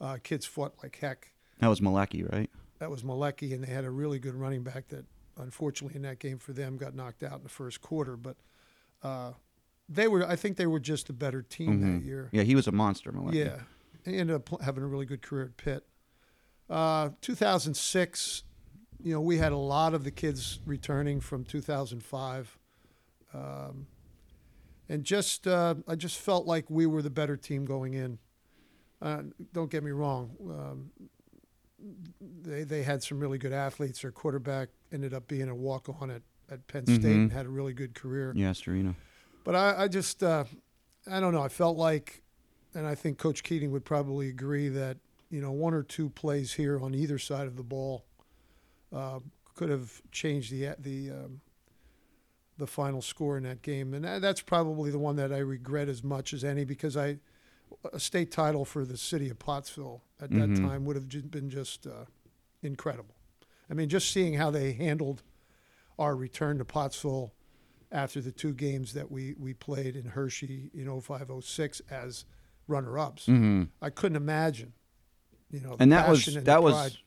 Uh, 0.00 0.18
kids 0.22 0.46
fought 0.46 0.74
like 0.82 0.98
heck. 1.00 1.32
That 1.60 1.68
was 1.68 1.80
Malecki, 1.80 2.30
right? 2.30 2.50
That 2.78 2.90
was 2.90 3.02
Malecki, 3.02 3.54
and 3.54 3.62
they 3.64 3.72
had 3.72 3.84
a 3.84 3.90
really 3.90 4.18
good 4.18 4.34
running 4.34 4.62
back 4.62 4.88
that, 4.88 5.04
unfortunately, 5.38 5.96
in 5.96 6.02
that 6.02 6.18
game 6.18 6.38
for 6.38 6.52
them, 6.52 6.76
got 6.76 6.94
knocked 6.94 7.22
out 7.22 7.38
in 7.38 7.42
the 7.42 7.48
first 7.48 7.80
quarter. 7.80 8.16
But 8.16 8.36
uh, 9.02 9.32
they 9.88 10.08
were, 10.08 10.26
I 10.28 10.36
think, 10.36 10.56
they 10.56 10.66
were 10.66 10.80
just 10.80 11.08
a 11.08 11.12
better 11.12 11.42
team 11.42 11.80
that 11.80 11.86
Mhm. 12.02 12.04
year. 12.04 12.28
Yeah, 12.32 12.42
he 12.42 12.54
was 12.54 12.66
a 12.66 12.72
monster, 12.72 13.12
Malecki. 13.12 13.34
Yeah, 13.34 13.60
he 14.04 14.16
ended 14.16 14.34
up 14.36 14.60
having 14.62 14.82
a 14.82 14.86
really 14.86 15.06
good 15.06 15.22
career 15.22 15.44
at 15.44 15.56
Pitt. 15.56 15.86
Uh, 16.68 17.10
2006, 17.20 18.42
you 19.02 19.12
know, 19.12 19.20
we 19.20 19.36
had 19.38 19.52
a 19.52 19.56
lot 19.56 19.94
of 19.94 20.02
the 20.04 20.10
kids 20.10 20.60
returning 20.66 21.20
from 21.20 21.44
2005, 21.44 22.58
um, 23.32 23.86
and 24.88 25.04
just 25.04 25.46
uh, 25.46 25.74
I 25.88 25.94
just 25.94 26.18
felt 26.18 26.46
like 26.46 26.68
we 26.70 26.86
were 26.86 27.02
the 27.02 27.10
better 27.10 27.36
team 27.36 27.64
going 27.64 27.94
in. 27.94 28.18
Uh, 29.02 29.22
don't 29.52 29.70
get 29.70 29.82
me 29.84 29.90
wrong. 29.90 30.30
Um, 30.48 30.90
they 32.42 32.64
they 32.64 32.82
had 32.82 33.02
some 33.02 33.18
really 33.20 33.38
good 33.38 33.52
athletes. 33.52 34.02
Their 34.02 34.12
quarterback 34.12 34.68
ended 34.92 35.12
up 35.12 35.28
being 35.28 35.48
a 35.48 35.54
walk 35.54 35.88
on 36.00 36.10
at, 36.10 36.22
at 36.50 36.66
Penn 36.66 36.86
State 36.86 37.02
Mhm. 37.04 37.14
and 37.24 37.32
had 37.32 37.46
a 37.46 37.50
really 37.50 37.72
good 37.72 37.94
career. 37.94 38.32
Yeah, 38.36 38.50
Storino. 38.52 38.94
But 39.44 39.54
I, 39.56 39.82
I 39.84 39.88
just, 39.88 40.22
uh, 40.22 40.44
I 41.10 41.20
don't 41.20 41.34
know. 41.34 41.42
I 41.42 41.48
felt 41.48 41.76
like, 41.76 42.22
and 42.74 42.86
I 42.86 42.94
think 42.94 43.18
Coach 43.18 43.42
Keating 43.42 43.70
would 43.72 43.84
probably 43.84 44.28
agree 44.28 44.68
that 44.70 44.96
you 45.30 45.40
know 45.40 45.52
one 45.52 45.74
or 45.74 45.82
two 45.82 46.08
plays 46.10 46.54
here 46.54 46.78
on 46.80 46.94
either 46.94 47.18
side 47.18 47.46
of 47.46 47.56
the 47.56 47.62
ball 47.62 48.04
uh, 48.92 49.18
could 49.54 49.68
have 49.68 50.00
changed 50.12 50.50
the 50.52 50.74
the 50.78 51.10
um, 51.10 51.40
the 52.58 52.66
final 52.66 53.02
score 53.02 53.36
in 53.36 53.42
that 53.44 53.62
game, 53.62 53.94
and 53.94 54.04
that's 54.22 54.40
probably 54.40 54.90
the 54.90 54.98
one 54.98 55.16
that 55.16 55.32
I 55.32 55.38
regret 55.38 55.88
as 55.88 56.04
much 56.04 56.32
as 56.32 56.44
any 56.44 56.64
because 56.64 56.96
I 56.96 57.18
a 57.92 57.98
state 57.98 58.30
title 58.30 58.64
for 58.64 58.84
the 58.84 58.96
city 58.96 59.28
of 59.30 59.38
Pottsville 59.38 60.02
at 60.20 60.30
that 60.30 60.48
Mhm. 60.50 60.60
time 60.60 60.84
would 60.84 60.94
have 60.94 61.08
been 61.30 61.50
just 61.50 61.86
uh, 61.86 62.04
incredible. 62.62 63.16
I 63.68 63.74
mean, 63.74 63.88
just 63.88 64.10
seeing 64.12 64.34
how 64.34 64.50
they 64.50 64.72
handled 64.72 65.22
our 65.98 66.14
return 66.14 66.58
to 66.58 66.64
Pottsville 66.64 67.32
after 67.90 68.20
the 68.20 68.30
two 68.30 68.52
games 68.54 68.92
that 68.94 69.10
we, 69.10 69.34
we 69.38 69.54
played 69.54 69.96
in 69.96 70.04
Hershey 70.06 70.70
in 70.72 70.86
0506 71.00 71.80
as 71.90 72.24
runner 72.68 72.98
ups. 72.98 73.26
Mm-hmm. 73.26 73.64
I 73.82 73.90
couldn't 73.90 74.16
imagine, 74.16 74.72
you 75.50 75.60
know, 75.60 75.76
the 75.76 75.82
And 75.82 75.92
that 75.92 76.08
was 76.08 76.28
and 76.28 76.46
that 76.46 76.62
was. 76.62 76.98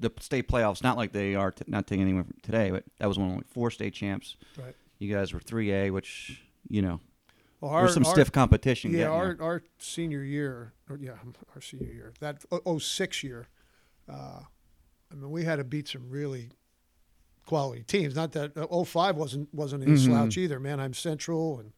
The 0.00 0.12
state 0.20 0.48
playoffs. 0.48 0.82
Not 0.82 0.96
like 0.96 1.12
they 1.12 1.34
are 1.34 1.50
t- 1.50 1.64
not 1.66 1.86
taking 1.86 2.02
anyone 2.02 2.24
from 2.24 2.36
today, 2.42 2.70
but 2.70 2.84
that 2.98 3.06
was 3.08 3.18
one 3.18 3.28
of 3.28 3.32
only 3.34 3.44
four 3.48 3.70
state 3.70 3.94
champs. 3.94 4.36
Right. 4.56 4.74
You 4.98 5.12
guys 5.12 5.32
were 5.32 5.40
three 5.40 5.72
A, 5.72 5.90
which 5.90 6.42
you 6.68 6.82
know 6.82 7.00
Well, 7.60 7.72
there's 7.72 7.94
some 7.94 8.04
stiff 8.04 8.30
competition. 8.32 8.92
Yeah, 8.92 9.08
our, 9.08 9.34
there. 9.34 9.42
our 9.44 9.62
senior 9.78 10.22
year, 10.22 10.72
or 10.88 10.96
yeah, 10.98 11.12
our 11.54 11.60
senior 11.60 11.92
year, 11.92 12.12
that 12.20 12.44
06 12.80 13.22
year, 13.24 13.48
uh, 14.08 14.40
I 15.10 15.14
mean, 15.14 15.30
we 15.30 15.44
had 15.44 15.56
to 15.56 15.64
beat 15.64 15.88
some 15.88 16.08
really 16.10 16.50
quality 17.46 17.82
teams. 17.82 18.14
Not 18.14 18.32
that 18.32 18.56
uh, 18.56 18.84
05 18.84 19.16
wasn't 19.16 19.52
wasn't 19.54 19.82
any 19.84 19.92
Mhm. 19.92 20.04
slouch 20.04 20.36
either. 20.36 20.60
Manheim 20.60 20.94
Central 20.94 21.58
and 21.60 21.72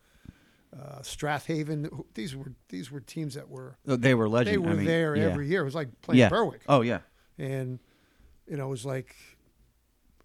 uh, 0.78 1.02
Strath 1.02 1.46
Haven. 1.46 1.88
These 2.14 2.34
were 2.36 2.52
these 2.68 2.90
were 2.90 3.00
teams 3.00 3.34
that 3.34 3.48
were 3.48 3.76
Oh, 3.86 3.96
they 3.96 4.14
were 4.14 4.28
legend. 4.28 4.54
they 4.54 4.58
were 4.58 4.70
I 4.72 4.74
mean, 4.76 4.84
there 4.86 5.16
yeah. 5.16 5.24
every 5.24 5.48
year. 5.48 5.62
It 5.62 5.64
was 5.64 5.74
like 5.74 5.88
playing 6.02 6.18
Yeah. 6.18 6.28
Berwick, 6.28 6.62
Oh 6.68 6.80
yeah. 6.82 7.00
and 7.38 7.78
you 8.50 8.56
know, 8.56 8.66
it 8.66 8.70
was 8.70 8.84
like. 8.84 9.14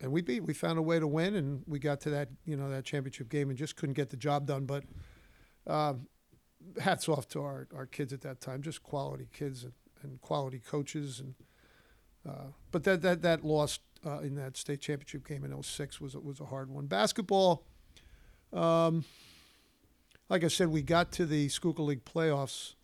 And 0.01 0.11
we 0.11 0.21
beat. 0.21 0.41
We 0.43 0.53
found 0.53 0.77
a 0.77 0.81
way 0.81 0.99
to 0.99 1.07
win, 1.07 1.35
and 1.35 1.63
we 1.67 1.79
got 1.79 2.01
to 2.01 2.09
that, 2.09 2.27
you 2.45 2.57
know, 2.57 2.69
that 2.69 2.83
championship 2.83 3.29
game, 3.29 3.49
and 3.49 3.57
just 3.57 3.77
couldn't 3.77 3.95
get 3.95 4.09
the 4.09 4.17
job 4.17 4.45
done. 4.45 4.65
But 4.65 4.83
um, 5.67 6.07
hats 6.81 7.07
off 7.07 7.27
to 7.29 7.41
our, 7.41 7.67
our 7.73 7.85
kids 7.85 8.11
at 8.11 8.21
that 8.21 8.41
time, 8.41 8.61
just 8.61 8.83
quality 8.83 9.27
kids 9.31 9.63
and, 9.63 9.73
and 10.03 10.19
quality 10.19 10.59
coaches. 10.59 11.21
And 11.21 11.35
uh, 12.27 12.51
but 12.71 12.83
that 12.83 13.01
that 13.03 13.21
that 13.21 13.45
loss 13.45 13.79
uh, 14.05 14.19
in 14.19 14.35
that 14.35 14.57
state 14.57 14.81
championship 14.81 15.27
game 15.27 15.43
in 15.43 15.63
06 15.63 16.01
was 16.01 16.15
was 16.15 16.39
a 16.39 16.45
hard 16.45 16.69
one. 16.69 16.87
Basketball, 16.87 17.63
um, 18.51 19.05
like 20.29 20.43
I 20.43 20.47
said, 20.47 20.69
we 20.69 20.81
got 20.81 21.11
to 21.13 21.25
the 21.25 21.47
Schuylkill 21.49 21.85
League 21.85 22.05
playoffs, 22.05 22.75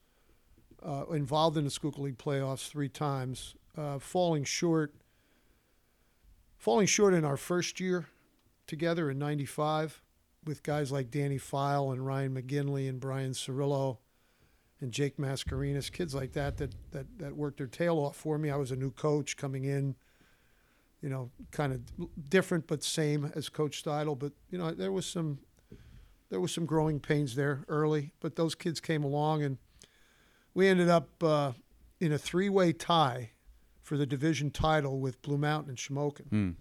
uh, 0.84 1.06
involved 1.12 1.58
in 1.58 1.66
the 1.66 1.72
Schuylkill 1.72 2.06
League 2.06 2.18
playoffs 2.18 2.70
three 2.70 2.90
times, 2.90 3.56
uh, 3.78 4.00
falling 4.00 4.44
short. 4.44 4.94
Falling 6.62 6.86
short 6.86 7.16
in 7.16 7.26
our 7.26 7.38
first 7.38 7.80
year 7.80 8.06
together 8.68 9.10
in 9.10 9.18
'95 9.18 10.00
with 10.46 10.62
guys 10.62 10.92
like 10.92 11.10
Danny 11.10 11.40
File 11.40 11.90
and 11.90 12.06
Ryan 12.06 12.36
McGinley 12.36 12.88
and 12.88 13.00
Brian 13.00 13.32
Cirillo 13.32 13.98
and 14.80 14.92
Jake 14.92 15.18
Mascarenas, 15.18 15.92
kids 15.92 16.14
like 16.14 16.34
that, 16.34 16.58
that 16.58 16.76
that 16.92 17.18
that 17.18 17.36
worked 17.36 17.58
their 17.58 17.66
tail 17.66 17.98
off 17.98 18.16
for 18.16 18.38
me. 18.38 18.52
I 18.52 18.58
was 18.58 18.70
a 18.70 18.76
new 18.76 18.92
coach 18.92 19.38
coming 19.38 19.64
in, 19.64 19.96
you 21.02 21.10
know, 21.10 21.32
kind 21.50 21.74
of 21.74 22.30
different 22.30 22.68
but 22.68 22.84
same 22.84 23.32
as 23.34 23.50
Coach 23.50 23.84
Steidel. 23.84 24.20
But 24.20 24.34
you 24.52 24.60
know, 24.60 24.70
there 24.70 24.92
was 24.92 25.08
some 25.08 25.40
there 26.30 26.40
was 26.40 26.54
some 26.54 26.68
growing 26.68 27.00
pains 27.00 27.34
there 27.34 27.66
early. 27.70 28.14
But 28.20 28.36
those 28.36 28.54
kids 28.54 28.80
came 28.80 29.04
along, 29.04 29.42
and 29.42 29.58
we 30.54 30.68
ended 30.68 30.90
up 30.90 31.24
uh, 31.24 31.54
in 32.00 32.12
a 32.12 32.20
three-way 32.20 32.72
tie 32.74 33.32
for 33.92 33.98
the 33.98 34.06
division 34.06 34.50
title 34.50 35.02
with 35.02 35.22
Blue 35.22 35.38
Mountain 35.38 35.68
and 35.70 35.78
Shamokin. 35.78 36.30
Mm. 36.30 36.56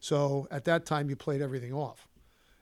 So 0.00 0.48
at 0.50 0.64
that 0.64 0.86
time, 0.86 1.10
you 1.10 1.14
played 1.14 1.42
everything 1.42 1.74
off. 1.74 2.08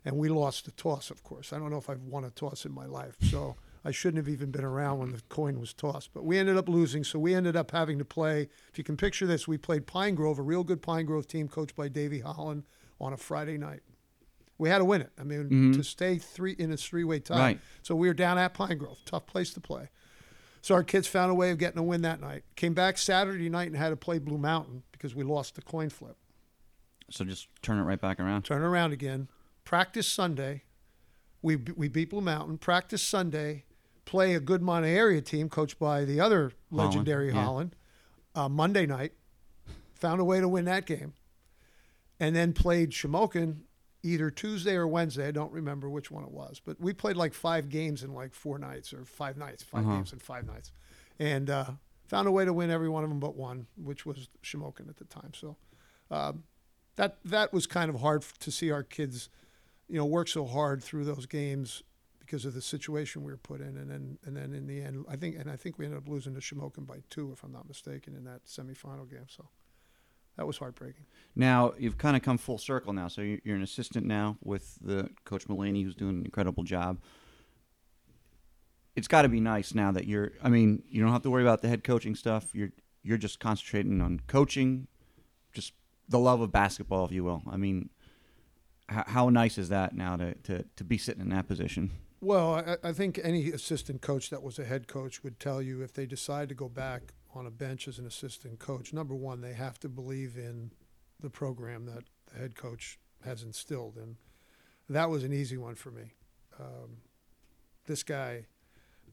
And 0.04 0.18
we 0.18 0.28
lost 0.28 0.64
the 0.64 0.72
toss, 0.72 1.08
of 1.08 1.22
course. 1.22 1.52
I 1.52 1.60
don't 1.60 1.70
know 1.70 1.76
if 1.76 1.88
I've 1.88 2.02
won 2.02 2.24
a 2.24 2.30
toss 2.30 2.64
in 2.64 2.72
my 2.72 2.84
life. 2.84 3.14
So 3.30 3.54
I 3.84 3.92
shouldn't 3.92 4.16
have 4.16 4.28
even 4.28 4.50
been 4.50 4.64
around 4.64 4.98
when 4.98 5.12
the 5.12 5.22
coin 5.28 5.60
was 5.60 5.72
tossed. 5.72 6.10
But 6.12 6.24
we 6.24 6.36
ended 6.36 6.56
up 6.56 6.68
losing. 6.68 7.04
So 7.04 7.20
we 7.20 7.32
ended 7.32 7.54
up 7.54 7.70
having 7.70 7.98
to 8.00 8.04
play. 8.04 8.48
If 8.72 8.76
you 8.76 8.82
can 8.82 8.96
picture 8.96 9.24
this, 9.24 9.46
we 9.46 9.56
played 9.56 9.86
Pine 9.86 10.16
Grove, 10.16 10.40
a 10.40 10.42
real 10.42 10.64
good 10.64 10.82
Pine 10.82 11.06
Grove 11.06 11.28
team 11.28 11.46
coached 11.46 11.76
by 11.76 11.86
Davey 11.86 12.18
Holland, 12.18 12.64
on 13.00 13.12
a 13.12 13.16
Friday 13.16 13.56
night. 13.56 13.82
We 14.58 14.68
had 14.68 14.78
to 14.78 14.84
win 14.84 15.02
it. 15.02 15.12
I 15.16 15.22
mean, 15.22 15.48
Mhm. 15.48 15.74
to 15.76 15.84
stay 15.84 16.18
three 16.18 16.54
in 16.54 16.72
a 16.72 16.76
three-way 16.76 17.20
tie. 17.20 17.38
Right. 17.38 17.60
So 17.82 17.94
we 17.94 18.08
were 18.08 18.14
down 18.14 18.36
at 18.36 18.52
Pine 18.52 18.78
Grove, 18.78 18.98
tough 19.04 19.26
place 19.26 19.54
to 19.54 19.60
play. 19.60 19.90
So 20.62 20.77
our 20.77 20.85
kids 20.85 21.09
found 21.09 21.31
a 21.31 21.35
way 21.35 21.51
of 21.51 21.59
getting 21.59 21.79
a 21.79 21.83
win 21.83 22.03
that 22.03 22.20
night. 22.20 22.44
Came 22.55 22.72
back 22.72 22.96
Saturday 22.96 23.48
night 23.48 23.66
and 23.66 23.77
had 23.77 23.90
to 23.90 23.96
play 23.96 24.18
Blue 24.18 24.38
Mountain 24.38 24.85
because 24.92 25.12
we 25.14 25.25
lost 25.25 25.57
the 25.57 25.62
coin 25.62 25.90
flip. 25.90 26.16
So 27.11 27.25
just 27.25 27.48
turn 27.62 27.79
it 27.79 27.83
right 27.83 28.01
back 28.01 28.20
around. 28.20 28.44
Turn 28.44 28.62
around 28.62 28.92
again. 28.92 29.29
Practice 29.64 30.07
Sunday. 30.07 30.62
We 31.42 31.57
we 31.57 31.88
beat 31.88 32.11
Blue 32.11 32.20
Mountain. 32.20 32.59
Practice 32.59 33.03
Sunday. 33.03 33.64
Play 34.05 34.35
a 34.35 34.40
good 34.40 34.62
Monte 34.62 34.88
area 34.88 35.20
team 35.20 35.48
coached 35.48 35.79
by 35.79 36.05
the 36.05 36.20
other 36.20 36.53
Holland, 36.70 36.94
legendary 36.94 37.27
yeah. 37.29 37.44
Holland. 37.44 37.75
Uh, 38.35 38.48
Monday 38.48 38.87
night. 38.87 39.12
Found 39.96 40.20
a 40.20 40.25
way 40.25 40.40
to 40.40 40.48
win 40.48 40.64
that 40.66 40.87
game. 40.87 41.12
And 42.20 42.37
then 42.37 42.53
played 42.53 42.90
Shamokin 42.90 43.62
either 44.02 44.30
Tuesday 44.30 44.74
or 44.74 44.86
Wednesday. 44.86 45.28
I 45.28 45.30
don't 45.30 45.52
remember 45.52 45.88
which 45.88 46.10
one 46.10 46.24
it 46.24 46.30
was, 46.32 46.60
but 46.64 46.80
we 46.80 46.92
played 46.92 47.16
like 47.16 47.34
five 47.34 47.68
games 47.68 48.02
in 48.02 48.12
like 48.14 48.34
four 48.34 48.58
nights 48.58 48.92
or 48.92 49.04
five 49.04 49.36
nights, 49.36 49.62
5 49.62 49.84
Uh-huh. 49.84 49.96
games 49.96 50.12
in 50.12 50.18
five 50.18 50.44
nights, 50.46 50.72
and 51.18 51.48
uh, 51.48 51.70
found 52.06 52.26
a 52.28 52.32
way 52.32 52.44
to 52.44 52.52
win 52.52 52.70
every 52.70 52.88
one 52.88 53.04
of 53.04 53.10
them 53.10 53.20
but 53.20 53.36
one, 53.36 53.66
which 53.76 54.04
was 54.04 54.28
Shamokin 54.42 54.88
at 54.88 54.96
the 54.96 55.04
time. 55.04 55.32
So 55.34 55.56
um, 56.10 56.44
that 56.96 57.18
that 57.24 57.52
was 57.52 57.66
kind 57.66 57.88
of 57.90 58.00
hard 58.00 58.22
to 58.40 58.50
see 58.50 58.70
our 58.70 58.82
kids, 58.82 59.28
you 59.88 59.96
know, 59.96 60.04
work 60.06 60.28
so 60.28 60.44
hard 60.46 60.82
through 60.82 61.04
those 61.04 61.26
games 61.26 61.82
because 62.18 62.44
of 62.44 62.54
the 62.54 62.62
situation 62.62 63.22
we 63.24 63.32
were 63.32 63.36
put 63.36 63.60
in, 63.60 63.76
and 63.76 63.90
then 63.90 64.18
and 64.24 64.36
then 64.36 64.52
in 64.52 64.66
the 64.66 64.80
end, 64.82 65.04
I 65.08 65.16
think 65.16 65.36
and 65.38 65.50
I 65.50 65.56
think 65.56 65.78
we 65.78 65.84
ended 65.84 65.98
up 65.98 66.08
losing 66.08 66.34
to 66.34 66.40
Shamokin 66.40 66.86
by 66.86 66.98
two, 67.08 67.30
if 67.32 67.42
I'm 67.44 67.52
not 67.52 67.68
mistaken, 67.68 68.14
in 68.16 68.24
that 68.24 68.46
semifinal 68.46 69.08
game. 69.08 69.26
So 69.28 69.48
that 70.37 70.47
was 70.47 70.59
heartbreaking. 70.59 71.05
Now 71.35 71.75
you've 71.79 71.99
kind 71.99 72.16
of 72.16 72.23
come 72.23 72.38
full 72.38 72.59
circle 72.59 72.92
now. 72.92 73.09
So 73.09 73.23
you- 73.23 73.40
you're 73.45 73.57
an 73.57 73.62
assistant 73.62 74.07
now 74.07 74.38
with 74.42 74.79
the 74.81 75.11
coach 75.25 75.49
Mullaney, 75.49 75.83
who's 75.83 75.95
doing 75.95 76.16
an 76.18 76.25
incredible 76.25 76.64
job. 76.64 76.99
It's 78.95 79.09
got 79.09 79.23
to 79.23 79.29
be 79.29 79.40
nice 79.40 79.75
now 79.75 79.90
that 79.92 80.07
you're. 80.07 80.33
I 80.42 80.49
mean, 80.51 80.83
you 80.88 81.03
don't 81.03 81.12
have 81.12 81.23
to 81.23 81.31
worry 81.31 81.42
about 81.42 81.62
the 81.62 81.68
head 81.68 81.83
coaching 81.83 82.14
stuff. 82.14 82.55
You're 82.55 82.73
you're 83.03 83.18
just 83.18 83.40
concentrating 83.40 84.01
on 84.01 84.21
coaching, 84.27 84.87
just 85.53 85.73
the 86.09 86.18
love 86.18 86.40
of 86.40 86.53
basketball, 86.53 87.07
if 87.07 87.12
you 87.12 87.25
will. 87.25 87.42
I 87.51 87.57
mean, 87.57 87.88
how, 88.88 89.05
how 89.07 89.29
nice 89.31 89.57
is 89.57 89.71
that 89.71 89.95
now 89.95 90.16
to, 90.16 90.35
to 90.35 90.64
to 90.77 90.85
be 90.85 90.99
sitting 90.99 91.23
in 91.23 91.31
that 91.31 91.49
position? 91.49 91.90
Well, 92.21 92.55
I, 92.55 92.90
I 92.90 92.92
think 92.92 93.18
any 93.25 93.51
assistant 93.51 94.03
coach 94.03 94.29
that 94.31 94.42
was 94.42 94.59
a 94.59 94.64
head 94.64 94.87
coach 94.88 95.25
would 95.25 95.40
tell 95.40 95.62
you 95.62 95.81
if 95.81 95.95
they 95.95 96.05
decide 96.07 96.51
to 96.51 96.55
go 96.55 96.68
back 96.68 97.14
on 97.35 97.47
a 97.47 97.51
bench 97.51 97.88
as 97.88 97.99
an 97.99 98.07
assistant 98.07 98.59
coach, 98.59 98.92
number 98.92 99.14
one, 99.14 99.40
they 99.40 99.55
have 99.55 99.79
to 99.81 99.88
believe 99.88 100.37
in 100.37 100.71
the 101.21 101.31
program 101.31 101.87
that 101.87 102.05
the 102.33 102.38
head 102.38 102.55
coach 102.55 102.99
has 103.25 103.42
instilled. 103.42 103.97
And 103.97 104.16
that 104.88 105.09
was 105.09 105.25
an 105.25 105.33
easy 105.33 105.57
one 105.57 105.75
for 105.75 105.90
me. 105.90 106.14
Um, 106.61 106.99
this 107.87 108.03
guy, 108.03 108.47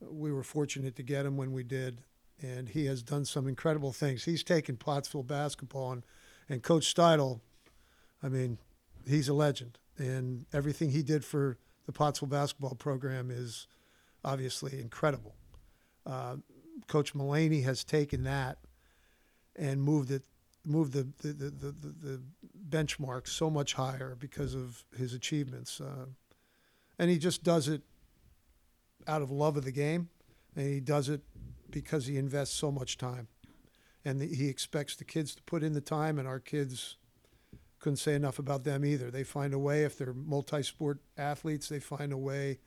we 0.01 0.31
were 0.31 0.43
fortunate 0.43 0.95
to 0.95 1.03
get 1.03 1.25
him 1.25 1.37
when 1.37 1.51
we 1.51 1.63
did, 1.63 2.01
and 2.41 2.69
he 2.69 2.85
has 2.85 3.01
done 3.03 3.25
some 3.25 3.47
incredible 3.47 3.91
things. 3.91 4.23
He's 4.23 4.43
taken 4.43 4.77
Pottsville 4.77 5.23
basketball, 5.23 5.91
and, 5.93 6.03
and 6.47 6.63
Coach 6.63 6.93
Steidel, 6.93 7.41
I 8.21 8.29
mean, 8.29 8.57
he's 9.07 9.29
a 9.29 9.33
legend. 9.33 9.77
And 9.97 10.45
everything 10.53 10.91
he 10.91 11.03
did 11.03 11.25
for 11.25 11.57
the 11.85 11.91
Pottsville 11.91 12.29
basketball 12.29 12.75
program 12.75 13.29
is 13.31 13.67
obviously 14.23 14.79
incredible. 14.79 15.35
Uh, 16.05 16.37
Coach 16.87 17.15
Mullaney 17.15 17.61
has 17.61 17.83
taken 17.83 18.23
that 18.23 18.57
and 19.55 19.81
moved 19.81 20.11
it, 20.11 20.23
moved 20.65 20.93
the 20.93 21.07
the, 21.21 21.33
the, 21.33 21.49
the, 21.49 21.71
the, 21.71 22.21
benchmark 22.69 23.27
so 23.27 23.49
much 23.49 23.73
higher 23.73 24.15
because 24.19 24.53
of 24.53 24.83
his 24.95 25.13
achievements, 25.13 25.81
uh, 25.81 26.05
and 26.99 27.09
he 27.09 27.17
just 27.17 27.43
does 27.43 27.67
it 27.67 27.81
out 29.07 29.23
of 29.23 29.31
love 29.31 29.57
of 29.57 29.65
the 29.65 29.71
game, 29.71 30.09
and 30.55 30.67
he 30.67 30.79
does 30.79 31.09
it 31.09 31.21
because 31.71 32.05
he 32.05 32.17
invests 32.17 32.55
so 32.55 32.71
much 32.71 32.97
time, 32.97 33.27
and 34.05 34.21
the, 34.21 34.27
he 34.27 34.47
expects 34.47 34.95
the 34.95 35.03
kids 35.03 35.33
to 35.33 35.41
put 35.43 35.63
in 35.63 35.73
the 35.73 35.81
time, 35.81 36.19
and 36.19 36.27
our 36.27 36.39
kids 36.39 36.97
couldn't 37.79 37.97
say 37.97 38.13
enough 38.13 38.39
about 38.39 38.63
them 38.63 38.85
either. 38.85 39.09
They 39.09 39.23
find 39.23 39.53
a 39.53 39.59
way 39.59 39.83
if 39.83 39.97
they're 39.97 40.13
multi-sport 40.13 40.99
athletes, 41.17 41.69
they 41.69 41.79
find 41.79 42.11
a 42.11 42.17
way 42.17 42.59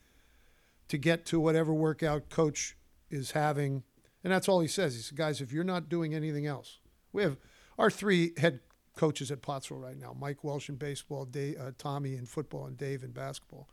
to 0.88 0.98
get 0.98 1.24
to 1.26 1.40
whatever 1.40 1.72
workout 1.72 2.28
coach 2.28 2.76
is 3.10 3.32
having, 3.32 3.82
and 4.24 4.32
that's 4.32 4.48
all 4.48 4.60
he 4.60 4.68
says. 4.68 4.94
He 4.94 5.00
says, 5.00 5.10
"Guys, 5.12 5.40
if 5.40 5.52
you're 5.52 5.64
not 5.64 5.88
doing 5.88 6.14
anything 6.14 6.46
else, 6.46 6.78
we 7.12 7.22
have 7.22 7.36
our 7.78 7.90
three 7.90 8.32
head 8.36 8.60
coaches 8.96 9.30
at 9.30 9.42
Pottsville 9.42 9.78
right 9.78 9.96
now: 9.98 10.14
Mike 10.18 10.44
Welsh 10.44 10.68
in 10.68 10.76
baseball, 10.76 11.24
Dave, 11.24 11.58
uh, 11.60 11.70
Tommy 11.78 12.14
in 12.16 12.26
football, 12.26 12.66
and 12.66 12.76
Dave 12.76 13.02
in 13.02 13.10
basketball. 13.12 13.68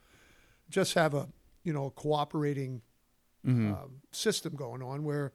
Just 0.69 0.93
have 0.93 1.13
a 1.13 1.29
you 1.63 1.73
know, 1.73 1.87
a 1.87 1.91
cooperating 1.91 2.81
Mhm. 3.45 3.73
um, 3.73 4.01
system 4.11 4.55
going 4.55 4.81
on 4.81 5.03
where, 5.03 5.33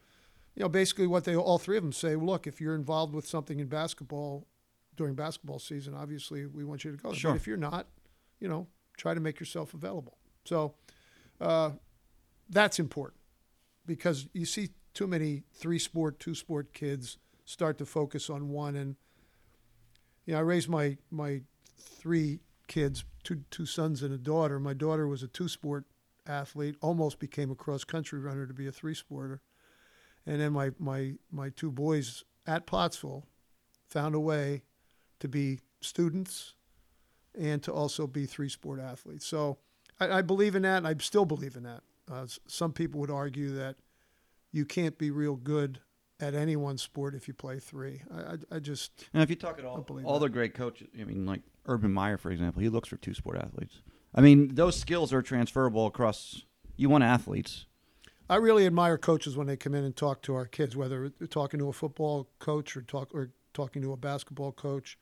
you 0.54 0.62
know, 0.62 0.68
basically 0.70 1.06
what 1.06 1.24
they 1.24 1.36
all 1.36 1.58
three 1.58 1.76
of 1.76 1.82
them 1.82 1.92
say, 1.92 2.16
look, 2.16 2.46
if 2.46 2.60
you're 2.60 2.74
involved 2.74 3.14
with 3.14 3.26
something 3.26 3.60
in 3.60 3.66
basketball 3.68 4.46
during 4.96 5.14
basketball 5.14 5.58
season, 5.58 5.94
obviously 5.94 6.46
we 6.46 6.64
want 6.64 6.82
you 6.84 6.90
to 6.92 6.96
go. 6.96 7.12
Sure. 7.12 7.32
But 7.32 7.36
if 7.36 7.46
you're 7.46 7.56
not, 7.58 7.86
you 8.40 8.48
know, 8.48 8.66
try 8.96 9.12
to 9.14 9.20
make 9.20 9.38
yourself 9.38 9.74
available. 9.74 10.16
So 10.44 10.74
uh, 11.40 11.72
that's 12.48 12.78
important 12.78 13.20
because 13.86 14.26
you 14.32 14.46
see 14.46 14.70
too 14.94 15.06
many 15.06 15.42
three 15.52 15.78
sport, 15.78 16.18
two 16.18 16.34
sport 16.34 16.72
kids 16.72 17.18
start 17.44 17.78
to 17.78 17.86
focus 17.86 18.30
on 18.30 18.48
one. 18.48 18.76
And 18.76 18.96
you 20.24 20.32
know, 20.32 20.38
I 20.38 20.42
raised 20.42 20.68
my 20.68 20.96
my 21.10 21.42
three 21.76 22.40
kids, 22.68 23.04
two 23.22 23.42
two 23.50 23.66
sons 23.66 24.02
and 24.02 24.14
a 24.14 24.18
daughter. 24.18 24.58
My 24.58 24.74
daughter 24.74 25.06
was 25.06 25.22
a 25.22 25.28
two 25.28 25.48
sport 25.48 25.84
athlete, 26.26 26.76
almost 26.80 27.18
became 27.18 27.50
a 27.50 27.54
cross 27.54 27.84
country 27.84 28.18
runner 28.18 28.46
to 28.46 28.54
be 28.54 28.66
a 28.66 28.72
three 28.72 28.94
sporter. 28.94 29.40
And 30.26 30.40
then 30.40 30.52
my, 30.52 30.70
my, 30.78 31.14
my 31.30 31.50
two 31.50 31.70
boys 31.70 32.24
at 32.46 32.66
Pottsville 32.66 33.26
found 33.86 34.14
a 34.14 34.20
way 34.20 34.62
to 35.20 35.28
be 35.28 35.60
students 35.80 36.54
and 37.38 37.62
to 37.62 37.72
also 37.72 38.06
be 38.06 38.26
three 38.26 38.48
sport 38.48 38.80
athletes. 38.80 39.26
So 39.26 39.58
I, 40.00 40.18
I 40.18 40.22
believe 40.22 40.54
in 40.54 40.62
that, 40.62 40.78
and 40.78 40.86
I 40.86 40.94
still 40.98 41.24
believe 41.26 41.56
in 41.56 41.64
that. 41.64 41.82
Uh, 42.10 42.26
some 42.46 42.72
people 42.72 43.00
would 43.00 43.10
argue 43.10 43.54
that 43.56 43.76
you 44.54 44.64
can't 44.64 44.96
be 44.96 45.10
real 45.10 45.34
good 45.34 45.80
at 46.20 46.34
any 46.34 46.54
one 46.54 46.78
sport 46.78 47.14
if 47.14 47.26
you 47.26 47.34
play 47.34 47.58
three. 47.58 48.02
I, 48.14 48.20
I, 48.20 48.56
I 48.56 48.58
just, 48.60 49.04
And 49.12 49.22
if 49.22 49.28
you 49.28 49.36
talk 49.36 49.58
at 49.58 49.64
all, 49.64 49.84
all 50.04 50.18
that. 50.20 50.26
the 50.26 50.32
great 50.32 50.54
coaches, 50.54 50.86
I 50.98 51.04
mean, 51.04 51.26
like 51.26 51.42
Urban 51.66 51.92
Meyer, 51.92 52.16
for 52.16 52.30
example, 52.30 52.62
he 52.62 52.68
looks 52.68 52.88
for 52.88 52.96
two 52.96 53.14
sport 53.14 53.36
athletes. 53.36 53.82
I 54.14 54.20
mean, 54.20 54.54
those 54.54 54.78
skills 54.78 55.12
are 55.12 55.22
transferable 55.22 55.86
across. 55.86 56.44
You 56.76 56.88
want 56.88 57.02
athletes. 57.02 57.66
I 58.30 58.36
really 58.36 58.64
admire 58.64 58.96
coaches 58.96 59.36
when 59.36 59.48
they 59.48 59.56
come 59.56 59.74
in 59.74 59.84
and 59.84 59.94
talk 59.94 60.22
to 60.22 60.34
our 60.36 60.46
kids, 60.46 60.76
whether 60.76 61.12
they're 61.18 61.26
talking 61.26 61.58
to 61.58 61.68
a 61.68 61.72
football 61.72 62.28
coach 62.38 62.76
or 62.76 62.82
talk 62.82 63.12
or 63.12 63.30
talking 63.52 63.82
to 63.82 63.92
a 63.92 63.96
basketball 63.96 64.52
coach. 64.52 64.96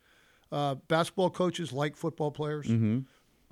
Uh, 0.51 0.77
basketball 0.89 1.31
coaches 1.31 1.73
like 1.73 1.95
football 1.95 2.31
players. 2.31 2.67
Mm-hmm. 2.67 3.01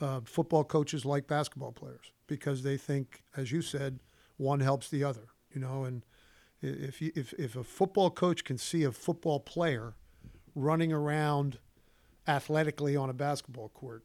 Uh, 0.01 0.21
football 0.25 0.65
coaches 0.65 1.05
like 1.05 1.27
basketball 1.27 1.73
players 1.73 2.13
because 2.27 2.63
they 2.63 2.79
think, 2.79 3.23
as 3.37 3.53
you 3.53 3.61
said, 3.61 4.01
one 4.39 4.61
helps 4.61 4.89
the 4.89 5.05
other. 5.05 5.29
You 5.55 5.61
know, 5.61 5.85
and 5.85 6.05
if 6.63 7.01
you, 7.01 7.13
if 7.15 7.33
if 7.35 7.57
a 7.57 7.65
football 7.65 8.11
coach 8.11 8.45
can 8.45 8.59
see 8.59 8.85
a 8.85 8.93
football 8.93 9.41
player 9.41 9.95
running 10.55 10.93
around 10.93 11.59
athletically 12.27 12.97
on 12.97 13.11
a 13.11 13.13
basketball 13.13 13.71
court, 13.71 14.05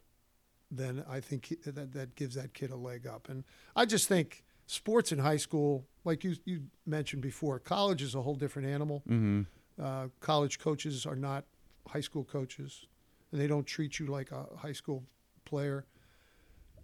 then 0.72 1.04
I 1.08 1.20
think 1.20 1.46
he- 1.46 1.58
that 1.66 1.93
that 1.93 2.16
gives 2.16 2.36
that 2.36 2.54
kid 2.54 2.72
a 2.72 2.76
leg 2.76 3.06
up. 3.06 3.30
And 3.30 3.43
I 3.76 3.86
just 3.86 4.08
think 4.08 4.43
sports 4.68 5.12
in 5.12 5.20
high 5.20 5.38
school, 5.38 5.86
like 6.04 6.24
you 6.24 6.36
you 6.46 6.64
mentioned 6.86 7.22
before, 7.22 7.60
college 7.60 8.02
is 8.02 8.16
a 8.16 8.22
whole 8.22 8.36
different 8.36 8.68
animal. 8.68 9.04
Mm-hmm. 9.08 9.41
Uh, 9.82 10.08
college 10.22 10.60
coaches 10.60 11.06
are 11.06 11.18
not 11.18 11.46
high 11.88 12.02
school 12.02 12.24
coaches, 12.24 12.88
and 13.32 13.39
they 13.39 13.48
don't 13.48 13.68
treat 13.68 14.00
you 14.00 14.08
like 14.08 14.32
a 14.32 14.46
high 14.58 14.72
school 14.72 15.04
player. 15.43 15.86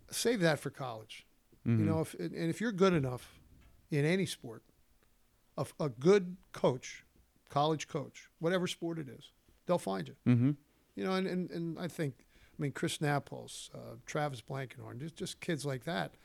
Save 0.09 0.41
that 0.41 0.59
for 0.59 0.70
college. 0.70 1.26
Mm-hmm. 1.66 1.80
You 1.80 1.86
know, 1.86 2.01
if 2.01 2.14
and 2.16 2.36
if 2.36 2.59
you're 2.59 2.74
good 2.74 2.93
enough 2.93 3.39
in 3.92 4.06
any 4.06 4.26
sport, 4.26 4.64
a, 5.58 5.66
a 5.80 5.89
good 5.89 6.38
coach, 6.54 7.04
college 7.50 7.88
coach, 7.88 8.30
whatever 8.39 8.66
sport 8.68 8.98
it 8.98 9.08
is, 9.10 9.32
they'll 9.68 9.78
find 9.78 10.08
you. 10.08 10.16
Mm-hmm. 10.28 10.52
You 10.96 11.04
know, 11.04 11.14
and, 11.14 11.28
and, 11.28 11.52
and 11.52 11.80
I 11.80 11.88
think, 11.88 12.16
I 12.58 12.62
mean, 12.62 12.72
Chris 12.72 13.00
Naples, 13.02 13.70
uh, 13.76 13.96
Travis 14.06 14.42
Blankenhorn, 14.42 15.00
just, 15.00 15.16
just 15.16 15.39
kids 15.42 15.66
like 15.66 15.84
that. 15.86 16.16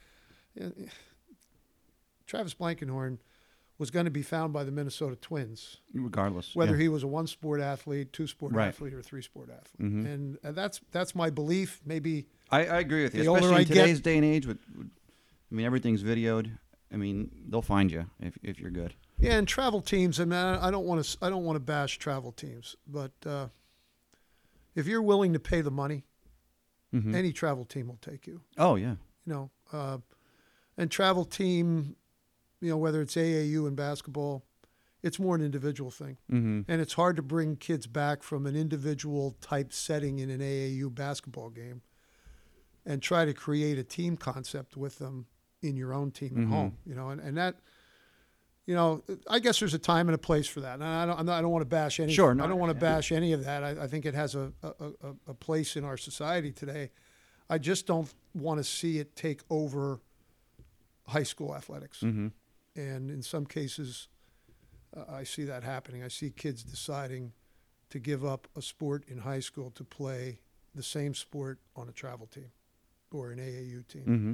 Travis 2.27 2.55
Blankenhorn 2.55 3.19
was 3.79 3.91
going 3.91 4.07
to 4.07 4.11
be 4.11 4.23
found 4.23 4.53
by 4.53 4.65
the 4.65 4.73
Minnesota 4.73 5.17
Twins, 5.17 5.77
Regardless, 5.93 6.55
whether 6.57 6.73
yeah. 6.75 6.83
he 6.83 6.89
was 6.89 7.03
a 7.03 7.07
one 7.07 7.27
sport 7.27 7.61
athlete, 7.61 8.13
two 8.13 8.27
sport 8.27 8.53
Right. 8.53 8.69
athlete, 8.69 8.95
or 8.95 9.03
three 9.03 9.23
sport 9.23 9.51
athlete. 9.51 9.93
Mhm. 9.93 10.07
And 10.07 10.39
uh, 10.43 10.53
that's 10.53 10.81
that's 10.93 11.15
my 11.15 11.29
belief. 11.31 11.81
Maybe 11.85 12.27
I, 12.51 12.61
I 12.67 12.79
agree 12.79 13.03
with 13.03 13.15
you, 13.15 13.23
especially 13.35 13.63
in 13.63 13.69
get- 13.69 13.75
today's 13.75 14.01
day 14.01 14.17
and 14.17 14.25
age. 14.25 14.47
With, 14.47 14.59
with- 14.77 14.91
I 15.53 15.55
mean, 15.55 15.67
everything's 15.67 16.03
videoed. 16.03 16.59
I 16.93 16.97
mean, 16.97 17.31
they'll 17.49 17.63
find 17.63 17.91
you 17.91 18.07
if 18.21 18.39
if 18.43 18.59
you're 18.61 18.71
good. 18.71 18.95
yeah. 19.19 19.33
And 19.37 19.47
travel 19.49 19.81
teams. 19.81 20.21
I 20.21 20.25
mean, 20.25 20.39
I 20.39 20.71
don't 20.71 20.87
want 20.87 21.05
to 21.05 21.19
I 21.25 21.29
don't 21.31 21.45
want 21.45 21.57
to 21.57 21.61
bash 21.61 21.99
travel 21.99 22.33
teams, 22.33 22.77
but 22.87 23.13
uh, 23.25 23.49
if 24.75 24.87
you're 24.87 25.03
willing 25.03 25.33
to 25.33 25.41
pay 25.41 25.61
the 25.63 25.71
money, 25.71 26.05
Mhm. 26.95 27.15
any 27.15 27.33
travel 27.33 27.65
team 27.65 27.89
will 27.89 27.99
take 28.01 28.27
you. 28.27 28.43
oh 28.59 28.77
yeah. 28.77 28.97
you 29.27 29.33
know, 29.33 29.51
uh, 29.73 29.99
and 30.79 30.91
travel 30.91 31.25
team, 31.25 31.97
you 32.61 32.71
know, 32.71 32.77
whether 32.79 33.01
it's 33.03 33.17
AAU 33.17 33.67
in 33.67 33.75
basketball, 33.75 34.45
it's 35.03 35.19
more 35.19 35.35
an 35.35 35.43
individual 35.43 35.91
thing. 35.91 36.17
Mm-hmm. 36.31 36.63
And 36.71 36.81
it's 36.81 36.93
hard 36.95 37.17
to 37.17 37.23
bring 37.23 37.57
kids 37.57 37.87
back 37.89 38.23
from 38.23 38.47
an 38.47 38.55
individual 38.55 39.37
type 39.41 39.73
setting 39.73 40.19
in 40.21 40.31
an 40.31 40.41
AAU 40.41 40.89
basketball 40.95 41.51
game 41.51 41.83
and 42.85 43.03
try 43.03 43.25
to 43.25 43.35
create 43.35 43.79
a 43.79 43.85
team 43.85 44.17
concept 44.17 44.77
with 44.77 44.99
them 44.99 45.27
in 45.63 45.77
your 45.77 45.93
own 45.95 46.11
team 46.11 46.35
at 46.39 46.49
home, 46.49 46.77
you 46.85 46.95
know, 46.95 47.11
and, 47.11 47.21
and 47.21 47.37
that, 47.37 47.57
you 48.67 48.75
know, 48.75 49.03
I 49.29 49.39
guess 49.39 49.61
there's 49.61 49.75
a 49.75 49.79
time 49.79 50.09
and 50.09 50.15
a 50.15 50.19
place 50.19 50.47
for 50.47 50.61
that. 50.61 50.75
And 50.75 50.85
I 50.85 51.07
don't, 51.07 51.29
I 51.29 51.41
don't 51.41 51.51
want 51.51 51.63
to 51.63 51.69
bash 51.69 52.01
any, 52.01 52.13
Sure, 52.13 52.35
no, 52.35 52.45
I 52.45 52.49
don't 52.49 52.59
want 52.59 52.71
to 52.71 52.79
bash 52.79 53.13
any 53.13 53.33
of 53.33 53.45
that. 53.45 53.63
I, 53.63 53.85
I 53.85 53.87
think 53.87 54.07
it 54.07 54.15
has 54.15 54.35
a, 54.35 54.53
a, 54.63 54.69
a, 54.69 55.15
a 55.29 55.35
place 55.35 55.77
in 55.77 55.85
our 55.85 55.97
society 55.97 56.53
today. 56.53 56.91
I 57.49 57.59
just 57.59 57.87
don't 57.87 58.13
want 58.35 58.59
to 58.59 58.65
see 58.65 58.99
it 58.99 59.15
take 59.15 59.43
over 59.51 60.01
high 61.07 61.23
school 61.23 61.55
athletics. 61.55 62.01
Mm-hmm. 62.01 62.29
And 62.75 63.11
in 63.11 63.23
some 63.23 63.47
cases, 63.47 64.09
uh, 64.97 65.05
I 65.09 65.25
see 65.25 65.45
that 65.45 65.63
happening. 65.63 66.03
I 66.03 66.09
see 66.09 66.31
kids 66.31 66.63
deciding 66.63 67.33
to 67.91 67.99
give 67.99 68.25
up 68.25 68.49
a 68.57 68.63
sport 68.63 69.05
in 69.09 69.19
high 69.19 69.41
school 69.41 69.71
to 69.71 69.85
play 69.85 70.41
the 70.75 70.83
same 70.83 71.15
sport 71.15 71.61
on 71.77 71.89
a 71.89 71.93
travel 71.93 72.27
team 72.27 72.51
or 73.13 73.31
an 73.31 73.39
AAU 73.39 73.87
team 73.87 74.05
Mm-hmm. 74.07 74.33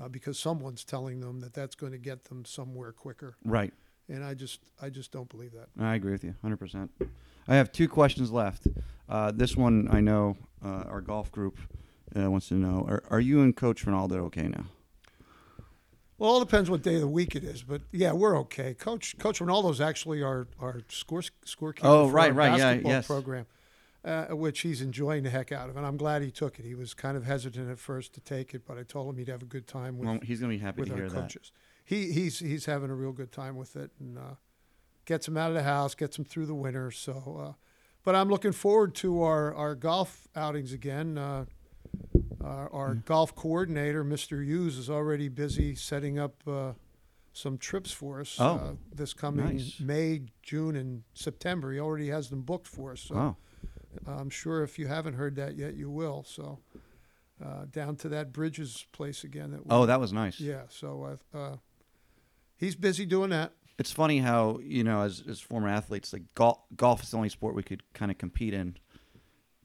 Uh, 0.00 0.08
because 0.08 0.38
someone's 0.38 0.84
telling 0.84 1.20
them 1.20 1.40
that 1.40 1.54
that's 1.54 1.74
going 1.74 1.92
to 1.92 1.98
get 1.98 2.24
them 2.24 2.44
somewhere 2.44 2.92
quicker. 2.92 3.36
Right. 3.44 3.72
And 4.08 4.24
I 4.24 4.34
just, 4.34 4.60
I 4.80 4.88
just 4.88 5.12
don't 5.12 5.28
believe 5.28 5.52
that. 5.52 5.68
I 5.78 5.94
agree 5.94 6.12
with 6.12 6.24
you 6.24 6.34
100%. 6.44 6.88
I 7.46 7.54
have 7.54 7.72
two 7.72 7.88
questions 7.88 8.30
left. 8.30 8.66
Uh, 9.08 9.32
this 9.32 9.56
one, 9.56 9.88
I 9.90 10.00
know 10.00 10.36
uh, 10.64 10.84
our 10.88 11.00
golf 11.00 11.30
group 11.32 11.58
uh, 12.16 12.30
wants 12.30 12.48
to 12.48 12.54
know 12.54 12.86
are, 12.88 13.02
are 13.10 13.20
you 13.20 13.42
and 13.42 13.56
Coach 13.56 13.84
Ronaldo 13.84 14.18
okay 14.26 14.48
now? 14.48 14.64
Well, 16.18 16.30
it 16.30 16.32
all 16.32 16.40
depends 16.40 16.68
what 16.68 16.82
day 16.82 16.96
of 16.96 17.00
the 17.00 17.08
week 17.08 17.36
it 17.36 17.44
is, 17.44 17.62
but 17.62 17.82
yeah, 17.92 18.12
we're 18.12 18.36
okay. 18.40 18.74
Coach 18.74 19.16
Coach 19.18 19.38
Ronaldo's 19.38 19.80
actually 19.80 20.20
our 20.20 20.48
our 20.58 20.80
score 20.88 21.22
scorekeeper. 21.46 21.84
Oh, 21.84 22.08
for 22.08 22.14
right, 22.14 22.30
our 22.30 22.36
right, 22.36 22.58
yeah, 22.58 22.72
yes. 22.84 23.06
program, 23.06 23.46
uh, 24.08 24.34
which 24.34 24.60
he's 24.60 24.80
enjoying 24.80 25.22
the 25.22 25.30
heck 25.30 25.52
out 25.52 25.68
of, 25.68 25.76
and 25.76 25.84
I'm 25.86 25.96
glad 25.96 26.22
he 26.22 26.30
took 26.30 26.58
it. 26.58 26.64
He 26.64 26.74
was 26.74 26.94
kind 26.94 27.16
of 27.16 27.24
hesitant 27.24 27.70
at 27.70 27.78
first 27.78 28.12
to 28.14 28.20
take 28.20 28.54
it, 28.54 28.62
but 28.66 28.78
I 28.78 28.82
told 28.82 29.08
him 29.12 29.18
he'd 29.18 29.28
have 29.28 29.42
a 29.42 29.46
good 29.46 29.66
time 29.66 29.98
with 29.98 30.08
well, 30.08 30.18
he's 30.22 30.40
going 30.40 30.50
to 30.52 30.58
be 30.58 30.64
happy 30.64 30.80
with 30.80 30.88
to 30.90 30.94
hear 30.96 31.08
that. 31.08 31.22
coaches. 31.22 31.52
He 31.84 32.12
he's 32.12 32.38
he's 32.38 32.64
having 32.66 32.90
a 32.90 32.94
real 32.94 33.12
good 33.12 33.32
time 33.32 33.56
with 33.56 33.76
it, 33.76 33.90
and 34.00 34.18
uh, 34.18 34.34
gets 35.04 35.26
him 35.28 35.36
out 35.36 35.48
of 35.50 35.54
the 35.54 35.62
house, 35.62 35.94
gets 35.94 36.18
him 36.18 36.24
through 36.24 36.46
the 36.46 36.54
winter. 36.54 36.90
So, 36.90 37.40
uh, 37.40 37.52
but 38.04 38.14
I'm 38.14 38.28
looking 38.28 38.52
forward 38.52 38.94
to 38.96 39.22
our 39.22 39.54
our 39.54 39.74
golf 39.74 40.26
outings 40.36 40.72
again. 40.72 41.16
Uh, 41.18 41.44
our, 42.42 42.72
our 42.72 42.94
Hmm. 42.94 43.00
golf 43.04 43.34
coordinator, 43.34 44.04
Mr. 44.04 44.44
Hughes, 44.44 44.76
is 44.78 44.88
already 44.90 45.28
busy 45.28 45.74
setting 45.74 46.18
up 46.18 46.34
uh, 46.46 46.72
some 47.32 47.58
trips 47.58 47.90
for 47.90 48.20
us 48.20 48.36
Oh, 48.38 48.44
uh, 48.56 48.72
this 48.94 49.12
coming 49.14 49.56
nice. 49.56 49.80
May, 49.80 50.22
June, 50.42 50.76
and 50.76 51.02
September. 51.14 51.72
He 51.72 51.80
already 51.80 52.08
has 52.08 52.30
them 52.30 52.42
booked 52.42 52.66
for 52.68 52.92
us. 52.92 53.00
So 53.00 53.14
Wow. 53.14 53.36
I'm 54.06 54.30
sure 54.30 54.62
if 54.62 54.78
you 54.78 54.86
haven't 54.86 55.14
heard 55.14 55.36
that 55.36 55.56
yet, 55.56 55.74
you 55.74 55.90
will. 55.90 56.24
So 56.24 56.60
uh, 57.44 57.64
down 57.70 57.96
to 57.96 58.08
that 58.10 58.32
Bridges 58.32 58.86
place 58.92 59.24
again. 59.24 59.52
That 59.52 59.60
we, 59.64 59.70
Oh, 59.70 59.86
that 59.86 60.00
was 60.00 60.12
nice. 60.12 60.40
yeah. 60.40 60.62
So 60.68 61.18
uh, 61.34 61.36
uh, 61.38 61.56
he's 62.56 62.74
busy 62.74 63.06
doing 63.06 63.30
that. 63.30 63.52
It's 63.78 63.92
funny 63.92 64.18
how, 64.18 64.58
you 64.62 64.82
know, 64.82 65.02
as, 65.02 65.22
as 65.28 65.40
former 65.40 65.68
athletes, 65.68 66.12
like 66.12 66.22
golf, 66.34 66.58
golf 66.76 67.02
is 67.02 67.12
the 67.12 67.16
only 67.16 67.28
sport 67.28 67.54
we 67.54 67.62
could 67.62 67.82
kind 67.94 68.10
of 68.10 68.18
compete 68.18 68.52
in 68.52 68.76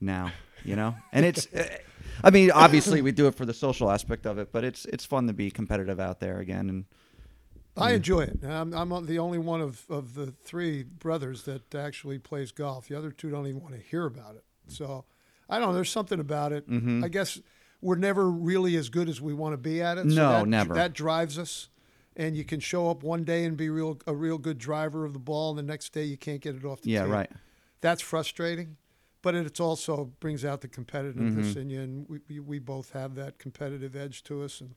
now, 0.00 0.30
you 0.64 0.76
know? 0.76 0.94
And 1.12 1.26
it's, 1.26 1.48
eh, 1.52 1.78
I 2.22 2.30
mean, 2.30 2.52
obviously 2.52 3.02
we 3.02 3.10
do 3.10 3.26
it 3.26 3.34
for 3.34 3.44
the 3.44 3.54
social 3.54 3.90
aspect 3.90 4.24
of 4.24 4.38
it, 4.38 4.52
but 4.52 4.62
it's 4.62 4.84
it's 4.84 5.04
fun 5.04 5.26
to 5.26 5.32
be 5.32 5.50
competitive 5.50 5.98
out 5.98 6.20
there 6.20 6.38
again. 6.38 6.68
And 6.68 6.84
I 7.76 7.92
enjoy 7.92 8.20
it. 8.22 8.38
I'm, 8.44 8.72
I'm 8.72 9.06
the 9.06 9.18
only 9.18 9.38
one 9.38 9.60
of, 9.60 9.84
of 9.90 10.14
the 10.14 10.26
three 10.30 10.82
brothers 10.84 11.42
that 11.44 11.74
actually 11.74 12.18
plays 12.18 12.52
golf. 12.52 12.86
The 12.88 12.96
other 12.96 13.10
two 13.10 13.30
don't 13.30 13.46
even 13.46 13.60
want 13.60 13.74
to 13.74 13.80
hear 13.80 14.06
about 14.06 14.36
it. 14.36 14.44
So 14.68 15.04
I 15.48 15.58
don't 15.58 15.68
know. 15.68 15.74
There's 15.74 15.90
something 15.90 16.20
about 16.20 16.52
it. 16.52 16.68
Mhm. 16.70 17.04
I 17.04 17.08
guess 17.08 17.40
we're 17.80 17.96
never 17.96 18.30
really 18.30 18.76
as 18.76 18.88
good 18.90 19.08
as 19.08 19.20
we 19.20 19.34
want 19.34 19.52
to 19.54 19.56
be 19.58 19.82
at 19.82 19.98
it. 19.98 20.02
so 20.10 20.14
No, 20.16 20.28
that, 20.40 20.48
never. 20.48 20.74
That 20.74 20.92
drives 20.92 21.38
us. 21.38 21.68
And 22.16 22.36
you 22.36 22.44
can 22.44 22.60
show 22.60 22.90
up 22.90 23.02
one 23.02 23.24
day 23.24 23.44
and 23.44 23.56
be 23.56 23.68
real 23.68 23.98
a 24.06 24.14
real 24.14 24.38
good 24.38 24.56
driver 24.58 25.04
of 25.04 25.12
the 25.14 25.18
ball, 25.18 25.50
and 25.50 25.58
the 25.58 25.64
next 25.64 25.92
day 25.92 26.04
you 26.04 26.16
can't 26.16 26.40
get 26.40 26.54
it 26.54 26.64
off 26.64 26.80
the 26.82 26.90
yeah, 26.90 27.04
tee. 27.06 27.10
right. 27.10 27.30
That's 27.80 28.00
frustrating, 28.00 28.76
but 29.20 29.34
it 29.34 29.58
also 29.60 30.12
brings 30.20 30.44
out 30.44 30.60
the 30.60 30.68
competitiveness 30.68 31.54
Mhm. 31.54 31.56
in 31.56 31.70
you, 31.70 31.80
and 31.80 32.06
we 32.28 32.38
we 32.38 32.58
both 32.60 32.90
have 32.92 33.16
that 33.16 33.38
competitive 33.40 33.96
edge 33.96 34.22
to 34.24 34.44
us, 34.44 34.60
and 34.60 34.76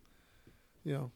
you 0.83 0.93
know, 0.93 1.11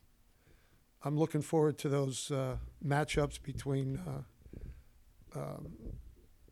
I'm 1.04 1.18
looking 1.18 1.42
forward 1.42 1.78
to 1.80 1.90
those 1.90 2.30
uh, 2.32 2.58
matchups 2.86 3.42
between 3.42 4.00
uh, 4.08 5.40
um, 5.40 5.68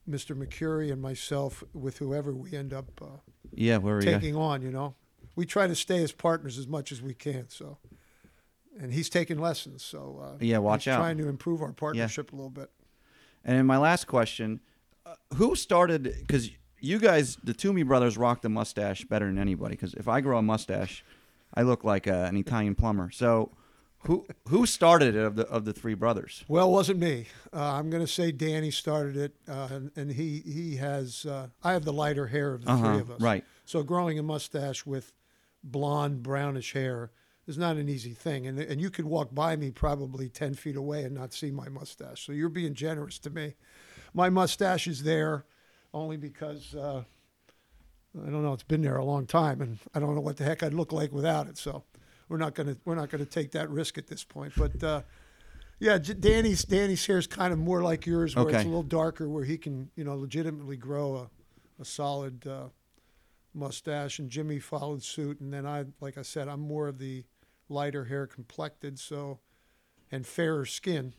Mr. 0.10 0.36
McCurry 0.36 0.92
and 0.92 1.02
myself 1.02 1.64
with 1.74 1.98
whoever 2.00 2.34
we 2.34 2.54
end 2.54 2.74
up 2.74 2.86
uh, 3.02 3.06
Yeah, 3.54 3.78
where 3.78 3.98
are 3.98 4.02
you? 4.04 4.12
taking 4.12 4.36
on. 4.36 4.62
You 4.62 4.72
know, 4.72 4.96
we 5.36 5.46
try 5.46 5.68
to 5.68 5.76
stay 5.76 6.02
as 6.04 6.12
partners 6.12 6.58
as 6.58 6.68
much 6.68 6.92
as 6.92 7.02
we 7.02 7.14
can. 7.14 7.48
So, 7.50 7.78
and 8.80 8.92
he's 8.94 9.10
taking 9.10 9.38
lessons. 9.40 9.84
So 9.84 10.20
uh, 10.24 10.38
Yeah, 10.40 10.58
watch 10.60 10.86
he's 10.86 10.94
out. 10.94 10.98
Trying 11.00 11.18
to 11.20 11.28
improve 11.28 11.62
our 11.62 11.74
partnership 11.74 12.34
a 12.34 12.36
little 12.36 12.50
bit. 12.50 12.72
And 13.46 13.58
then 13.58 13.66
my 13.68 13.78
last 13.78 14.08
question: 14.08 14.62
uh, 15.06 15.14
Who 15.36 15.56
started? 15.56 16.04
Because 16.04 16.50
you 16.80 16.98
guys, 16.98 17.38
the 17.44 17.54
Toomey 17.54 17.84
brothers, 17.84 18.18
rock 18.18 18.42
the 18.42 18.50
mustache 18.50 19.04
better 19.06 19.28
than 19.28 19.38
anybody. 19.38 19.76
Because 19.76 19.94
if 19.94 20.08
I 20.08 20.22
grow 20.22 20.40
a 20.40 20.42
mustache, 20.42 21.04
I 21.54 21.62
look 21.62 21.84
like 21.84 22.08
uh, 22.08 22.12
an 22.30 22.36
Italian 22.36 22.74
plumber. 22.76 23.12
So, 23.12 23.52
who 24.04 24.26
who 24.48 24.66
started 24.66 25.16
it 25.16 25.22
of 25.24 25.36
the 25.36 25.48
of 25.48 25.66
the 25.66 25.74
three 25.74 25.94
brothers? 25.94 26.44
Well, 26.48 26.68
it 26.70 26.72
wasn't 26.72 27.00
me. 27.00 27.28
Uh, 27.54 27.74
I'm 27.74 27.90
going 27.90 28.04
to 28.06 28.12
say 28.12 28.32
Danny 28.32 28.72
started 28.72 29.18
it, 29.18 29.36
uh, 29.48 29.68
and, 29.72 29.92
and 29.96 30.12
he 30.12 30.42
he 30.46 30.78
has. 30.78 31.26
Uh, 31.26 31.48
I 31.64 31.74
have 31.74 31.86
the 31.86 31.94
lighter 31.94 32.28
hair 32.28 32.54
of 32.54 32.64
the 32.66 32.72
Uh-huh, 32.72 32.92
three 32.92 33.00
of 33.02 33.12
us. 33.12 33.22
right. 33.22 33.44
So 33.66 33.84
growing 33.84 34.18
a 34.18 34.24
mustache 34.24 34.86
with 34.86 35.12
blonde 35.64 36.24
brownish 36.24 36.74
hair 36.74 37.12
is 37.46 37.58
not 37.58 37.76
an 37.78 37.90
easy 37.90 38.14
thing, 38.14 38.48
and 38.48 38.58
and 38.60 38.80
you 38.82 38.90
could 38.90 39.06
walk 39.06 39.34
by 39.36 39.56
me 39.56 39.70
probably 39.72 40.30
ten 40.30 40.54
feet 40.54 40.76
away 40.76 41.04
and 41.04 41.14
not 41.16 41.34
see 41.34 41.52
my 41.52 41.68
mustache. 41.70 42.26
So 42.26 42.32
you're 42.32 42.50
being 42.50 42.74
generous 42.74 43.20
to 43.20 43.30
me. 43.30 43.56
My 44.14 44.30
mustache 44.30 44.88
is 44.88 45.04
there 45.04 45.46
only 45.94 46.18
because. 46.18 46.74
Uh, 46.74 47.04
I 48.26 48.30
don't 48.32 48.42
know. 48.42 48.54
It's 48.54 48.64
been 48.64 48.82
there 48.82 48.96
a 48.98 49.06
long 49.06 49.28
time, 49.28 49.62
and 49.62 49.78
I 49.94 50.00
don't 50.00 50.16
know 50.16 50.22
what 50.22 50.38
the 50.38 50.44
heck 50.44 50.64
I'd 50.64 50.74
look 50.74 50.92
like 50.92 51.12
without 51.12 51.48
it. 51.48 51.60
So, 51.60 51.84
we're 52.30 52.38
not 52.38 52.56
gonna 52.56 52.78
we're 52.86 52.96
not 52.96 53.10
gonna 53.10 53.26
take 53.26 53.52
that 53.52 53.70
risk 53.70 53.98
at 53.98 54.08
this 54.08 54.24
point. 54.24 54.54
But 54.56 54.82
uh, 54.84 55.02
yeah, 55.80 55.98
J- 55.98 56.14
Danny's 56.14 56.64
Danny's 56.64 57.06
hair 57.06 57.18
is 57.18 57.28
kind 57.28 57.52
of 57.52 57.60
more 57.60 57.82
like 57.84 58.06
yours, 58.06 58.36
where 58.36 58.50
it's 58.50 58.64
a 58.64 58.68
little 58.68 58.84
darker, 58.84 59.28
where 59.28 59.44
he 59.44 59.58
can 59.58 59.90
you 59.96 60.04
know 60.04 60.16
legitimately 60.16 60.78
grow 60.78 61.16
a, 61.16 61.30
a 61.82 61.86
solid 61.86 62.46
uh, 62.48 62.68
mustache. 63.54 64.20
And 64.20 64.30
Jimmy 64.30 64.60
followed 64.60 65.04
suit, 65.04 65.40
and 65.42 65.52
then 65.54 65.66
I, 65.66 65.86
like 66.00 66.18
I 66.18 66.22
said, 66.22 66.48
I'm 66.48 66.62
more 66.62 66.88
of 66.88 67.00
the 67.00 67.24
lighter 67.68 68.06
hair 68.06 68.28
complected, 68.28 69.00
so 69.00 69.40
and 70.12 70.26
fairer 70.26 70.66
skin. 70.66 71.14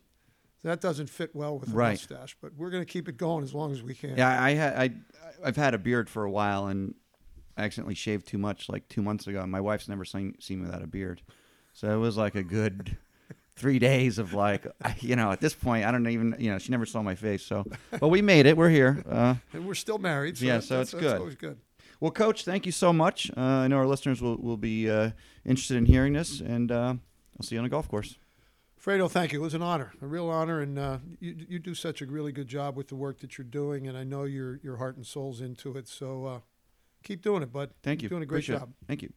That 0.63 0.83
doesn't 0.83 1.09
fit 1.09 1.35
well 1.35 1.59
with 1.59 1.71
a 1.71 1.73
Right. 1.73 1.93
mustache, 1.93 2.37
but 2.43 2.55
we're 2.55 2.69
going 2.69 2.85
to 2.85 2.93
keep 2.93 3.09
it 3.09 3.17
going 3.17 3.45
as 3.45 3.55
long 3.55 3.73
as 3.73 3.83
we 3.83 3.95
can. 3.95 4.17
Yeah, 4.19 4.43
I 4.43 4.51
had 4.51 4.75
I 4.77 4.91
I've 5.43 5.57
had 5.57 5.73
a 5.73 5.79
beard 5.79 6.11
for 6.11 6.25
a 6.25 6.31
while 6.31 6.67
and 6.67 6.95
I 7.57 7.65
accidentally 7.65 7.95
shaved 7.95 8.27
too 8.27 8.39
much 8.39 8.69
like 8.69 8.89
two 8.89 9.03
months 9.03 9.27
ago. 9.27 9.41
And 9.41 9.51
my 9.51 9.61
wife's 9.61 9.89
never 9.89 10.05
seen 10.05 10.35
seen 10.41 10.61
me 10.61 10.67
without 10.67 10.83
a 10.83 10.87
beard, 10.87 11.23
so 11.73 11.91
it 11.93 11.99
was 11.99 12.17
like 12.17 12.35
a 12.35 12.43
good 12.43 12.97
three 13.57 13.79
days 13.79 14.19
of 14.19 14.33
like 14.33 14.67
you 15.01 15.17
know 15.17 15.31
at 15.31 15.41
this 15.41 15.55
point 15.55 15.85
I 15.85 15.91
don't 15.91 16.07
even 16.09 16.35
you 16.39 16.51
know 16.51 16.59
she 16.59 16.71
never 16.71 16.87
saw 16.87 17.03
my 17.03 17.15
face. 17.15 17.43
So, 17.43 17.65
but 17.99 18.09
we 18.09 18.23
made 18.23 18.47
it. 18.47 18.57
We're 18.57 18.71
here. 18.71 19.03
Uh, 19.09 19.35
And 19.53 19.67
we're 19.67 19.75
still 19.75 19.99
married, 19.99 20.39
so 20.39 20.45
Yeah, 20.47 20.55
that's, 20.55 20.67
so 20.69 20.81
it's 20.81 20.95
good. 20.95 21.19
always 21.19 21.37
good. 21.37 21.59
well, 22.01 22.11
Coach, 22.11 22.45
thank 22.45 22.65
you 22.67 22.73
so 22.73 22.93
much. 22.93 23.31
Uh, 23.37 23.41
I 23.41 23.69
know 23.69 23.77
our 23.79 23.87
listeners 23.87 24.21
will 24.23 24.37
will 24.37 24.57
be 24.57 24.89
uh, 24.91 25.11
interested 25.45 25.77
in 25.77 25.87
hearing 25.87 26.13
this, 26.15 26.41
and 26.41 26.71
uh, 26.73 26.95
I'll 27.39 27.43
see 27.43 27.55
you 27.57 27.61
on 27.61 27.65
the 27.65 27.71
golf 27.71 27.89
course. 27.89 28.17
Fredo, 28.83 29.11
thank 29.11 29.33
you. 29.35 29.41
It 29.41 29.43
was 29.43 29.53
an 29.53 29.61
honor, 29.61 29.93
a 30.01 30.07
real 30.07 30.31
honor, 30.31 30.61
and 30.63 30.79
uh, 30.79 30.99
you 31.21 31.37
you 31.49 31.59
do 31.59 31.75
such 31.75 32.01
a 32.01 32.07
really 32.07 32.33
good 32.33 32.49
job 32.49 32.77
with 32.77 32.89
the 32.89 32.95
work 32.97 33.21
that 33.21 33.37
you're 33.37 33.45
doing, 33.45 33.87
and 33.87 33.95
I 33.99 34.05
know 34.05 34.25
your 34.25 34.59
your 34.63 34.79
heart 34.79 34.97
and 34.97 35.07
soul's 35.07 35.43
into 35.43 35.77
it. 35.77 35.87
So 35.87 36.25
uh, 36.25 36.41
keep 37.05 37.23
doing 37.23 37.43
it, 37.43 37.53
bud. 37.53 37.71
Thank 37.83 38.03
you. 38.03 38.07
You're 38.07 38.11
doing 38.11 38.23
a 38.23 38.27
great 38.27 38.39
Appreciate 38.39 38.57
it. 38.57 38.61
job. 38.61 38.73
Thank 38.87 39.03
you. 39.03 39.13